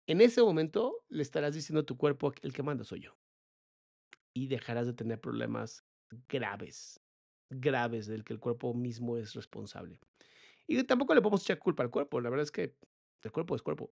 en 0.07 0.21
ese 0.21 0.41
momento 0.41 1.03
le 1.09 1.23
estarás 1.23 1.53
diciendo 1.53 1.81
a 1.81 1.85
tu 1.85 1.97
cuerpo, 1.97 2.33
el 2.41 2.53
que 2.53 2.63
manda 2.63 2.83
soy 2.83 3.01
yo. 3.01 3.15
Y 4.34 4.47
dejarás 4.47 4.88
de 4.88 4.93
tener 4.93 5.19
problemas 5.21 5.84
graves, 6.27 6.99
graves 7.49 8.07
del 8.07 8.23
que 8.23 8.34
el 8.34 8.39
cuerpo 8.39 8.73
mismo 8.73 9.17
es 9.17 9.34
responsable. 9.34 9.99
Y 10.67 10.81
tampoco 10.84 11.13
le 11.13 11.21
podemos 11.21 11.43
echar 11.43 11.59
culpa 11.59 11.84
al 11.84 11.91
cuerpo, 11.91 12.21
la 12.21 12.29
verdad 12.29 12.43
es 12.43 12.51
que 12.51 12.75
el 13.21 13.31
cuerpo 13.31 13.55
es 13.55 13.61
cuerpo. 13.61 13.93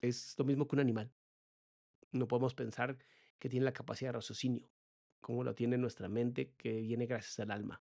Es 0.00 0.34
lo 0.38 0.44
mismo 0.44 0.66
que 0.66 0.76
un 0.76 0.80
animal. 0.80 1.12
No 2.12 2.26
podemos 2.26 2.54
pensar 2.54 2.98
que 3.38 3.48
tiene 3.48 3.64
la 3.64 3.72
capacidad 3.72 4.08
de 4.08 4.18
raciocinio, 4.18 4.68
como 5.20 5.44
lo 5.44 5.54
tiene 5.54 5.78
nuestra 5.78 6.08
mente, 6.08 6.52
que 6.56 6.80
viene 6.80 7.06
gracias 7.06 7.38
al 7.40 7.50
alma. 7.50 7.82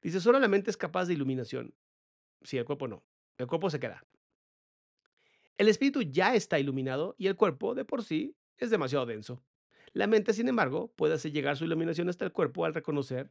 Dice, 0.00 0.20
solo 0.20 0.38
la 0.38 0.48
mente 0.48 0.70
es 0.70 0.76
capaz 0.76 1.06
de 1.06 1.14
iluminación. 1.14 1.74
Sí, 2.42 2.58
el 2.58 2.64
cuerpo 2.64 2.88
no. 2.88 3.04
El 3.38 3.46
cuerpo 3.46 3.70
se 3.70 3.78
queda. 3.78 4.04
El 5.58 5.68
espíritu 5.68 6.02
ya 6.02 6.34
está 6.34 6.58
iluminado 6.58 7.14
y 7.18 7.28
el 7.28 7.36
cuerpo, 7.36 7.74
de 7.74 7.84
por 7.84 8.02
sí, 8.02 8.36
es 8.56 8.70
demasiado 8.70 9.06
denso. 9.06 9.44
La 9.92 10.06
mente, 10.06 10.32
sin 10.32 10.48
embargo, 10.48 10.92
puede 10.96 11.14
hacer 11.14 11.32
llegar 11.32 11.56
su 11.56 11.64
iluminación 11.64 12.08
hasta 12.08 12.24
el 12.24 12.32
cuerpo 12.32 12.64
al 12.64 12.74
reconocer 12.74 13.30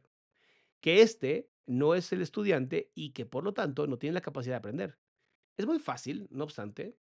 que 0.80 1.02
éste 1.02 1.48
no 1.66 1.94
es 1.94 2.12
el 2.12 2.22
estudiante 2.22 2.90
y 2.94 3.10
que 3.10 3.26
por 3.26 3.44
lo 3.44 3.52
tanto 3.52 3.86
no 3.86 3.98
tiene 3.98 4.14
la 4.14 4.20
capacidad 4.20 4.54
de 4.54 4.58
aprender. 4.58 4.98
Es 5.56 5.66
muy 5.66 5.78
fácil, 5.78 6.28
no 6.30 6.44
obstante, 6.44 6.96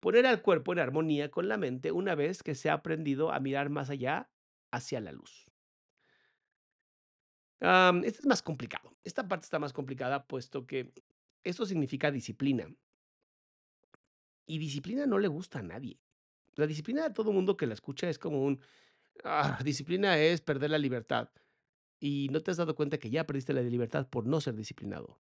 poner 0.00 0.26
al 0.26 0.42
cuerpo 0.42 0.72
en 0.72 0.78
armonía 0.78 1.30
con 1.30 1.48
la 1.48 1.56
mente 1.56 1.92
una 1.92 2.14
vez 2.14 2.42
que 2.42 2.54
se 2.54 2.70
ha 2.70 2.74
aprendido 2.74 3.32
a 3.32 3.40
mirar 3.40 3.70
más 3.70 3.90
allá 3.90 4.30
hacia 4.70 5.00
la 5.00 5.12
luz. 5.12 5.46
Este 7.60 8.20
es 8.20 8.26
más 8.26 8.42
complicado. 8.42 8.96
Esta 9.04 9.28
parte 9.28 9.44
está 9.44 9.58
más 9.58 9.72
complicada, 9.72 10.26
puesto 10.26 10.66
que 10.66 10.92
esto 11.44 11.66
significa 11.66 12.10
disciplina. 12.10 12.66
Y 14.46 14.58
disciplina 14.58 15.06
no 15.06 15.18
le 15.18 15.28
gusta 15.28 15.58
a 15.58 15.62
nadie. 15.62 16.00
La 16.60 16.66
disciplina 16.66 17.06
a 17.06 17.14
todo 17.14 17.32
mundo 17.32 17.56
que 17.56 17.66
la 17.66 17.72
escucha 17.72 18.10
es 18.10 18.18
como 18.18 18.44
un, 18.44 18.60
ah, 19.24 19.58
disciplina 19.64 20.18
es 20.18 20.42
perder 20.42 20.70
la 20.70 20.78
libertad. 20.78 21.30
Y 21.98 22.28
no 22.30 22.40
te 22.40 22.50
has 22.50 22.58
dado 22.58 22.74
cuenta 22.74 22.98
que 22.98 23.08
ya 23.08 23.26
perdiste 23.26 23.54
la 23.54 23.62
libertad 23.62 24.08
por 24.08 24.26
no 24.26 24.40
ser 24.42 24.54
disciplinado. 24.54 25.18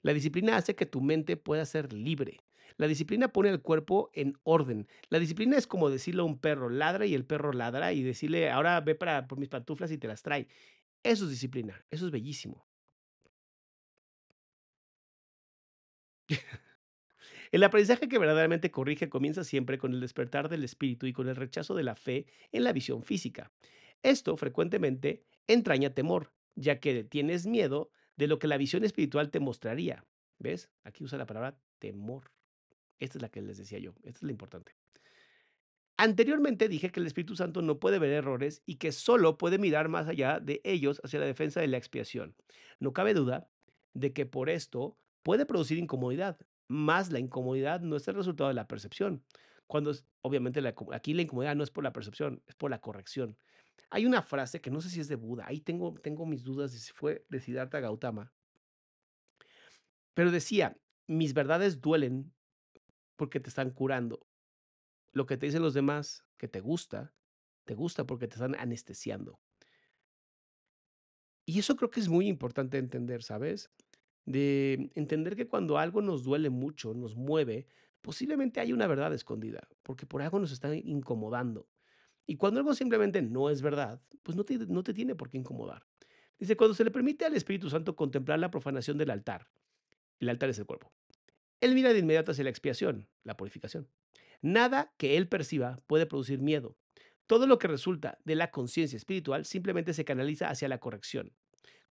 La 0.00 0.14
disciplina 0.14 0.56
hace 0.56 0.74
que 0.74 0.86
tu 0.86 1.02
mente 1.02 1.36
pueda 1.36 1.64
ser 1.66 1.92
libre. 1.92 2.40
La 2.78 2.86
disciplina 2.86 3.28
pone 3.28 3.50
al 3.50 3.60
cuerpo 3.60 4.10
en 4.14 4.38
orden. 4.44 4.88
La 5.10 5.18
disciplina 5.18 5.58
es 5.58 5.66
como 5.66 5.90
decirle 5.90 6.22
a 6.22 6.24
un 6.24 6.38
perro, 6.38 6.70
ladra 6.70 7.04
y 7.04 7.14
el 7.14 7.26
perro 7.26 7.52
ladra 7.52 7.92
y 7.92 8.02
decirle, 8.02 8.50
ahora 8.50 8.80
ve 8.80 8.94
para 8.94 9.28
por 9.28 9.38
mis 9.38 9.50
pantuflas 9.50 9.92
y 9.92 9.98
te 9.98 10.08
las 10.08 10.22
trae. 10.22 10.48
Eso 11.02 11.24
es 11.24 11.30
disciplina, 11.30 11.84
eso 11.90 12.06
es 12.06 12.10
bellísimo. 12.10 12.66
El 17.52 17.64
aprendizaje 17.64 18.08
que 18.08 18.18
verdaderamente 18.18 18.70
corrige 18.70 19.10
comienza 19.10 19.44
siempre 19.44 19.76
con 19.76 19.92
el 19.92 20.00
despertar 20.00 20.48
del 20.48 20.64
espíritu 20.64 21.06
y 21.06 21.12
con 21.12 21.28
el 21.28 21.36
rechazo 21.36 21.74
de 21.74 21.82
la 21.82 21.94
fe 21.94 22.24
en 22.50 22.64
la 22.64 22.72
visión 22.72 23.02
física. 23.02 23.52
Esto 24.02 24.38
frecuentemente 24.38 25.22
entraña 25.46 25.90
temor, 25.90 26.32
ya 26.54 26.80
que 26.80 27.04
tienes 27.04 27.46
miedo 27.46 27.90
de 28.16 28.26
lo 28.26 28.38
que 28.38 28.48
la 28.48 28.56
visión 28.56 28.84
espiritual 28.84 29.30
te 29.30 29.38
mostraría. 29.38 30.06
¿Ves? 30.38 30.70
Aquí 30.82 31.04
usa 31.04 31.18
la 31.18 31.26
palabra 31.26 31.58
temor. 31.78 32.32
Esta 32.98 33.18
es 33.18 33.22
la 33.22 33.28
que 33.28 33.42
les 33.42 33.58
decía 33.58 33.78
yo. 33.78 33.92
Esta 34.02 34.20
es 34.20 34.22
la 34.22 34.32
importante. 34.32 34.74
Anteriormente 35.98 36.68
dije 36.68 36.90
que 36.90 37.00
el 37.00 37.06
Espíritu 37.06 37.36
Santo 37.36 37.60
no 37.60 37.78
puede 37.78 37.98
ver 37.98 38.12
errores 38.12 38.62
y 38.64 38.76
que 38.76 38.92
solo 38.92 39.36
puede 39.36 39.58
mirar 39.58 39.90
más 39.90 40.08
allá 40.08 40.40
de 40.40 40.62
ellos 40.64 41.02
hacia 41.04 41.20
la 41.20 41.26
defensa 41.26 41.60
de 41.60 41.68
la 41.68 41.76
expiación. 41.76 42.34
No 42.80 42.94
cabe 42.94 43.12
duda 43.12 43.46
de 43.92 44.14
que 44.14 44.24
por 44.24 44.48
esto 44.48 44.96
puede 45.22 45.44
producir 45.44 45.76
incomodidad, 45.78 46.38
más 46.72 47.12
la 47.12 47.18
incomodidad 47.18 47.80
no 47.80 47.96
es 47.96 48.08
el 48.08 48.14
resultado 48.14 48.48
de 48.48 48.54
la 48.54 48.68
percepción. 48.68 49.24
Cuando 49.66 49.92
obviamente 50.22 50.60
la 50.60 50.74
aquí 50.92 51.14
la 51.14 51.22
incomodidad 51.22 51.56
no 51.56 51.64
es 51.64 51.70
por 51.70 51.84
la 51.84 51.92
percepción, 51.92 52.42
es 52.46 52.54
por 52.54 52.70
la 52.70 52.80
corrección. 52.80 53.38
Hay 53.90 54.06
una 54.06 54.22
frase 54.22 54.60
que 54.60 54.70
no 54.70 54.80
sé 54.80 54.90
si 54.90 55.00
es 55.00 55.08
de 55.08 55.16
Buda, 55.16 55.46
ahí 55.46 55.60
tengo, 55.60 55.94
tengo 56.02 56.26
mis 56.26 56.42
dudas 56.44 56.72
si 56.72 56.92
fue 56.92 57.26
de 57.28 57.40
Siddhartha 57.40 57.80
Gautama, 57.80 58.32
pero 60.14 60.30
decía, 60.30 60.76
mis 61.06 61.34
verdades 61.34 61.80
duelen 61.80 62.34
porque 63.16 63.40
te 63.40 63.48
están 63.48 63.70
curando. 63.70 64.26
Lo 65.12 65.26
que 65.26 65.36
te 65.36 65.46
dicen 65.46 65.62
los 65.62 65.74
demás 65.74 66.24
que 66.38 66.48
te 66.48 66.60
gusta, 66.60 67.14
te 67.64 67.74
gusta 67.74 68.04
porque 68.04 68.28
te 68.28 68.34
están 68.34 68.54
anestesiando. 68.54 69.40
Y 71.46 71.58
eso 71.58 71.76
creo 71.76 71.90
que 71.90 72.00
es 72.00 72.08
muy 72.08 72.28
importante 72.28 72.78
entender, 72.78 73.22
¿sabes? 73.22 73.70
De 74.24 74.90
entender 74.94 75.36
que 75.36 75.48
cuando 75.48 75.78
algo 75.78 76.00
nos 76.00 76.24
duele 76.24 76.50
mucho, 76.50 76.94
nos 76.94 77.16
mueve, 77.16 77.66
posiblemente 78.00 78.60
hay 78.60 78.72
una 78.72 78.86
verdad 78.86 79.12
escondida, 79.14 79.68
porque 79.82 80.06
por 80.06 80.22
algo 80.22 80.38
nos 80.38 80.52
está 80.52 80.74
incomodando. 80.74 81.68
Y 82.26 82.36
cuando 82.36 82.60
algo 82.60 82.74
simplemente 82.74 83.20
no 83.22 83.50
es 83.50 83.62
verdad, 83.62 84.00
pues 84.22 84.36
no 84.36 84.44
te, 84.44 84.58
no 84.58 84.82
te 84.82 84.94
tiene 84.94 85.14
por 85.14 85.28
qué 85.28 85.38
incomodar. 85.38 85.84
Dice, 86.38 86.56
cuando 86.56 86.74
se 86.74 86.84
le 86.84 86.90
permite 86.90 87.24
al 87.24 87.34
Espíritu 87.34 87.68
Santo 87.70 87.96
contemplar 87.96 88.38
la 88.38 88.50
profanación 88.50 88.98
del 88.98 89.10
altar, 89.10 89.48
el 90.18 90.28
altar 90.28 90.50
es 90.50 90.58
el 90.58 90.66
cuerpo, 90.66 90.92
él 91.60 91.74
mira 91.74 91.92
de 91.92 92.00
inmediato 92.00 92.32
hacia 92.32 92.44
la 92.44 92.50
expiación, 92.50 93.08
la 93.22 93.36
purificación. 93.36 93.88
Nada 94.40 94.92
que 94.98 95.16
él 95.16 95.28
perciba 95.28 95.80
puede 95.86 96.06
producir 96.06 96.40
miedo. 96.40 96.76
Todo 97.28 97.46
lo 97.46 97.58
que 97.58 97.68
resulta 97.68 98.18
de 98.24 98.34
la 98.34 98.50
conciencia 98.50 98.96
espiritual 98.96 99.44
simplemente 99.44 99.94
se 99.94 100.04
canaliza 100.04 100.50
hacia 100.50 100.68
la 100.68 100.78
corrección. 100.78 101.32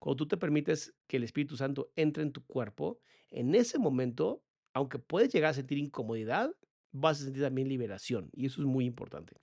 Cuando 0.01 0.17
tú 0.17 0.27
te 0.27 0.37
permites 0.37 0.95
que 1.05 1.17
el 1.17 1.23
Espíritu 1.23 1.55
Santo 1.55 1.91
entre 1.95 2.23
en 2.23 2.31
tu 2.31 2.43
cuerpo, 2.43 2.99
en 3.29 3.53
ese 3.53 3.77
momento, 3.77 4.43
aunque 4.73 4.97
puedes 4.97 5.31
llegar 5.31 5.51
a 5.51 5.53
sentir 5.53 5.77
incomodidad, 5.77 6.55
vas 6.91 7.21
a 7.21 7.25
sentir 7.25 7.43
también 7.43 7.69
liberación. 7.69 8.31
Y 8.33 8.47
eso 8.47 8.61
es 8.61 8.67
muy 8.67 8.85
importante. 8.85 9.35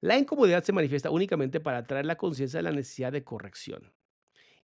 La 0.00 0.18
incomodidad 0.18 0.64
se 0.64 0.72
manifiesta 0.72 1.10
únicamente 1.12 1.60
para 1.60 1.78
atraer 1.78 2.06
la 2.06 2.16
conciencia 2.16 2.58
de 2.58 2.64
la 2.64 2.72
necesidad 2.72 3.12
de 3.12 3.22
corrección. 3.22 3.92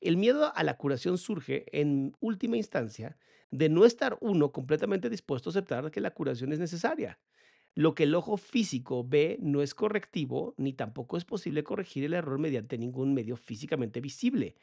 El 0.00 0.16
miedo 0.16 0.52
a 0.52 0.64
la 0.64 0.76
curación 0.76 1.16
surge, 1.16 1.66
en 1.70 2.16
última 2.18 2.56
instancia, 2.56 3.18
de 3.52 3.68
no 3.68 3.84
estar 3.84 4.18
uno 4.20 4.50
completamente 4.50 5.08
dispuesto 5.08 5.48
a 5.48 5.52
aceptar 5.52 5.92
que 5.92 6.00
la 6.00 6.10
curación 6.10 6.52
es 6.52 6.58
necesaria. 6.58 7.20
Lo 7.76 7.94
que 7.94 8.04
el 8.04 8.14
ojo 8.14 8.38
físico 8.38 9.04
ve 9.06 9.36
no 9.42 9.60
es 9.60 9.74
correctivo, 9.74 10.54
ni 10.56 10.72
tampoco 10.72 11.18
es 11.18 11.26
posible 11.26 11.62
corregir 11.62 12.04
el 12.04 12.14
error 12.14 12.38
mediante 12.38 12.78
ningún 12.78 13.12
medio 13.12 13.36
físicamente 13.36 14.00
visible. 14.00 14.56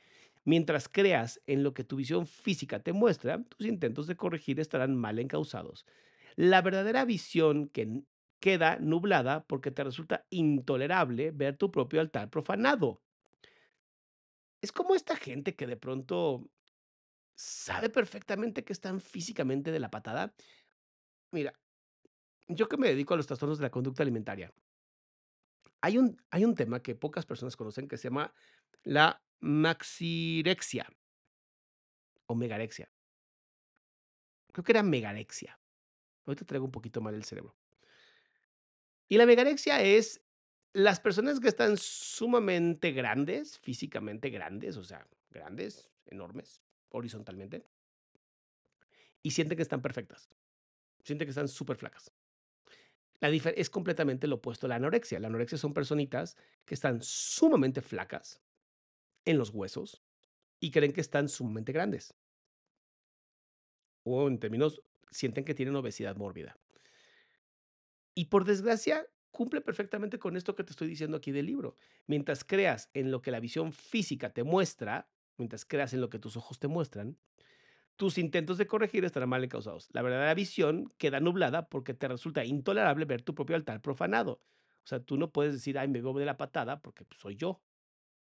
Mientras 0.45 0.89
creas 0.89 1.39
en 1.45 1.61
lo 1.61 1.75
que 1.75 1.83
tu 1.83 1.97
visión 1.97 2.25
física 2.25 2.81
te 2.81 2.91
muestra, 2.91 3.43
tus 3.43 3.67
intentos 3.67 4.07
de 4.07 4.15
corregir 4.15 4.59
estarán 4.59 4.95
mal 4.95 5.19
encausados. 5.19 5.85
La 6.35 6.63
verdadera 6.63 7.05
visión 7.05 7.67
que 7.69 8.01
queda 8.39 8.79
nublada 8.79 9.45
porque 9.45 9.69
te 9.69 9.83
resulta 9.83 10.25
intolerable 10.31 11.29
ver 11.29 11.55
tu 11.55 11.71
propio 11.71 12.01
altar 12.01 12.31
profanado. 12.31 13.03
Es 14.59 14.71
como 14.71 14.95
esta 14.95 15.15
gente 15.15 15.55
que 15.55 15.67
de 15.67 15.77
pronto 15.77 16.49
sabe 17.35 17.91
perfectamente 17.91 18.63
que 18.63 18.73
están 18.73 18.99
físicamente 18.99 19.71
de 19.71 19.79
la 19.79 19.91
patada. 19.91 20.33
Mira, 21.31 21.53
yo 22.47 22.67
que 22.67 22.77
me 22.77 22.89
dedico 22.89 23.13
a 23.13 23.17
los 23.17 23.27
trastornos 23.27 23.57
de 23.57 23.63
la 23.63 23.71
conducta 23.71 24.03
alimentaria, 24.03 24.53
hay 25.81 25.97
un, 25.97 26.21
hay 26.29 26.45
un 26.45 26.55
tema 26.55 26.81
que 26.81 26.95
pocas 26.95 27.25
personas 27.25 27.55
conocen 27.55 27.87
que 27.87 27.97
se 27.97 28.05
llama 28.05 28.33
la 28.83 29.21
maxirexia 29.39 30.87
o 32.25 32.35
megarexia. 32.35 32.89
Creo 34.51 34.63
que 34.63 34.71
era 34.71 34.83
megarexia. 34.83 35.59
Ahorita 36.25 36.45
traigo 36.45 36.65
un 36.65 36.71
poquito 36.71 37.01
mal 37.01 37.15
el 37.15 37.25
cerebro. 37.25 37.55
Y 39.09 39.17
la 39.17 39.25
megarexia 39.25 39.81
es 39.81 40.21
las 40.73 40.99
personas 40.99 41.39
que 41.39 41.49
están 41.49 41.77
sumamente 41.77 42.91
grandes, 42.91 43.59
físicamente 43.59 44.29
grandes, 44.29 44.77
o 44.77 44.83
sea, 44.83 45.07
grandes, 45.29 45.91
enormes, 46.05 46.61
horizontalmente, 46.89 47.67
y 49.21 49.31
sienten 49.31 49.55
que 49.57 49.63
están 49.63 49.81
perfectas. 49.81 50.29
Sienten 51.03 51.27
que 51.27 51.31
están 51.31 51.47
súper 51.47 51.77
flacas. 51.77 52.11
Es 53.23 53.69
completamente 53.69 54.27
lo 54.27 54.35
opuesto 54.35 54.65
a 54.65 54.69
la 54.69 54.75
anorexia. 54.75 55.19
La 55.19 55.27
anorexia 55.27 55.57
son 55.57 55.73
personitas 55.73 56.35
que 56.65 56.73
están 56.73 57.01
sumamente 57.01 57.81
flacas 57.81 58.41
en 59.23 59.37
los 59.37 59.51
huesos 59.51 60.03
y 60.59 60.71
creen 60.71 60.91
que 60.91 60.99
están 60.99 61.29
sumamente 61.29 61.71
grandes. 61.71 62.13
O 64.03 64.27
en 64.27 64.39
términos, 64.39 64.81
sienten 65.09 65.45
que 65.45 65.53
tienen 65.53 65.75
obesidad 65.75 66.17
mórbida. 66.17 66.57
Y 68.13 68.25
por 68.25 68.43
desgracia, 68.43 69.07
cumple 69.31 69.61
perfectamente 69.61 70.19
con 70.19 70.35
esto 70.35 70.53
que 70.55 70.65
te 70.65 70.71
estoy 70.71 70.89
diciendo 70.89 71.15
aquí 71.15 71.31
del 71.31 71.45
libro. 71.45 71.75
Mientras 72.07 72.43
creas 72.43 72.89
en 72.93 73.09
lo 73.09 73.21
que 73.21 73.31
la 73.31 73.39
visión 73.39 73.71
física 73.71 74.33
te 74.33 74.43
muestra, 74.43 75.09
mientras 75.37 75.63
creas 75.63 75.93
en 75.93 76.01
lo 76.01 76.09
que 76.09 76.19
tus 76.19 76.35
ojos 76.35 76.59
te 76.59 76.67
muestran, 76.67 77.17
tus 77.95 78.17
intentos 78.17 78.57
de 78.57 78.67
corregir 78.67 79.05
estarán 79.05 79.29
mal 79.29 79.43
encausados. 79.43 79.89
La 79.93 80.01
verdadera 80.01 80.33
visión 80.33 80.91
queda 80.97 81.19
nublada 81.19 81.69
porque 81.69 81.93
te 81.93 82.07
resulta 82.07 82.43
intolerable 82.43 83.05
ver 83.05 83.21
tu 83.21 83.35
propio 83.35 83.55
altar 83.55 83.81
profanado. 83.81 84.41
O 84.83 84.87
sea, 84.87 84.99
tú 84.99 85.17
no 85.17 85.31
puedes 85.31 85.53
decir, 85.53 85.77
ay, 85.77 85.87
me 85.87 86.01
veo 86.01 86.13
de 86.13 86.25
la 86.25 86.37
patada 86.37 86.81
porque 86.81 87.05
pues, 87.05 87.19
soy 87.21 87.35
yo. 87.35 87.61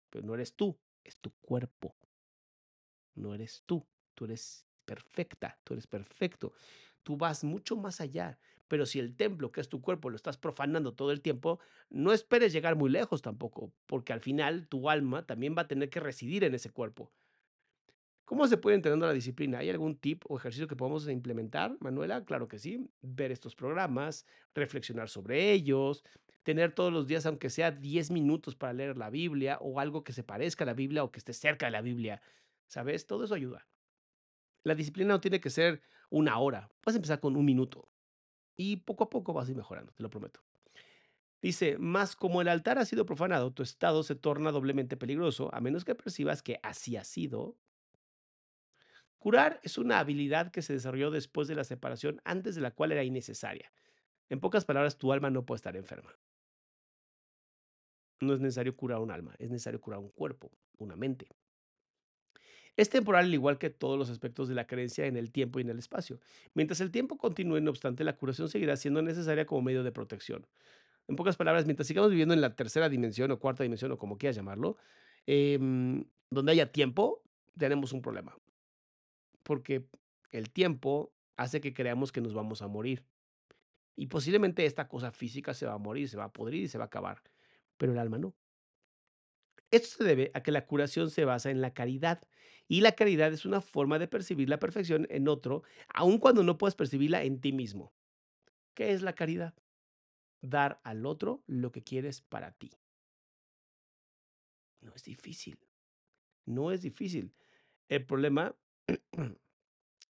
Pero 0.09 0.25
no 0.25 0.35
eres 0.35 0.55
tú, 0.55 0.77
es 1.03 1.17
tu 1.17 1.31
cuerpo. 1.41 1.95
No 3.15 3.33
eres 3.33 3.63
tú. 3.65 3.87
Tú 4.13 4.25
eres 4.25 4.67
perfecta, 4.85 5.57
tú 5.63 5.73
eres 5.73 5.87
perfecto. 5.87 6.53
Tú 7.03 7.17
vas 7.17 7.43
mucho 7.43 7.75
más 7.75 8.01
allá. 8.01 8.37
Pero 8.67 8.85
si 8.85 8.99
el 8.99 9.15
templo, 9.15 9.51
que 9.51 9.61
es 9.61 9.69
tu 9.69 9.81
cuerpo, 9.81 10.09
lo 10.09 10.15
estás 10.15 10.37
profanando 10.37 10.93
todo 10.93 11.11
el 11.11 11.21
tiempo, 11.21 11.59
no 11.89 12.13
esperes 12.13 12.53
llegar 12.53 12.75
muy 12.75 12.89
lejos 12.89 13.21
tampoco, 13.21 13.73
porque 13.85 14.13
al 14.13 14.21
final 14.21 14.67
tu 14.67 14.89
alma 14.89 15.25
también 15.25 15.55
va 15.57 15.63
a 15.63 15.67
tener 15.67 15.89
que 15.89 15.99
residir 15.99 16.43
en 16.43 16.55
ese 16.55 16.69
cuerpo. 16.69 17.11
¿Cómo 18.31 18.47
se 18.47 18.55
puede 18.55 18.77
entrenando 18.77 19.05
la 19.05 19.11
disciplina? 19.11 19.57
¿Hay 19.57 19.69
algún 19.69 19.97
tip 19.97 20.23
o 20.29 20.37
ejercicio 20.37 20.65
que 20.65 20.77
podamos 20.77 21.05
implementar, 21.09 21.75
Manuela? 21.81 22.23
Claro 22.23 22.47
que 22.47 22.59
sí. 22.59 22.89
Ver 23.01 23.29
estos 23.29 23.55
programas, 23.55 24.25
reflexionar 24.55 25.09
sobre 25.09 25.51
ellos, 25.51 26.05
tener 26.43 26.71
todos 26.71 26.93
los 26.93 27.07
días, 27.07 27.25
aunque 27.25 27.49
sea 27.49 27.71
10 27.71 28.09
minutos 28.09 28.55
para 28.55 28.71
leer 28.71 28.97
la 28.97 29.09
Biblia 29.09 29.57
o 29.59 29.81
algo 29.81 30.05
que 30.05 30.13
se 30.13 30.23
parezca 30.23 30.63
a 30.63 30.67
la 30.67 30.73
Biblia 30.73 31.03
o 31.03 31.11
que 31.11 31.19
esté 31.19 31.33
cerca 31.33 31.65
de 31.65 31.73
la 31.73 31.81
Biblia. 31.81 32.21
¿Sabes? 32.67 33.05
Todo 33.05 33.25
eso 33.25 33.35
ayuda. 33.35 33.67
La 34.63 34.75
disciplina 34.75 35.09
no 35.09 35.19
tiene 35.19 35.41
que 35.41 35.49
ser 35.49 35.81
una 36.09 36.37
hora. 36.37 36.69
A 36.85 36.91
empezar 36.91 37.19
con 37.19 37.35
un 37.35 37.43
minuto 37.43 37.89
y 38.55 38.77
poco 38.77 39.03
a 39.03 39.09
poco 39.09 39.33
vas 39.33 39.49
a 39.49 39.51
ir 39.51 39.57
mejorando, 39.57 39.91
te 39.91 40.03
lo 40.03 40.09
prometo. 40.09 40.39
Dice, 41.41 41.77
más 41.77 42.15
como 42.15 42.41
el 42.41 42.47
altar 42.47 42.79
ha 42.79 42.85
sido 42.85 43.05
profanado, 43.05 43.51
tu 43.51 43.61
estado 43.61 44.03
se 44.03 44.15
torna 44.15 44.53
doblemente 44.53 44.95
peligroso, 44.95 45.53
a 45.53 45.59
menos 45.59 45.83
que 45.83 45.95
percibas 45.95 46.41
que 46.41 46.61
así 46.63 46.95
ha 46.95 47.03
sido. 47.03 47.57
Curar 49.21 49.59
es 49.61 49.77
una 49.77 49.99
habilidad 49.99 50.49
que 50.49 50.63
se 50.63 50.73
desarrolló 50.73 51.11
después 51.11 51.47
de 51.47 51.53
la 51.53 51.63
separación, 51.63 52.19
antes 52.25 52.55
de 52.55 52.61
la 52.61 52.71
cual 52.71 52.91
era 52.91 53.03
innecesaria. 53.03 53.71
En 54.29 54.39
pocas 54.39 54.65
palabras, 54.65 54.97
tu 54.97 55.13
alma 55.13 55.29
no 55.29 55.45
puede 55.45 55.57
estar 55.57 55.77
enferma. 55.77 56.17
No 58.19 58.33
es 58.33 58.39
necesario 58.39 58.75
curar 58.75 58.97
un 58.97 59.11
alma, 59.11 59.35
es 59.37 59.51
necesario 59.51 59.79
curar 59.79 59.99
un 59.99 60.09
cuerpo, 60.09 60.49
una 60.79 60.95
mente. 60.95 61.27
Es 62.75 62.89
temporal 62.89 63.25
al 63.25 63.33
igual 63.35 63.59
que 63.59 63.69
todos 63.69 63.95
los 63.95 64.09
aspectos 64.09 64.49
de 64.49 64.55
la 64.55 64.65
creencia 64.65 65.05
en 65.05 65.15
el 65.15 65.31
tiempo 65.31 65.59
y 65.59 65.61
en 65.61 65.69
el 65.69 65.77
espacio. 65.77 66.19
Mientras 66.55 66.81
el 66.81 66.89
tiempo 66.89 67.19
continúe, 67.19 67.61
no 67.61 67.69
obstante, 67.69 68.03
la 68.03 68.17
curación 68.17 68.49
seguirá 68.49 68.75
siendo 68.75 69.03
necesaria 69.03 69.45
como 69.45 69.61
medio 69.61 69.83
de 69.83 69.91
protección. 69.91 70.47
En 71.07 71.15
pocas 71.15 71.37
palabras, 71.37 71.65
mientras 71.65 71.87
sigamos 71.87 72.09
viviendo 72.09 72.33
en 72.33 72.41
la 72.41 72.55
tercera 72.55 72.89
dimensión 72.89 73.29
o 73.29 73.39
cuarta 73.39 73.61
dimensión 73.61 73.91
o 73.91 73.99
como 73.99 74.17
quieras 74.17 74.35
llamarlo, 74.35 74.77
em, 75.27 76.05
donde 76.31 76.53
haya 76.53 76.71
tiempo, 76.71 77.21
tenemos 77.55 77.93
un 77.93 78.01
problema. 78.01 78.35
Porque 79.51 79.85
el 80.29 80.49
tiempo 80.49 81.13
hace 81.35 81.59
que 81.59 81.73
creamos 81.73 82.13
que 82.13 82.21
nos 82.21 82.33
vamos 82.33 82.61
a 82.61 82.69
morir. 82.69 83.03
Y 83.97 84.07
posiblemente 84.07 84.65
esta 84.65 84.87
cosa 84.87 85.11
física 85.11 85.53
se 85.53 85.65
va 85.65 85.73
a 85.73 85.77
morir, 85.77 86.07
se 86.07 86.15
va 86.15 86.23
a 86.23 86.31
podrir 86.31 86.63
y 86.63 86.69
se 86.69 86.77
va 86.77 86.85
a 86.85 86.87
acabar, 86.87 87.21
pero 87.75 87.91
el 87.91 87.97
alma 87.97 88.17
no. 88.17 88.33
Esto 89.69 89.97
se 89.97 90.03
debe 90.05 90.31
a 90.33 90.41
que 90.41 90.53
la 90.53 90.65
curación 90.65 91.09
se 91.09 91.25
basa 91.25 91.51
en 91.51 91.59
la 91.59 91.73
caridad 91.73 92.25
y 92.69 92.79
la 92.79 92.93
caridad 92.93 93.33
es 93.33 93.45
una 93.45 93.59
forma 93.59 93.99
de 93.99 94.07
percibir 94.07 94.47
la 94.47 94.57
perfección 94.57 95.05
en 95.09 95.27
otro, 95.27 95.63
aun 95.89 96.17
cuando 96.17 96.43
no 96.43 96.57
puedas 96.57 96.75
percibirla 96.75 97.25
en 97.25 97.41
ti 97.41 97.51
mismo. 97.51 97.91
¿Qué 98.73 98.93
es 98.93 99.01
la 99.01 99.15
caridad? 99.15 99.53
Dar 100.39 100.79
al 100.85 101.05
otro 101.05 101.43
lo 101.45 101.73
que 101.73 101.83
quieres 101.83 102.21
para 102.21 102.53
ti. 102.53 102.71
No 104.79 104.93
es 104.95 105.03
difícil. 105.03 105.59
No 106.45 106.71
es 106.71 106.81
difícil. 106.81 107.33
El 107.89 108.05
problema 108.05 108.55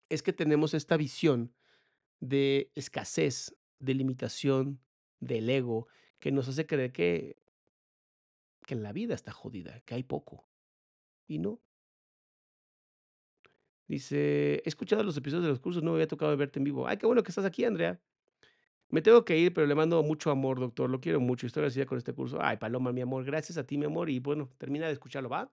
es 0.09 0.23
que 0.23 0.33
tenemos 0.33 0.75
esta 0.75 0.97
visión 0.97 1.55
de 2.21 2.71
escasez, 2.75 3.57
de 3.79 3.95
limitación, 3.95 4.81
del 5.21 5.49
ego, 5.49 5.89
que 6.19 6.33
nos 6.33 6.49
hace 6.49 6.67
creer 6.67 6.93
que, 6.93 7.37
que 8.67 8.75
la 8.75 8.93
vida 8.93 9.15
está 9.15 9.33
jodida, 9.33 9.81
que 9.81 9.95
hay 9.95 10.03
poco. 10.03 10.49
Y 11.27 11.39
no. 11.39 11.61
Dice, 13.87 14.63
he 14.65 14.69
escuchado 14.69 15.03
los 15.03 15.17
episodios 15.17 15.45
de 15.45 15.51
los 15.51 15.61
cursos, 15.61 15.83
no 15.83 15.91
me 15.91 15.97
había 15.97 16.07
tocado 16.07 16.37
verte 16.37 16.61
en 16.61 16.65
vivo. 16.65 16.87
Ay, 16.87 16.97
qué 16.97 17.07
bueno 17.07 17.23
que 17.23 17.31
estás 17.31 17.45
aquí, 17.45 17.65
Andrea. 17.65 18.01
Me 18.89 19.03
tengo 19.03 19.25
que 19.25 19.39
ir, 19.39 19.53
pero 19.55 19.67
le 19.67 19.75
mando 19.75 20.03
mucho 20.03 20.31
amor, 20.31 20.59
doctor. 20.59 20.91
Lo 20.91 21.01
quiero 21.01 21.21
mucho. 21.21 21.47
Estoy 21.47 21.61
agradecida 21.61 21.87
con 21.87 21.99
este 21.99 22.13
curso. 22.13 22.39
Ay, 22.41 22.57
Paloma, 22.57 22.93
mi 22.93 23.01
amor. 23.01 23.25
Gracias 23.25 23.57
a 23.57 23.65
ti, 23.65 23.79
mi 23.79 23.87
amor. 23.87 24.11
Y 24.11 24.19
bueno, 24.19 24.51
termina 24.59 24.87
de 24.87 24.93
escucharlo, 24.93 25.29
¿va? 25.29 25.53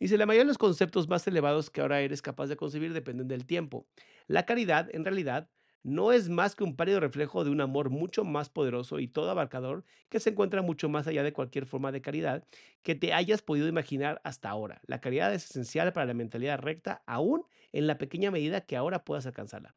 Dice, 0.00 0.18
la 0.18 0.26
mayoría 0.26 0.44
de 0.44 0.48
los 0.48 0.58
conceptos 0.58 1.08
más 1.08 1.26
elevados 1.26 1.70
que 1.70 1.80
ahora 1.80 2.00
eres 2.00 2.20
capaz 2.22 2.46
de 2.48 2.56
concebir 2.56 2.92
dependen 2.92 3.28
del 3.28 3.46
tiempo. 3.46 3.86
La 4.26 4.44
caridad, 4.44 4.88
en 4.92 5.04
realidad, 5.04 5.48
no 5.84 6.12
es 6.12 6.28
más 6.30 6.56
que 6.56 6.64
un 6.64 6.76
pálido 6.76 6.98
reflejo 6.98 7.44
de 7.44 7.50
un 7.50 7.60
amor 7.60 7.90
mucho 7.90 8.24
más 8.24 8.48
poderoso 8.48 8.98
y 9.00 9.06
todo 9.06 9.30
abarcador 9.30 9.84
que 10.08 10.18
se 10.18 10.30
encuentra 10.30 10.62
mucho 10.62 10.88
más 10.88 11.06
allá 11.06 11.22
de 11.22 11.32
cualquier 11.32 11.66
forma 11.66 11.92
de 11.92 12.00
caridad 12.00 12.44
que 12.82 12.94
te 12.94 13.12
hayas 13.12 13.42
podido 13.42 13.68
imaginar 13.68 14.20
hasta 14.24 14.48
ahora. 14.48 14.80
La 14.86 15.00
caridad 15.00 15.32
es 15.34 15.44
esencial 15.50 15.92
para 15.92 16.06
la 16.06 16.14
mentalidad 16.14 16.58
recta, 16.58 17.02
aún 17.06 17.44
en 17.72 17.86
la 17.86 17.98
pequeña 17.98 18.30
medida 18.30 18.62
que 18.62 18.76
ahora 18.76 19.04
puedas 19.04 19.26
alcanzarla. 19.26 19.76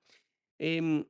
Eh, 0.59 1.05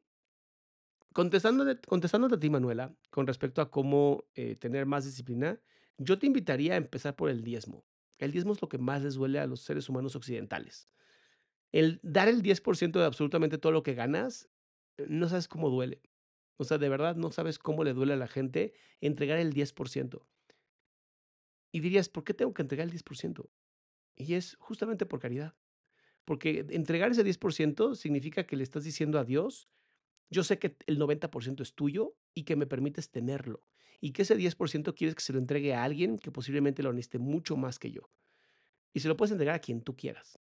contestándote, 1.14 2.36
a 2.36 2.40
ti, 2.40 2.50
Manuela, 2.50 2.94
con 3.10 3.28
respecto 3.28 3.62
a 3.62 3.72
cómo 3.72 4.26
eh, 4.36 4.56
tener 4.56 4.86
más 4.86 5.06
disciplina, 5.06 5.60
yo 5.98 6.20
te 6.20 6.28
invitaría 6.28 6.74
a 6.74 6.78
empezar 6.78 7.16
por 7.16 7.30
el 7.30 7.44
diezmo. 7.44 7.86
El 8.18 8.32
diezmo 8.32 8.54
es 8.54 8.62
lo 8.62 8.70
que 8.70 8.78
más 8.78 9.04
les 9.04 9.16
duele 9.16 9.40
a 9.40 9.48
los 9.48 9.62
seres 9.62 9.90
humanos 9.90 10.16
occidentales. 10.16 10.90
El 11.72 12.00
dar 12.02 12.28
el 12.28 12.42
10% 12.42 13.00
de 13.00 13.06
absolutamente 13.06 13.58
todo 13.58 13.72
lo 13.72 13.84
que 13.84 13.94
ganas, 13.94 14.50
eh, 14.98 15.06
no 15.10 15.28
sabes 15.30 15.48
cómo 15.48 15.70
duele. 15.70 16.02
O 16.58 16.64
sea, 16.64 16.78
de 16.78 16.90
verdad 16.90 17.16
no 17.16 17.32
sabes 17.32 17.60
cómo 17.60 17.84
le 17.84 17.94
duele 17.94 18.14
a 18.14 18.18
la 18.18 18.28
gente 18.28 18.74
entregar 19.00 19.38
el 19.38 19.54
10%. 19.54 20.26
Y 21.72 21.80
dirías, 21.80 22.10
¿por 22.10 22.24
qué 22.24 22.34
tengo 22.34 22.54
que 22.54 22.64
entregar 22.64 22.88
el 22.88 22.94
10%? 22.94 23.50
Y 24.16 24.34
es 24.34 24.56
justamente 24.60 25.06
por 25.06 25.20
caridad. 25.20 25.56
Porque 26.26 26.66
entregar 26.72 27.12
ese 27.12 27.24
10% 27.24 27.96
significa 27.96 28.46
que 28.46 28.56
le 28.56 28.64
estás 28.64 28.84
diciendo 28.84 29.20
a 29.20 29.24
Dios, 29.24 29.70
yo 30.30 30.44
sé 30.44 30.60
que 30.60 30.76
el 30.88 31.00
90% 31.00 31.62
es 31.62 31.74
tuyo 31.74 32.16
y 32.34 32.44
que 32.44 32.56
me 32.56 32.66
permites 32.66 33.12
tenerlo. 33.12 33.64
Y 34.00 34.12
que 34.12 34.22
ese 34.22 34.38
10% 34.38 34.94
quieres 34.96 35.16
que 35.16 35.22
se 35.22 35.34
lo 35.34 35.40
entregue 35.40 35.74
a 35.74 35.84
alguien 35.84 36.20
que 36.20 36.32
posiblemente 36.32 36.84
lo 36.84 36.94
necesite 36.94 37.20
mucho 37.20 37.58
más 37.58 37.80
que 37.80 37.92
yo. 37.92 38.10
Y 38.94 39.00
se 39.00 39.08
lo 39.08 39.18
puedes 39.18 39.32
entregar 39.32 39.56
a 39.56 39.60
quien 39.60 39.82
tú 39.82 39.96
quieras. 39.96 40.40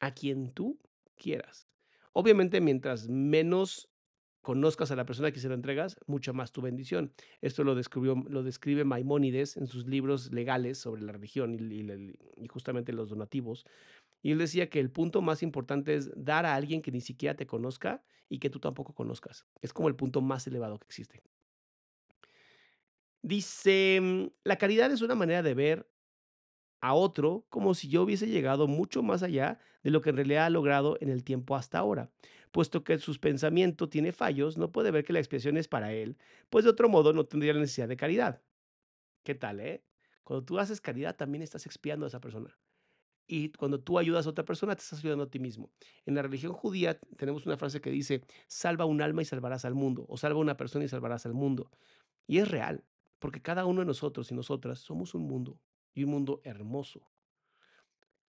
A 0.00 0.12
quien 0.12 0.52
tú 0.52 0.78
quieras. 1.16 1.68
Obviamente, 2.12 2.60
mientras 2.60 3.08
menos 3.08 3.88
conozcas 4.46 4.92
a 4.92 4.96
la 4.96 5.04
persona 5.04 5.32
que 5.32 5.40
se 5.40 5.48
lo 5.48 5.54
entregas, 5.54 5.98
mucha 6.06 6.32
más 6.32 6.52
tu 6.52 6.62
bendición. 6.62 7.12
Esto 7.40 7.64
lo, 7.64 7.74
lo 7.74 8.42
describe 8.44 8.84
Maimónides 8.84 9.56
en 9.56 9.66
sus 9.66 9.88
libros 9.88 10.32
legales 10.32 10.78
sobre 10.78 11.02
la 11.02 11.10
religión 11.10 11.52
y, 11.52 11.56
y, 11.56 12.14
y, 12.36 12.46
justamente 12.46 12.92
los 12.92 13.08
donativos. 13.08 13.66
Y 14.22 14.30
él 14.30 14.38
decía 14.38 14.70
que 14.70 14.78
el 14.78 14.90
punto 14.90 15.20
más 15.20 15.42
importante 15.42 15.96
es 15.96 16.12
dar 16.16 16.46
a 16.46 16.54
alguien 16.54 16.80
que 16.80 16.92
ni 16.92 17.00
siquiera 17.00 17.34
te 17.34 17.46
conozca 17.46 18.04
y 18.28 18.38
que 18.38 18.48
tú 18.48 18.60
tampoco 18.60 18.94
conozcas. 18.94 19.46
Es 19.62 19.72
como 19.72 19.88
el 19.88 19.96
punto 19.96 20.20
más 20.20 20.46
elevado 20.46 20.78
que 20.78 20.86
existe. 20.86 21.24
Dice, 23.26 23.98
mm, 24.00 24.26
la 24.44 24.56
caridad 24.56 24.92
es 24.92 25.02
una 25.02 25.16
manera 25.16 25.42
de 25.42 25.52
ver 25.52 25.90
a 26.80 26.94
otro 26.94 27.44
como 27.48 27.74
si 27.74 27.88
yo 27.88 28.02
hubiese 28.02 28.28
llegado 28.28 28.68
mucho 28.68 29.02
más 29.02 29.24
allá 29.24 29.58
de 29.82 29.90
lo 29.90 30.00
que 30.00 30.10
en 30.10 30.16
realidad 30.16 30.46
ha 30.46 30.50
logrado 30.50 30.96
en 31.00 31.08
el 31.08 31.24
tiempo 31.24 31.56
hasta 31.56 31.76
ahora. 31.76 32.12
Puesto 32.52 32.84
que 32.84 32.98
sus 32.98 33.18
pensamientos 33.18 33.90
tiene 33.90 34.12
fallos, 34.12 34.58
no 34.58 34.70
puede 34.70 34.92
ver 34.92 35.02
que 35.02 35.12
la 35.12 35.18
expresión 35.18 35.56
es 35.56 35.66
para 35.66 35.92
él, 35.92 36.16
pues 36.50 36.64
de 36.64 36.70
otro 36.70 36.88
modo 36.88 37.12
no 37.12 37.26
tendría 37.26 37.52
la 37.52 37.58
necesidad 37.58 37.88
de 37.88 37.96
caridad. 37.96 38.42
¿Qué 39.24 39.34
tal, 39.34 39.58
eh? 39.58 39.82
Cuando 40.22 40.44
tú 40.44 40.60
haces 40.60 40.80
caridad 40.80 41.16
también 41.16 41.42
estás 41.42 41.66
expiando 41.66 42.06
a 42.06 42.08
esa 42.08 42.20
persona. 42.20 42.56
Y 43.26 43.50
cuando 43.54 43.80
tú 43.80 43.98
ayudas 43.98 44.28
a 44.28 44.30
otra 44.30 44.44
persona, 44.44 44.76
te 44.76 44.82
estás 44.82 45.00
ayudando 45.00 45.24
a 45.24 45.30
ti 45.30 45.40
mismo. 45.40 45.72
En 46.04 46.14
la 46.14 46.22
religión 46.22 46.52
judía 46.52 47.00
tenemos 47.16 47.44
una 47.44 47.56
frase 47.56 47.80
que 47.80 47.90
dice, 47.90 48.22
salva 48.46 48.84
un 48.84 49.02
alma 49.02 49.22
y 49.22 49.24
salvarás 49.24 49.64
al 49.64 49.74
mundo, 49.74 50.06
o 50.08 50.16
salva 50.16 50.38
una 50.38 50.56
persona 50.56 50.84
y 50.84 50.88
salvarás 50.88 51.26
al 51.26 51.34
mundo. 51.34 51.72
Y 52.28 52.38
es 52.38 52.48
real, 52.48 52.84
porque 53.18 53.42
cada 53.42 53.66
uno 53.66 53.80
de 53.80 53.86
nosotros 53.86 54.30
y 54.30 54.34
nosotras 54.34 54.78
somos 54.78 55.14
un 55.14 55.22
mundo, 55.26 55.58
y 55.94 56.04
un 56.04 56.10
mundo 56.10 56.40
hermoso. 56.44 57.08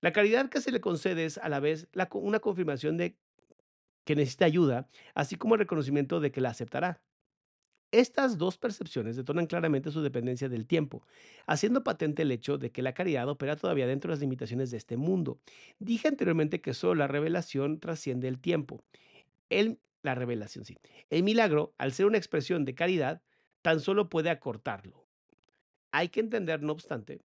La 0.01 0.13
caridad 0.13 0.49
que 0.49 0.61
se 0.61 0.71
le 0.71 0.79
concede 0.79 1.25
es 1.25 1.37
a 1.37 1.49
la 1.49 1.59
vez 1.59 1.87
una 2.13 2.39
confirmación 2.39 2.97
de 2.97 3.17
que 4.05 4.15
necesita 4.15 4.45
ayuda, 4.45 4.87
así 5.15 5.35
como 5.35 5.55
el 5.55 5.59
reconocimiento 5.59 6.19
de 6.19 6.31
que 6.31 6.39
la 6.39 6.49
aceptará. 6.49 7.01
Estas 7.91 8.37
dos 8.37 8.57
percepciones 8.57 9.15
detonan 9.15 9.47
claramente 9.47 9.91
su 9.91 10.01
dependencia 10.01 10.49
del 10.49 10.67
tiempo, 10.67 11.05
haciendo 11.45 11.83
patente 11.83 12.23
el 12.23 12.31
hecho 12.31 12.57
de 12.57 12.71
que 12.71 12.81
la 12.81 12.93
caridad 12.93 13.29
opera 13.29 13.55
todavía 13.55 13.87
dentro 13.87 14.09
de 14.09 14.15
las 14.15 14.21
limitaciones 14.21 14.71
de 14.71 14.77
este 14.77 14.97
mundo. 14.97 15.39
Dije 15.79 16.09
anteriormente 16.09 16.61
que 16.61 16.73
solo 16.73 16.95
la 16.95 17.07
revelación 17.07 17.79
trasciende 17.79 18.27
el 18.27 18.39
tiempo. 18.39 18.83
El, 19.49 19.79
la 20.03 20.15
revelación, 20.15 20.65
sí. 20.65 20.77
El 21.09 21.23
milagro, 21.23 21.73
al 21.77 21.93
ser 21.93 22.05
una 22.05 22.17
expresión 22.17 22.65
de 22.65 22.75
caridad, 22.75 23.21
tan 23.61 23.79
solo 23.79 24.09
puede 24.09 24.29
acortarlo. 24.29 25.07
Hay 25.91 26.09
que 26.09 26.19
entender, 26.19 26.61
no 26.61 26.73
obstante, 26.73 27.21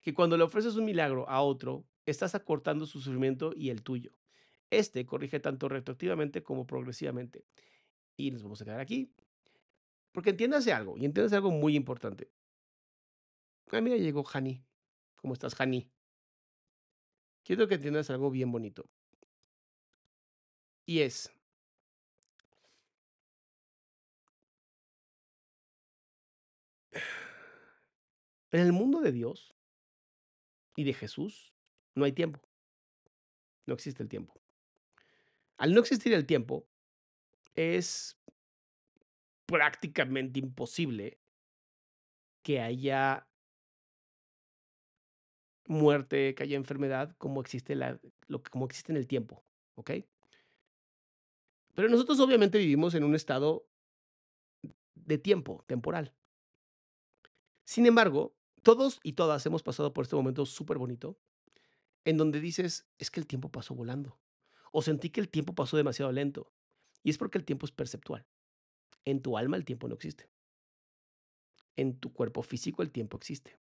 que 0.00 0.14
cuando 0.14 0.36
le 0.36 0.44
ofreces 0.44 0.76
un 0.76 0.84
milagro 0.84 1.28
a 1.28 1.42
otro, 1.42 1.86
estás 2.06 2.34
acortando 2.34 2.86
su 2.86 3.00
sufrimiento 3.00 3.52
y 3.54 3.70
el 3.70 3.82
tuyo. 3.82 4.12
Este 4.70 5.06
corrige 5.06 5.40
tanto 5.40 5.68
retroactivamente 5.68 6.42
como 6.42 6.66
progresivamente. 6.66 7.44
Y 8.16 8.30
nos 8.30 8.42
vamos 8.42 8.60
a 8.60 8.64
quedar 8.64 8.80
aquí. 8.80 9.12
Porque 10.12 10.30
entiéndase 10.30 10.72
algo, 10.72 10.96
y 10.98 11.04
entiéndase 11.04 11.36
algo 11.36 11.50
muy 11.50 11.76
importante. 11.76 12.30
Ah, 13.70 13.80
mira, 13.80 13.96
llegó 13.96 14.24
Hani. 14.32 14.64
¿Cómo 15.16 15.34
estás, 15.34 15.60
Hani? 15.60 15.90
Quiero 17.44 17.68
que 17.68 17.74
entiendas 17.74 18.10
algo 18.10 18.30
bien 18.30 18.50
bonito. 18.50 18.88
Y 20.86 21.00
es, 21.00 21.32
en 28.52 28.60
el 28.60 28.72
mundo 28.72 29.00
de 29.00 29.12
Dios 29.12 29.54
y 30.76 30.84
de 30.84 30.94
Jesús 30.94 31.52
no 31.94 32.04
hay 32.04 32.12
tiempo. 32.12 32.40
No 33.66 33.74
existe 33.74 34.02
el 34.02 34.08
tiempo. 34.08 34.40
Al 35.58 35.74
no 35.74 35.80
existir 35.80 36.12
el 36.12 36.24
tiempo, 36.24 36.68
es 37.54 38.16
prácticamente 39.46 40.38
imposible 40.38 41.18
que 42.42 42.60
haya 42.60 43.28
muerte, 45.66 46.34
que 46.34 46.44
haya 46.44 46.56
enfermedad, 46.56 47.14
como 47.18 47.40
existe, 47.40 47.74
la, 47.74 48.00
como 48.50 48.66
existe 48.66 48.92
en 48.92 48.98
el 48.98 49.06
tiempo, 49.06 49.44
¿ok? 49.74 49.90
Pero 51.74 51.88
nosotros 51.88 52.20
obviamente 52.20 52.58
vivimos 52.58 52.94
en 52.94 53.04
un 53.04 53.14
estado 53.14 53.68
de 54.94 55.18
tiempo, 55.18 55.64
temporal. 55.66 56.14
Sin 57.64 57.84
embargo, 57.86 58.37
todos 58.62 59.00
y 59.02 59.12
todas 59.12 59.44
hemos 59.46 59.62
pasado 59.62 59.92
por 59.92 60.04
este 60.04 60.16
momento 60.16 60.46
súper 60.46 60.78
bonito, 60.78 61.18
en 62.04 62.16
donde 62.16 62.40
dices, 62.40 62.86
es 62.98 63.10
que 63.10 63.20
el 63.20 63.26
tiempo 63.26 63.50
pasó 63.50 63.74
volando, 63.74 64.18
o 64.72 64.82
sentí 64.82 65.10
que 65.10 65.20
el 65.20 65.28
tiempo 65.28 65.54
pasó 65.54 65.76
demasiado 65.76 66.12
lento, 66.12 66.52
y 67.02 67.10
es 67.10 67.18
porque 67.18 67.38
el 67.38 67.44
tiempo 67.44 67.66
es 67.66 67.72
perceptual. 67.72 68.26
En 69.04 69.22
tu 69.22 69.38
alma 69.38 69.56
el 69.56 69.64
tiempo 69.64 69.88
no 69.88 69.94
existe. 69.94 70.28
En 71.76 71.98
tu 71.98 72.12
cuerpo 72.12 72.42
físico 72.42 72.82
el 72.82 72.90
tiempo 72.90 73.16
existe. 73.16 73.58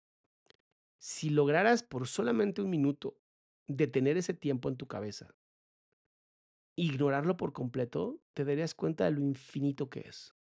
Si 0.98 1.30
lograras 1.30 1.82
por 1.82 2.06
solamente 2.06 2.62
un 2.62 2.70
minuto 2.70 3.18
detener 3.66 4.16
ese 4.16 4.34
tiempo 4.34 4.68
en 4.68 4.76
tu 4.76 4.86
cabeza, 4.86 5.34
ignorarlo 6.76 7.36
por 7.36 7.52
completo, 7.52 8.20
te 8.34 8.44
darías 8.44 8.74
cuenta 8.74 9.04
de 9.04 9.12
lo 9.12 9.20
infinito 9.20 9.90
que 9.90 10.00
es. 10.00 10.34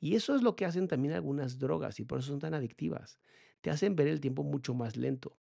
Y 0.00 0.14
eso 0.14 0.34
es 0.34 0.42
lo 0.42 0.56
que 0.56 0.64
hacen 0.64 0.88
también 0.88 1.14
algunas 1.14 1.58
drogas 1.58 1.98
y 2.00 2.04
por 2.04 2.18
eso 2.18 2.28
son 2.28 2.38
tan 2.38 2.54
adictivas. 2.54 3.18
Te 3.60 3.70
hacen 3.70 3.96
ver 3.96 4.08
el 4.08 4.20
tiempo 4.20 4.44
mucho 4.44 4.74
más 4.74 4.96
lento. 4.96 5.36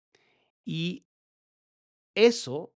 Y 0.64 1.06
eso 2.14 2.74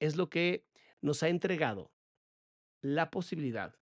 es 0.00 0.16
lo 0.16 0.28
que 0.30 0.66
nos 1.00 1.22
ha 1.22 1.28
entregado 1.28 1.92
la 2.80 3.10
posibilidad 3.10 3.76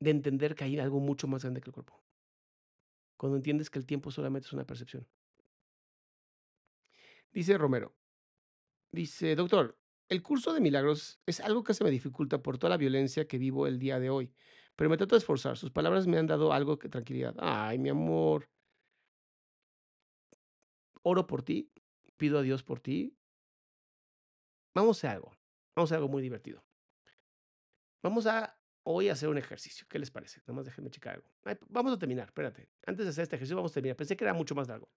de 0.00 0.10
entender 0.10 0.54
que 0.54 0.64
hay 0.64 0.78
algo 0.78 0.98
mucho 0.98 1.28
más 1.28 1.42
grande 1.42 1.60
que 1.60 1.68
el 1.68 1.74
cuerpo. 1.74 2.02
Cuando 3.16 3.36
entiendes 3.36 3.68
que 3.68 3.78
el 3.78 3.86
tiempo 3.86 4.10
solamente 4.10 4.46
es 4.46 4.52
una 4.52 4.66
percepción. 4.66 5.06
Dice 7.32 7.56
Romero, 7.58 7.94
dice, 8.92 9.36
doctor, 9.36 9.78
el 10.08 10.22
curso 10.22 10.52
de 10.52 10.60
milagros 10.60 11.20
es 11.26 11.38
algo 11.40 11.62
que 11.62 11.74
se 11.74 11.84
me 11.84 11.90
dificulta 11.90 12.42
por 12.42 12.58
toda 12.58 12.70
la 12.70 12.76
violencia 12.76 13.28
que 13.28 13.38
vivo 13.38 13.66
el 13.66 13.78
día 13.78 14.00
de 14.00 14.10
hoy, 14.10 14.32
pero 14.80 14.88
me 14.88 14.96
trato 14.96 15.14
de 15.14 15.18
esforzar. 15.18 15.58
Sus 15.58 15.70
palabras 15.70 16.06
me 16.06 16.16
han 16.16 16.26
dado 16.26 16.54
algo 16.54 16.78
que 16.78 16.88
tranquilidad. 16.88 17.34
Ay, 17.38 17.76
mi 17.76 17.90
amor. 17.90 18.48
Oro 21.02 21.26
por 21.26 21.42
ti, 21.42 21.70
pido 22.16 22.38
a 22.38 22.42
Dios 22.42 22.62
por 22.62 22.80
ti. 22.80 23.14
Vamos 24.74 25.04
a 25.04 25.10
algo. 25.10 25.36
Vamos 25.76 25.92
a 25.92 25.96
algo 25.96 26.08
muy 26.08 26.22
divertido. 26.22 26.64
Vamos 28.02 28.26
a 28.26 28.58
hoy 28.84 29.10
hacer 29.10 29.28
un 29.28 29.36
ejercicio. 29.36 29.86
¿Qué 29.86 29.98
les 29.98 30.10
parece? 30.10 30.40
Nada 30.46 30.54
más 30.54 30.64
déjenme 30.64 30.88
checar 30.88 31.16
algo. 31.16 31.28
vamos 31.68 31.92
a 31.92 31.98
terminar, 31.98 32.28
espérate. 32.28 32.70
Antes 32.86 33.04
de 33.04 33.10
hacer 33.10 33.24
este 33.24 33.36
ejercicio, 33.36 33.56
vamos 33.56 33.72
a 33.72 33.74
terminar. 33.74 33.98
Pensé 33.98 34.16
que 34.16 34.24
era 34.24 34.32
mucho 34.32 34.54
más 34.54 34.66
largo. 34.66 34.88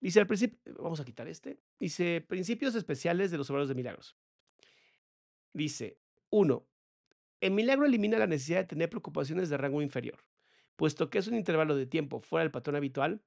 Dice 0.00 0.20
al 0.20 0.28
principio, 0.28 0.60
vamos 0.80 1.00
a 1.00 1.04
quitar 1.04 1.26
este. 1.26 1.58
Dice, 1.80 2.20
principios 2.20 2.76
especiales 2.76 3.32
de 3.32 3.38
los 3.38 3.50
obreros 3.50 3.68
de 3.68 3.74
milagros. 3.74 4.16
Dice, 5.52 5.98
uno, 6.30 6.68
el 7.40 7.52
milagro 7.52 7.86
elimina 7.86 8.18
la 8.18 8.26
necesidad 8.26 8.58
de 8.58 8.66
tener 8.66 8.90
preocupaciones 8.90 9.48
de 9.48 9.56
rango 9.56 9.82
inferior. 9.82 10.24
Puesto 10.76 11.10
que 11.10 11.18
es 11.18 11.26
un 11.26 11.34
intervalo 11.34 11.76
de 11.76 11.86
tiempo 11.86 12.20
fuera 12.20 12.44
del 12.44 12.50
patrón 12.50 12.76
habitual, 12.76 13.22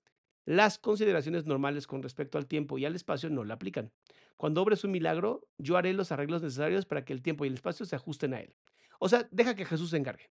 las 0.46 0.78
consideraciones 0.80 1.46
normales 1.46 1.86
con 1.86 2.02
respecto 2.02 2.38
al 2.38 2.48
tiempo 2.48 2.78
y 2.78 2.86
al 2.86 2.96
espacio 2.96 3.30
no 3.30 3.44
la 3.44 3.54
aplican. 3.56 3.92
Cuando 4.38 4.62
obres 4.62 4.84
un 4.84 4.92
milagro, 4.92 5.48
yo 5.58 5.78
haré 5.78 5.94
los 5.94 6.12
arreglos 6.12 6.42
necesarios 6.42 6.86
para 6.86 7.06
que 7.06 7.14
el 7.14 7.22
tiempo 7.22 7.46
y 7.46 7.50
el 7.50 7.54
espacio 7.54 7.86
se 7.86 7.96
ajusten 7.96 8.34
a 8.34 8.42
él. 8.42 8.56
O 9.00 9.08
sea, 9.08 9.28
deja 9.32 9.56
que 9.56 9.66
Jesús 9.66 9.92
se 9.92 9.98
encargue. 9.98 10.32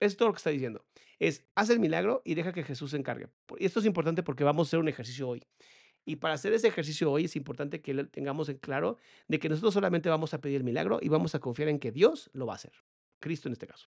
Es 0.00 0.16
todo 0.16 0.28
lo 0.28 0.34
que 0.34 0.38
está 0.38 0.50
diciendo. 0.50 0.84
Es, 1.18 1.44
haz 1.54 1.70
el 1.70 1.80
milagro 1.80 2.22
y 2.24 2.34
deja 2.34 2.52
que 2.52 2.62
Jesús 2.62 2.90
se 2.90 2.96
encargue. 2.96 3.28
Esto 3.58 3.80
es 3.80 3.86
importante 3.86 4.22
porque 4.22 4.44
vamos 4.44 4.66
a 4.66 4.70
hacer 4.70 4.80
un 4.80 4.88
ejercicio 4.88 5.28
hoy. 5.28 5.42
Y 6.04 6.16
para 6.16 6.34
hacer 6.34 6.52
ese 6.52 6.68
ejercicio 6.68 7.10
hoy 7.10 7.24
es 7.24 7.36
importante 7.36 7.82
que 7.82 8.04
tengamos 8.04 8.48
en 8.48 8.58
claro 8.58 8.96
de 9.26 9.38
que 9.38 9.48
nosotros 9.48 9.74
solamente 9.74 10.08
vamos 10.08 10.34
a 10.34 10.40
pedir 10.40 10.58
el 10.58 10.64
milagro 10.64 10.98
y 11.02 11.08
vamos 11.08 11.34
a 11.34 11.40
confiar 11.40 11.68
en 11.68 11.78
que 11.78 11.90
Dios 11.90 12.30
lo 12.32 12.46
va 12.46 12.52
a 12.52 12.56
hacer. 12.56 12.72
Cristo 13.18 13.48
en 13.48 13.52
este 13.52 13.66
caso. 13.66 13.88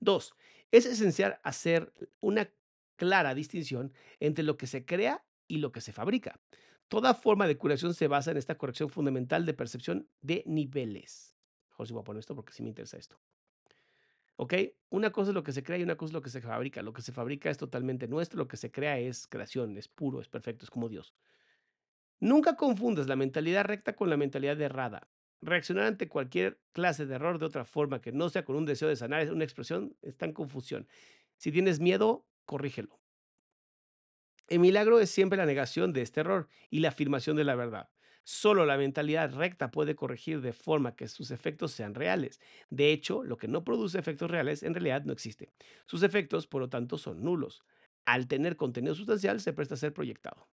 Dos, 0.00 0.34
es 0.70 0.86
esencial 0.86 1.38
hacer 1.42 1.92
una 2.20 2.50
clara 2.96 3.34
distinción 3.34 3.92
entre 4.20 4.44
lo 4.44 4.56
que 4.56 4.66
se 4.66 4.84
crea 4.84 5.24
y 5.48 5.58
lo 5.58 5.72
que 5.72 5.80
se 5.80 5.92
fabrica. 5.92 6.40
Toda 6.88 7.14
forma 7.14 7.46
de 7.46 7.58
curación 7.58 7.94
se 7.94 8.08
basa 8.08 8.30
en 8.30 8.36
esta 8.36 8.56
corrección 8.56 8.88
fundamental 8.88 9.44
de 9.44 9.54
percepción 9.54 10.08
de 10.20 10.42
niveles. 10.46 11.34
Mejor 11.70 11.86
si 11.86 11.92
voy 11.92 12.00
a 12.00 12.04
poner 12.04 12.20
esto 12.20 12.34
porque 12.34 12.52
sí 12.52 12.62
me 12.62 12.68
interesa 12.68 12.96
esto. 12.96 13.18
¿Ok? 14.36 14.54
Una 14.90 15.10
cosa 15.10 15.30
es 15.30 15.34
lo 15.34 15.42
que 15.42 15.52
se 15.52 15.62
crea 15.62 15.78
y 15.78 15.82
una 15.82 15.96
cosa 15.96 16.10
es 16.10 16.14
lo 16.14 16.22
que 16.22 16.30
se 16.30 16.40
fabrica. 16.40 16.82
Lo 16.82 16.92
que 16.92 17.02
se 17.02 17.12
fabrica 17.12 17.50
es 17.50 17.56
totalmente 17.56 18.06
nuestro, 18.06 18.38
lo 18.38 18.48
que 18.48 18.56
se 18.56 18.70
crea 18.70 18.98
es 18.98 19.26
creación, 19.26 19.76
es 19.76 19.88
puro, 19.88 20.20
es 20.20 20.28
perfecto, 20.28 20.64
es 20.64 20.70
como 20.70 20.88
Dios. 20.88 21.14
Nunca 22.20 22.56
confundas 22.56 23.08
la 23.08 23.16
mentalidad 23.16 23.64
recta 23.64 23.94
con 23.94 24.08
la 24.10 24.16
mentalidad 24.16 24.60
errada. 24.60 25.08
Reaccionar 25.42 25.84
ante 25.86 26.08
cualquier 26.08 26.60
clase 26.72 27.06
de 27.06 27.14
error 27.14 27.38
de 27.38 27.46
otra 27.46 27.64
forma 27.64 28.00
que 28.00 28.12
no 28.12 28.28
sea 28.28 28.44
con 28.44 28.56
un 28.56 28.66
deseo 28.66 28.88
de 28.88 28.96
sanar 28.96 29.20
es 29.22 29.30
una 29.30 29.44
expresión, 29.44 29.96
está 30.02 30.26
en 30.26 30.32
confusión. 30.32 30.88
Si 31.36 31.52
tienes 31.52 31.80
miedo, 31.80 32.26
corrígelo. 32.46 33.00
El 34.48 34.60
milagro 34.60 35.00
es 35.00 35.10
siempre 35.10 35.36
la 35.36 35.46
negación 35.46 35.92
de 35.92 36.02
este 36.02 36.20
error 36.20 36.48
y 36.70 36.80
la 36.80 36.88
afirmación 36.88 37.36
de 37.36 37.44
la 37.44 37.54
verdad. 37.56 37.90
Solo 38.24 38.66
la 38.66 38.76
mentalidad 38.76 39.32
recta 39.34 39.70
puede 39.70 39.94
corregir 39.94 40.40
de 40.40 40.52
forma 40.52 40.96
que 40.96 41.08
sus 41.08 41.30
efectos 41.30 41.72
sean 41.72 41.94
reales. 41.94 42.40
De 42.70 42.92
hecho, 42.92 43.22
lo 43.22 43.36
que 43.36 43.48
no 43.48 43.64
produce 43.64 43.98
efectos 43.98 44.30
reales 44.30 44.62
en 44.62 44.74
realidad 44.74 45.04
no 45.04 45.12
existe. 45.12 45.52
Sus 45.86 46.02
efectos, 46.02 46.46
por 46.46 46.60
lo 46.60 46.68
tanto, 46.68 46.98
son 46.98 47.22
nulos. 47.22 47.62
Al 48.04 48.26
tener 48.26 48.56
contenido 48.56 48.94
sustancial, 48.94 49.40
se 49.40 49.52
presta 49.52 49.74
a 49.74 49.78
ser 49.78 49.92
proyectado. 49.92 50.48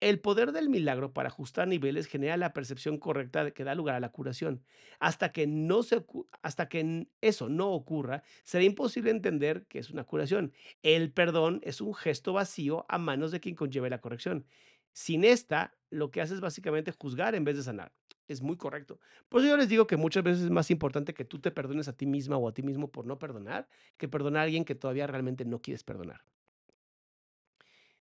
El 0.00 0.20
poder 0.20 0.52
del 0.52 0.68
milagro 0.68 1.12
para 1.12 1.28
ajustar 1.28 1.66
niveles 1.66 2.06
genera 2.06 2.36
la 2.36 2.52
percepción 2.52 2.98
correcta 2.98 3.50
que 3.52 3.64
da 3.64 3.74
lugar 3.74 3.94
a 3.94 4.00
la 4.00 4.10
curación. 4.10 4.62
Hasta 4.98 5.32
que, 5.32 5.46
no 5.46 5.82
se, 5.82 6.04
hasta 6.42 6.68
que 6.68 7.08
eso 7.20 7.48
no 7.48 7.72
ocurra, 7.72 8.22
será 8.42 8.64
imposible 8.64 9.10
entender 9.10 9.66
que 9.66 9.78
es 9.78 9.90
una 9.90 10.04
curación. 10.04 10.52
El 10.82 11.10
perdón 11.12 11.60
es 11.64 11.80
un 11.80 11.94
gesto 11.94 12.32
vacío 12.34 12.84
a 12.88 12.98
manos 12.98 13.30
de 13.30 13.40
quien 13.40 13.54
conlleve 13.54 13.88
la 13.88 14.00
corrección. 14.00 14.46
Sin 14.92 15.24
esta, 15.24 15.74
lo 15.90 16.10
que 16.10 16.20
hace 16.20 16.34
es 16.34 16.40
básicamente 16.40 16.92
juzgar 16.92 17.34
en 17.34 17.44
vez 17.44 17.56
de 17.56 17.62
sanar. 17.62 17.92
Es 18.28 18.42
muy 18.42 18.56
correcto. 18.56 19.00
Por 19.28 19.40
eso 19.40 19.50
yo 19.50 19.56
les 19.56 19.68
digo 19.68 19.86
que 19.86 19.96
muchas 19.96 20.22
veces 20.22 20.44
es 20.44 20.50
más 20.50 20.70
importante 20.70 21.14
que 21.14 21.24
tú 21.24 21.40
te 21.40 21.50
perdones 21.50 21.88
a 21.88 21.96
ti 21.96 22.06
misma 22.06 22.36
o 22.36 22.48
a 22.48 22.54
ti 22.54 22.62
mismo 22.62 22.90
por 22.90 23.06
no 23.06 23.18
perdonar 23.18 23.68
que 23.96 24.08
perdonar 24.08 24.40
a 24.40 24.44
alguien 24.44 24.64
que 24.64 24.74
todavía 24.74 25.06
realmente 25.06 25.44
no 25.44 25.60
quieres 25.60 25.84
perdonar. 25.84 26.22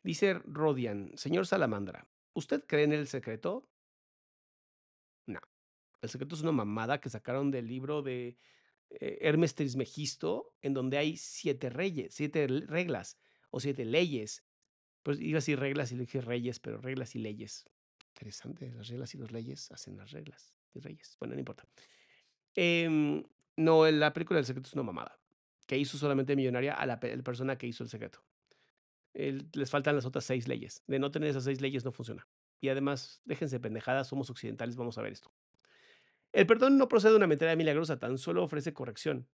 Dice 0.05 0.35
Rodian, 0.45 1.11
señor 1.17 1.47
Salamandra, 1.47 2.07
¿usted 2.35 2.65
cree 2.67 2.85
en 2.85 2.93
el 2.93 3.09
secreto? 3.09 3.69
No. 5.27 5.41
El 6.01 6.09
secreto 6.09 6.37
es 6.37 6.43
una 6.43 6.53
mamada 6.53 7.01
que 7.01 7.11
sacaron 7.11 7.51
del 7.51 7.67
libro 7.67 8.03
de 8.03 8.39
eh, 8.91 9.19
Hermes 9.23 9.57
Trismegisto, 9.57 10.55
en 10.63 10.75
donde 10.75 10.99
hay 10.99 11.17
siete 11.17 11.71
reyes, 11.71 12.15
siete 12.15 12.47
reglas 12.47 13.19
o 13.51 13.59
siete 13.59 13.85
leyes 13.85 14.45
pues 15.05 15.21
iba 15.21 15.37
a 15.37 15.43
decir 15.43 15.61
reglas 15.61 15.93
y 15.93 15.97
le 15.97 16.01
dije 16.01 16.23
reyes, 16.23 16.59
pero 16.59 16.79
reglas 16.79 17.15
y 17.15 17.19
leyes. 17.19 17.69
Interesante, 18.09 18.73
las 18.73 18.89
reglas 18.89 19.15
y 19.15 19.19
las 19.19 19.31
leyes 19.31 19.71
hacen 19.71 19.99
las 19.99 20.11
reglas 20.11 20.55
y 20.73 20.81
reyes. 20.81 21.17
Bueno, 21.21 21.35
no 21.35 21.41
importa. 21.41 21.69
Em, 22.55 23.23
no, 23.57 23.89
la 23.91 24.13
película 24.15 24.39
del 24.39 24.47
secreto 24.47 24.67
es 24.67 24.73
una 24.73 24.83
mamada. 24.83 25.21
Que 25.67 25.77
hizo 25.77 25.99
solamente 25.99 26.35
millonaria 26.35 26.73
a 26.73 26.87
la, 26.87 26.99
persona 26.99 27.57
que 27.59 27.67
hizo 27.67 27.85
el 27.85 27.91
secreto. 27.91 28.25
Les 29.15 29.71
faltan 29.71 29.97
las 29.97 30.05
otras 30.05 30.25
seis 30.25 30.49
leyes. 30.49 30.83
De 30.87 30.99
no 30.99 31.11
tener 31.11 31.31
esas 31.31 31.45
seis 31.45 31.61
leyes 31.61 31.85
no 31.85 31.93
funciona. 31.93 32.27
Y 32.61 32.69
además, 32.69 33.21
déjense 33.25 33.61
pendejadas, 33.61 34.09
somos 34.09 34.31
occidentales, 34.31 34.77
vamos 34.77 34.99
a 34.99 35.03
ver 35.03 35.13
esto. 35.13 35.33
El 36.33 36.47
perdón 36.47 36.79
no 36.79 36.89
procede 36.89 37.13
de 37.13 37.19
una 37.19 37.27
mentalidad 37.27 37.57
milagrosa, 37.57 37.99
tan 37.99 38.19
solo 38.19 38.43
ofrece 38.43 38.73
corrección. 38.73 39.29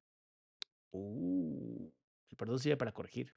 Uh, 0.92 1.90
el 2.30 2.36
perdón 2.36 2.58
sirve 2.58 2.76
para 2.76 2.92
corregir 2.92 3.34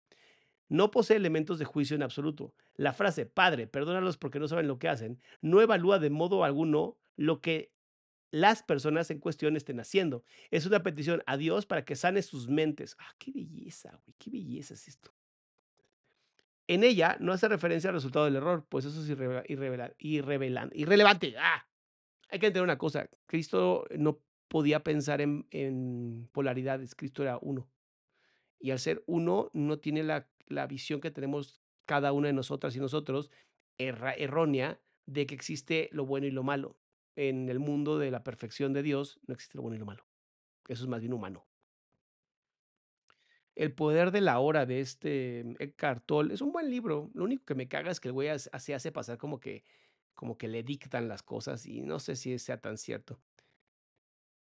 no 0.70 0.92
posee 0.92 1.18
elementos 1.18 1.60
de 1.60 1.66
juicio 1.66 1.96
en 1.96 2.04
absoluto. 2.04 2.54
La 2.76 2.94
frase, 2.94 3.26
Padre, 3.26 3.68
perdónalos 3.68 4.18
porque 4.18 4.40
no 4.40 4.48
saben 4.48 4.68
lo 4.68 4.80
que 4.80 4.88
hacen, 4.88 5.20
no 5.42 5.62
evalúa 5.62 6.00
de 6.00 6.12
modo 6.12 6.44
alguno 6.44 6.98
lo 7.18 7.42
que 7.42 7.74
las 8.32 8.62
personas 8.62 9.10
en 9.10 9.20
cuestión 9.20 9.58
estén 9.58 9.80
haciendo. 9.80 10.24
Es 10.52 10.68
una 10.68 10.84
petición 10.84 11.24
a 11.26 11.36
Dios 11.36 11.66
para 11.66 11.84
que 11.84 11.96
sane 11.96 12.22
sus 12.22 12.48
mentes. 12.48 12.96
Ah, 13.00 13.16
qué 13.18 13.32
belleza, 13.32 14.00
güey, 14.06 14.16
qué 14.20 14.30
belleza 14.30 14.76
es 14.76 14.88
esto. 14.88 15.12
En 16.70 16.84
ella 16.84 17.18
no 17.20 17.34
hace 17.34 17.48
referencia 17.48 17.90
al 17.90 17.96
resultado 17.96 18.26
del 18.26 18.36
error, 18.36 18.64
pues 18.70 18.86
eso 18.86 19.02
es 19.02 19.10
irrelevante. 19.10 21.36
Ah, 21.40 21.68
hay 22.30 22.38
que 22.38 22.46
entender 22.46 22.62
una 22.62 22.78
cosa, 22.78 23.10
Cristo 23.26 23.88
no 23.98 24.20
podía 24.48 24.84
pensar 24.84 25.20
en, 25.20 26.30
polaridades, 26.32 26.94
Cristo 26.94 27.24
era 27.24 27.40
uno. 27.42 27.68
Y 28.60 28.70
al 28.70 28.78
ser 28.78 29.04
uno, 29.08 29.50
no 29.52 29.80
tiene 29.80 30.04
la 30.04 30.68
visión 30.68 31.02
que 31.02 31.10
tenemos 31.10 31.60
cada 31.88 32.12
una 32.12 32.28
de 32.28 32.34
nosotras 32.34 32.76
y 32.76 32.80
nosotros 32.80 33.32
errónea 33.80 34.80
de 35.08 35.26
que 35.26 35.34
existe 35.34 35.90
lo 35.92 36.06
bueno 36.06 36.28
y 36.28 36.32
lo 36.32 36.44
malo. 36.44 36.78
En 37.16 37.50
el 37.50 37.58
mundo 37.58 37.98
de 37.98 38.12
la 38.12 38.24
perfección 38.24 38.74
de 38.74 38.84
Dios 38.84 39.20
no 39.26 39.34
existe 39.34 39.58
lo 39.58 39.64
bueno 39.64 39.76
y 39.76 39.80
lo 39.80 39.88
malo. 39.88 40.06
Eso 40.68 40.84
es 40.84 40.88
más 40.88 41.02
bien 41.02 41.14
humano. 41.14 41.49
El 43.60 43.74
poder 43.74 44.12
de 44.12 44.22
la 44.22 44.40
hora 44.40 44.66
de 44.66 44.80
este 44.80 45.42
Eckhart 45.60 46.06
Tolle 46.06 46.34
es 46.34 46.40
un 46.40 46.54
buen 46.54 46.70
libro. 46.70 47.12
Lo 47.14 47.26
único 47.26 47.44
que 47.44 47.56
me 47.56 47.68
caga 47.68 47.92
es 47.92 48.00
que 48.00 48.08
el 48.08 48.14
güey 48.14 48.30
se 48.40 48.74
hace 48.74 48.92
pasar 48.94 49.18
como 49.18 49.38
que, 49.38 49.66
como 50.14 50.38
que 50.38 50.48
le 50.48 50.64
dictan 50.64 51.10
las 51.10 51.24
cosas 51.24 51.66
y 51.66 51.82
no 51.82 52.00
sé 52.00 52.16
si 52.16 52.40
sea 52.40 52.62
tan 52.62 52.78
cierto. 52.78 53.20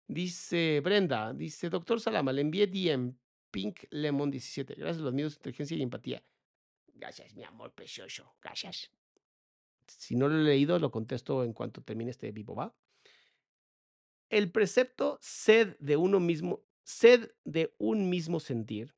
Dice 0.08 0.82
Brenda, 0.84 1.34
dice, 1.34 1.68
doctor 1.72 2.00
Salama, 2.00 2.32
le 2.32 2.42
envié 2.42 2.68
DM, 2.68 3.16
Pink 3.50 3.86
Lemon 3.90 4.30
17. 4.30 4.76
Gracias 4.76 5.02
los 5.02 5.16
míos, 5.16 5.34
inteligencia 5.38 5.76
y 5.76 5.82
empatía. 5.82 6.24
Gracias, 6.94 7.34
mi 7.34 7.44
amor 7.44 7.74
precioso. 7.74 8.36
Gracias. 8.40 8.92
Si 9.88 10.16
no 10.16 10.28
lo 10.28 10.40
he 10.40 10.44
leído, 10.44 10.78
lo 10.78 10.92
contesto 10.92 11.44
en 11.44 11.54
cuanto 11.54 11.82
termine 11.82 12.12
este 12.12 12.32
vivo, 12.32 12.54
¿va? 12.54 12.72
El 14.30 14.52
precepto 14.52 15.18
sed 15.24 15.76
de 15.80 15.98
uno 15.98 16.20
mismo, 16.20 16.62
sed 16.84 17.32
de 17.46 17.74
un 17.80 18.12
mismo 18.12 18.40
sentir, 18.40 18.94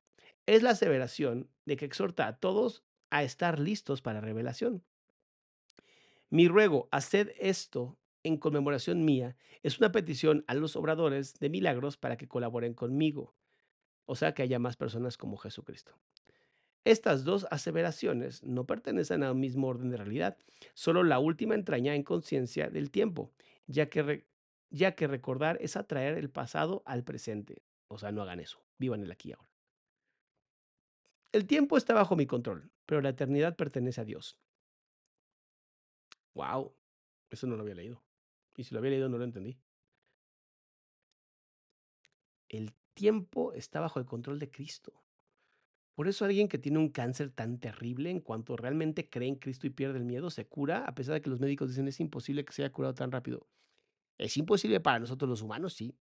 es 0.56 0.64
la 0.64 0.72
aseveración 0.72 1.48
de 1.66 1.78
que 1.78 1.86
exhorta 1.86 2.28
a 2.28 2.38
todos 2.40 2.84
a 3.12 3.24
estar 3.24 3.60
listos 3.60 4.02
para 4.02 4.20
revelación. 4.20 4.84
Mi 6.32 6.48
ruego, 6.48 6.90
haced 6.92 7.32
esto 7.40 8.00
en 8.24 8.38
conmemoración 8.38 9.06
mía, 9.06 9.36
es 9.62 9.78
una 9.78 9.92
petición 9.92 10.44
a 10.48 10.56
los 10.56 10.76
obradores 10.76 11.36
de 11.40 11.50
milagros 11.50 11.98
para 11.98 12.18
que 12.18 12.28
colaboren 12.28 12.74
conmigo, 12.74 13.36
o 14.06 14.16
sea, 14.16 14.34
que 14.34 14.42
haya 14.42 14.58
más 14.58 14.76
personas 14.76 15.18
como 15.18 15.38
Jesucristo. 15.38 15.94
Estas 16.84 17.24
dos 17.24 17.46
aseveraciones 17.52 18.44
no 18.44 18.66
pertenecen 18.66 19.22
al 19.22 19.36
mismo 19.36 19.68
orden 19.68 19.92
de 19.92 19.98
realidad, 19.98 20.38
solo 20.74 21.04
la 21.04 21.20
última 21.20 21.54
entraña 21.54 21.94
en 21.94 22.04
conciencia 22.04 22.70
del 22.70 22.90
tiempo, 22.90 23.32
ya 23.68 23.90
que, 23.90 24.26
ya 24.72 24.96
que 24.96 25.08
recordar 25.08 25.58
es 25.62 25.78
atraer 25.78 26.18
el 26.18 26.32
pasado 26.32 26.82
al 26.86 27.04
presente. 27.04 27.62
O 27.88 28.00
sea, 28.00 28.12
no 28.12 28.24
hagan 28.24 28.40
eso, 28.40 28.64
vivan 28.80 29.04
el 29.04 29.12
aquí 29.12 29.30
y 29.30 29.34
ahora. 29.34 29.49
El 31.32 31.46
tiempo 31.46 31.78
está 31.78 31.94
bajo 31.94 32.16
mi 32.16 32.26
control, 32.26 32.72
pero 32.86 33.02
la 33.02 33.10
eternidad 33.10 33.56
pertenece 33.56 34.02
a 34.02 34.06
Dios. 34.06 34.38
Wow, 36.34 36.76
eso 37.30 37.46
no 37.46 37.56
lo 37.56 37.62
había 37.62 37.76
leído. 37.76 38.04
Y 38.56 38.64
si 38.64 38.74
lo 38.74 38.80
había 38.80 38.92
leído 38.92 39.10
no 39.10 39.18
lo 39.18 39.24
entendí. 39.24 39.60
El 42.48 42.74
tiempo 42.94 43.54
está 43.54 43.80
bajo 43.80 44.00
el 44.00 44.06
control 44.06 44.40
de 44.40 44.50
Cristo. 44.50 45.04
Por 45.94 46.08
eso 46.08 46.26
alguien 46.26 46.48
que 46.48 46.58
tiene 46.58 46.80
un 46.80 46.90
cáncer 46.90 47.30
tan 47.30 47.60
terrible, 47.60 48.10
en 48.10 48.22
cuanto 48.22 48.56
realmente 48.56 49.10
cree 49.10 49.28
en 49.28 49.36
Cristo 49.36 49.68
y 49.68 49.70
pierde 49.70 50.00
el 50.00 50.06
miedo, 50.06 50.30
se 50.30 50.48
cura, 50.48 50.86
a 50.86 50.96
pesar 50.96 51.14
de 51.14 51.22
que 51.22 51.30
los 51.30 51.40
médicos 51.40 51.70
dicen 51.70 51.88
es 51.88 52.00
imposible 52.00 52.46
que 52.46 52.54
se 52.54 52.64
haya 52.64 52.72
curado 52.72 52.96
tan 52.96 53.12
rápido. 53.12 53.48
Es 54.18 54.36
imposible 54.38 54.80
para 54.80 55.00
nosotros 55.00 55.30
los 55.30 55.42
humanos, 55.42 55.74
sí. 55.74 55.96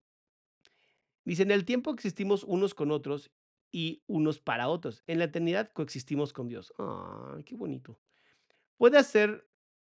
Dice, 1.24 1.44
en 1.44 1.52
el 1.52 1.66
tiempo 1.66 1.92
existimos 1.92 2.44
unos 2.44 2.76
con 2.76 2.92
otros 2.92 3.32
y 3.76 4.02
unos 4.08 4.40
para 4.40 4.70
otros. 4.70 5.04
En 5.06 5.20
la 5.20 5.26
eternidad 5.26 5.70
coexistimos 5.74 6.32
con 6.32 6.48
Dios. 6.48 6.74
¡Ay, 6.78 7.44
qué 7.44 7.58
bonito! 7.58 8.00
Hacer 8.98 9.46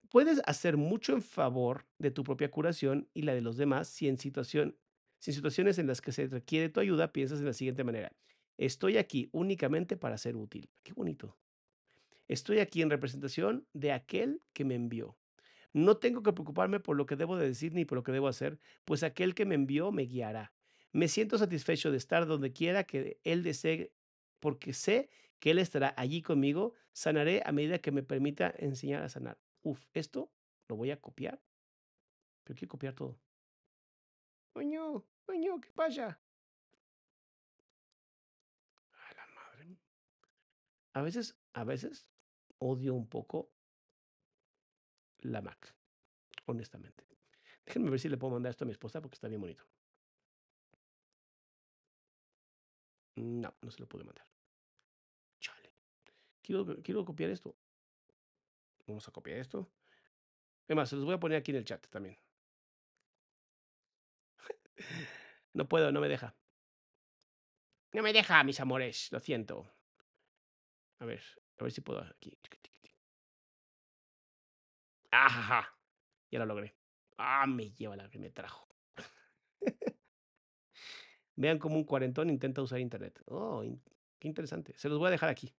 Puedes 0.10 0.42
hacer 0.46 0.76
mucho 0.76 1.14
en 1.14 1.22
favor 1.22 1.86
de 2.00 2.10
tu 2.10 2.24
propia 2.24 2.50
curación 2.50 3.08
y 3.14 3.22
la 3.22 3.36
de 3.36 3.42
los 3.42 3.58
demás 3.58 3.88
si 3.88 4.08
en, 4.08 4.18
situación, 4.18 4.76
situaciones 5.20 5.78
en 5.78 5.86
las 5.86 6.02
que 6.02 6.12
se 6.12 6.26
requiere 6.26 6.70
tu 6.70 6.80
ayuda 6.80 7.12
piensas 7.12 7.40
de 7.40 7.46
la 7.46 7.54
siguiente 7.54 7.84
manera. 7.84 8.12
Estoy 8.58 8.98
aquí 8.98 9.30
únicamente 9.34 9.98
para 9.98 10.18
ser 10.18 10.36
útil. 10.36 10.68
Qué 10.82 10.94
bonito. 10.94 11.38
Estoy 12.28 12.60
aquí 12.60 12.82
en 12.82 12.90
representación 12.90 13.68
de 13.74 13.92
aquel 13.92 14.42
que 14.54 14.66
me 14.66 14.74
envió. 14.74 15.16
No 15.74 15.98
tengo 15.98 16.24
que 16.24 16.34
preocuparme 16.34 16.80
por 16.80 16.96
lo 16.96 17.06
que 17.06 17.18
debo 17.18 17.38
de 17.38 17.50
decir 17.50 17.74
ni 17.74 17.86
por 17.86 17.98
lo 17.98 18.04
que 18.04 18.14
debo 18.14 18.30
hacer, 18.30 18.58
pues 18.84 19.04
aquel 19.04 19.36
que 19.36 19.46
me 19.46 19.54
envió 19.54 19.92
me 19.92 20.04
guiará. 20.04 20.55
Me 20.96 21.10
siento 21.10 21.38
satisfecho 21.38 21.92
de 21.92 21.98
estar 21.98 22.26
donde 22.26 22.54
quiera 22.54 22.86
que 22.86 23.20
Él 23.26 23.44
desee, 23.44 23.92
porque 24.40 24.72
sé 24.72 25.10
que 25.40 25.52
Él 25.52 25.60
estará 25.60 25.94
allí 25.98 26.22
conmigo. 26.22 26.74
Sanaré 26.94 27.44
a 27.46 27.52
medida 27.52 27.80
que 27.80 27.92
me 27.92 28.02
permita 28.02 28.54
enseñar 28.58 29.04
a 29.04 29.10
sanar 29.10 29.38
uf, 29.62 29.86
esto 29.94 30.32
lo 30.70 30.78
voy 30.78 30.92
a 30.92 31.02
copiar. 31.02 31.44
Pero 32.46 32.58
quiero 32.58 32.72
copiar 32.72 32.94
todo. 32.94 33.20
Coño, 34.54 35.06
coño, 35.26 35.60
¿qué 35.60 35.70
pasa? 35.74 36.18
A 38.94 39.14
la 39.16 39.28
madre. 39.36 39.76
A 40.94 41.02
veces, 41.02 41.38
a 41.52 41.66
veces 41.66 42.10
odio 42.60 42.94
un 42.94 43.10
poco 43.10 43.52
la 45.20 45.42
Mac, 45.42 45.76
honestamente. 46.46 47.06
Déjenme 47.66 47.90
ver 47.90 48.00
si 48.00 48.08
le 48.08 48.16
puedo 48.16 48.32
mandar 48.32 48.52
esto 48.52 48.64
a 48.64 48.68
mi 48.68 48.72
esposa 48.72 49.02
porque 49.02 49.16
está 49.16 49.28
bien 49.28 49.42
bonito. 49.42 49.66
No, 53.16 53.56
no 53.62 53.72
se 53.72 53.80
lo 53.80 53.88
puedo 53.88 54.06
mandar. 54.06 54.28
Chale. 55.40 55.72
Quiero, 56.42 56.66
quiero 56.84 57.06
copiar 57.06 57.30
esto. 57.30 57.56
Vamos 58.88 59.08
a 59.08 59.12
copiar 59.12 59.38
esto. 59.40 59.72
Es 60.68 60.90
se 60.90 60.96
los 60.96 61.06
voy 61.06 61.14
a 61.16 61.20
poner 61.20 61.38
aquí 61.38 61.52
en 61.52 61.58
el 61.58 61.66
chat 61.66 61.86
también. 61.88 62.18
No 65.54 65.70
puedo, 65.70 65.90
no 65.90 66.02
me 66.02 66.10
deja. 66.10 66.36
No 67.94 68.04
me 68.04 68.12
deja, 68.12 68.44
mis 68.44 68.60
amores, 68.60 69.10
lo 69.14 69.22
siento. 69.22 69.72
A 71.00 71.06
ver, 71.06 71.24
a 71.58 71.64
ver 71.64 71.72
si 71.72 71.80
puedo 71.80 72.02
aquí. 72.02 72.38
¡Ajaja! 75.12 75.74
Ya 76.30 76.40
lo 76.40 76.46
logré. 76.46 76.76
¡Ah, 77.18 77.48
me 77.48 77.72
lleva 77.72 77.96
la 77.96 78.10
que 78.10 78.20
me 78.20 78.32
trajo! 78.32 78.68
Vean 81.36 81.60
cómo 81.60 81.76
un 81.76 81.84
cuarentón 81.84 82.30
intenta 82.30 82.62
usar 82.62 82.80
internet. 82.80 83.22
Oh, 83.26 83.64
qué 84.20 84.28
interesante. 84.28 84.74
Se 84.78 84.90
los 84.90 85.00
voy 85.00 85.08
a 85.08 85.12
dejar 85.12 85.30
aquí. 85.30 85.54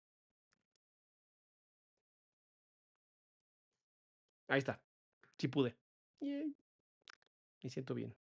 Ahí 4.49 4.59
está. 4.59 4.81
Sí 5.39 5.49
pude. 5.49 5.77
Me 6.21 7.71
siento 7.71 7.95
bien. 7.95 8.15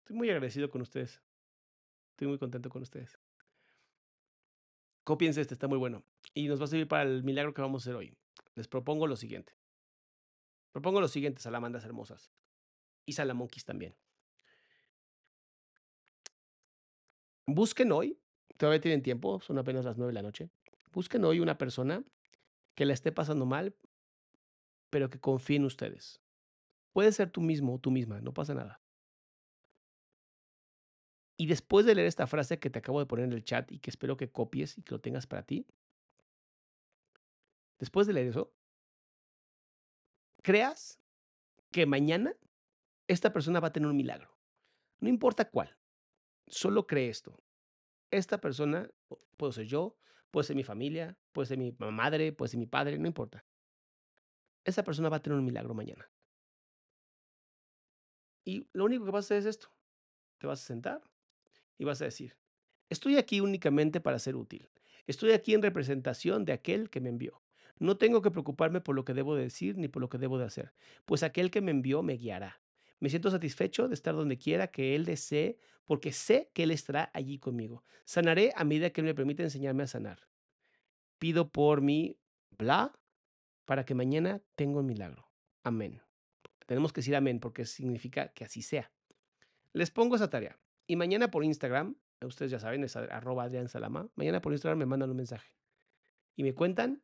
Estoy 0.00 0.16
muy 0.16 0.28
agradecido 0.28 0.70
con 0.70 0.82
ustedes. 0.82 1.22
Estoy 2.10 2.28
muy 2.28 2.38
contento 2.38 2.68
con 2.68 2.82
ustedes. 2.82 3.18
Copiense 5.04 5.40
este, 5.40 5.54
está 5.54 5.66
muy 5.66 5.78
bueno. 5.78 6.04
Y 6.34 6.46
nos 6.46 6.60
va 6.60 6.64
a 6.64 6.68
servir 6.68 6.86
para 6.86 7.02
el 7.04 7.24
milagro 7.24 7.54
que 7.54 7.62
vamos 7.62 7.82
a 7.82 7.84
hacer 7.84 7.96
hoy. 7.96 8.14
Les 8.54 8.68
propongo 8.68 9.06
lo 9.06 9.16
siguiente. 9.16 9.54
Propongo 10.72 11.00
lo 11.00 11.08
siguiente, 11.08 11.40
salamandas 11.40 11.84
hermosas. 11.84 12.30
Y 13.06 13.14
salamonquis 13.14 13.64
también. 13.64 13.96
Busquen 17.46 17.92
hoy, 17.92 18.18
todavía 18.56 18.80
tienen 18.80 19.02
tiempo, 19.02 19.40
son 19.40 19.58
apenas 19.58 19.84
las 19.84 19.96
nueve 19.96 20.12
de 20.12 20.14
la 20.14 20.22
noche. 20.22 20.50
Busquen 20.92 21.24
hoy 21.24 21.40
una 21.40 21.58
persona 21.58 22.04
que 22.74 22.84
la 22.84 22.94
esté 22.94 23.12
pasando 23.12 23.46
mal 23.46 23.74
pero 24.90 25.08
que 25.08 25.20
confíe 25.20 25.56
en 25.56 25.64
ustedes. 25.64 26.20
Puede 26.92 27.12
ser 27.12 27.30
tú 27.30 27.40
mismo 27.40 27.74
o 27.74 27.78
tú 27.78 27.90
misma, 27.90 28.20
no 28.20 28.34
pasa 28.34 28.54
nada. 28.54 28.80
Y 31.36 31.46
después 31.46 31.86
de 31.86 31.94
leer 31.94 32.06
esta 32.06 32.26
frase 32.26 32.58
que 32.58 32.68
te 32.68 32.80
acabo 32.80 32.98
de 32.98 33.06
poner 33.06 33.24
en 33.24 33.32
el 33.32 33.44
chat 33.44 33.70
y 33.72 33.78
que 33.78 33.88
espero 33.88 34.16
que 34.16 34.30
copies 34.30 34.76
y 34.76 34.82
que 34.82 34.92
lo 34.92 35.00
tengas 35.00 35.26
para 35.26 35.46
ti, 35.46 35.66
después 37.78 38.06
de 38.06 38.12
leer 38.12 38.26
eso, 38.26 38.52
creas 40.42 41.00
que 41.70 41.86
mañana 41.86 42.34
esta 43.06 43.32
persona 43.32 43.60
va 43.60 43.68
a 43.68 43.72
tener 43.72 43.88
un 43.88 43.96
milagro. 43.96 44.36
No 44.98 45.08
importa 45.08 45.48
cuál, 45.48 45.74
solo 46.50 46.86
cree 46.86 47.08
esto. 47.08 47.40
Esta 48.10 48.40
persona, 48.40 48.90
puedo 49.36 49.52
ser 49.52 49.66
yo, 49.66 49.96
puede 50.30 50.46
ser 50.46 50.56
mi 50.56 50.64
familia, 50.64 51.16
puede 51.32 51.46
ser 51.46 51.58
mi 51.58 51.72
madre, 51.78 52.32
puede 52.32 52.50
ser 52.50 52.58
mi 52.58 52.66
padre, 52.66 52.98
no 52.98 53.06
importa 53.06 53.44
esa 54.64 54.84
persona 54.84 55.08
va 55.08 55.18
a 55.18 55.22
tener 55.22 55.38
un 55.38 55.44
milagro 55.44 55.74
mañana. 55.74 56.10
Y 58.44 58.68
lo 58.72 58.84
único 58.84 59.04
que 59.04 59.10
vas 59.10 59.24
a 59.24 59.26
hacer 59.26 59.38
es 59.38 59.46
esto. 59.46 59.72
Te 60.38 60.46
vas 60.46 60.62
a 60.62 60.66
sentar 60.66 61.02
y 61.78 61.84
vas 61.84 62.00
a 62.00 62.06
decir, 62.06 62.36
estoy 62.88 63.16
aquí 63.16 63.40
únicamente 63.40 64.00
para 64.00 64.18
ser 64.18 64.36
útil. 64.36 64.70
Estoy 65.06 65.32
aquí 65.32 65.54
en 65.54 65.62
representación 65.62 66.44
de 66.44 66.52
aquel 66.52 66.90
que 66.90 67.00
me 67.00 67.10
envió. 67.10 67.42
No 67.78 67.96
tengo 67.96 68.22
que 68.22 68.30
preocuparme 68.30 68.80
por 68.80 68.94
lo 68.94 69.04
que 69.04 69.14
debo 69.14 69.34
decir 69.34 69.76
ni 69.76 69.88
por 69.88 70.00
lo 70.00 70.08
que 70.08 70.18
debo 70.18 70.38
de 70.38 70.44
hacer, 70.44 70.74
pues 71.04 71.22
aquel 71.22 71.50
que 71.50 71.60
me 71.60 71.70
envió 71.70 72.02
me 72.02 72.14
guiará. 72.14 72.59
Me 73.00 73.08
siento 73.10 73.30
satisfecho 73.30 73.88
de 73.88 73.94
estar 73.94 74.14
donde 74.14 74.38
quiera 74.38 74.68
que 74.68 74.94
Él 74.94 75.04
desee, 75.04 75.58
porque 75.84 76.12
sé 76.12 76.50
que 76.52 76.62
Él 76.62 76.70
estará 76.70 77.10
allí 77.14 77.38
conmigo. 77.38 77.84
Sanaré 78.04 78.52
a 78.54 78.64
medida 78.64 78.90
que 78.90 79.00
Él 79.00 79.06
me 79.06 79.14
permite 79.14 79.42
enseñarme 79.42 79.82
a 79.82 79.86
sanar. 79.86 80.28
Pido 81.18 81.50
por 81.50 81.80
mi 81.80 82.18
bla, 82.56 82.94
para 83.64 83.84
que 83.84 83.94
mañana 83.94 84.42
tenga 84.56 84.80
un 84.80 84.86
milagro. 84.86 85.30
Amén. 85.62 86.02
Tenemos 86.66 86.92
que 86.92 87.00
decir 87.00 87.16
amén 87.16 87.40
porque 87.40 87.64
significa 87.64 88.32
que 88.32 88.44
así 88.44 88.62
sea. 88.62 88.92
Les 89.72 89.90
pongo 89.90 90.16
esa 90.16 90.28
tarea. 90.28 90.58
Y 90.86 90.96
mañana 90.96 91.30
por 91.30 91.44
Instagram, 91.44 91.96
ustedes 92.20 92.50
ya 92.50 92.58
saben, 92.58 92.84
es 92.84 92.96
arroba 92.96 93.44
Adrián 93.44 93.68
Salama. 93.68 94.08
Mañana 94.16 94.40
por 94.40 94.52
Instagram 94.52 94.78
me 94.78 94.86
mandan 94.86 95.10
un 95.10 95.16
mensaje. 95.16 95.54
Y 96.36 96.42
me 96.42 96.54
cuentan 96.54 97.02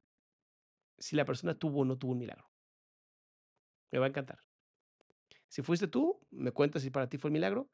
si 0.98 1.16
la 1.16 1.24
persona 1.24 1.58
tuvo 1.58 1.80
o 1.80 1.84
no 1.84 1.98
tuvo 1.98 2.12
un 2.12 2.18
milagro. 2.18 2.50
Me 3.92 3.98
va 3.98 4.06
a 4.06 4.08
encantar. 4.08 4.45
Si 5.48 5.62
fuiste 5.62 5.88
tú, 5.88 6.20
me 6.30 6.52
cuentas 6.52 6.82
si 6.82 6.90
para 6.90 7.08
ti 7.08 7.18
fue 7.18 7.28
el 7.28 7.32
milagro. 7.32 7.70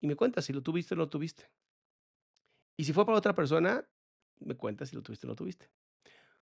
Y 0.00 0.06
me 0.06 0.16
cuentas 0.16 0.44
si 0.44 0.52
lo 0.52 0.62
tuviste 0.62 0.94
o 0.94 0.96
no 0.96 1.04
lo 1.04 1.08
tuviste. 1.08 1.50
Y 2.76 2.84
si 2.84 2.92
fue 2.92 3.06
para 3.06 3.18
otra 3.18 3.34
persona, 3.34 3.88
me 4.40 4.56
cuentas 4.56 4.90
si 4.90 4.96
lo 4.96 5.02
tuviste 5.02 5.26
o 5.26 5.28
no 5.28 5.32
lo 5.32 5.36
tuviste. 5.36 5.70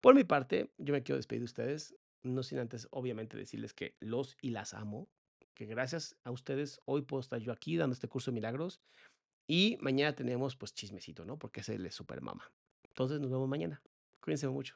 Por 0.01 0.15
mi 0.15 0.23
parte, 0.23 0.71
yo 0.77 0.93
me 0.93 1.03
quiero 1.03 1.17
despedir 1.17 1.41
de 1.41 1.45
ustedes, 1.45 1.95
no 2.23 2.43
sin 2.43 2.59
antes, 2.59 2.87
obviamente, 2.91 3.37
decirles 3.37 3.73
que 3.73 3.95
los 3.99 4.37
y 4.41 4.51
las 4.51 4.73
amo, 4.73 5.09
que 5.53 5.65
gracias 5.65 6.17
a 6.23 6.31
ustedes 6.31 6.79
hoy 6.85 7.01
puedo 7.01 7.21
estar 7.21 7.39
yo 7.39 7.51
aquí 7.51 7.77
dando 7.77 7.93
este 7.93 8.07
curso 8.07 8.31
de 8.31 8.35
milagros 8.35 8.81
y 9.47 9.77
mañana 9.79 10.15
tenemos 10.15 10.55
pues 10.55 10.73
chismecito, 10.73 11.25
¿no? 11.25 11.37
Porque 11.37 11.61
es 11.61 11.69
el 11.69 11.91
super 11.91 12.21
mama. 12.21 12.51
Entonces 12.83 13.19
nos 13.19 13.31
vemos 13.31 13.47
mañana. 13.47 13.81
Cuídense 14.21 14.47
mucho. 14.47 14.75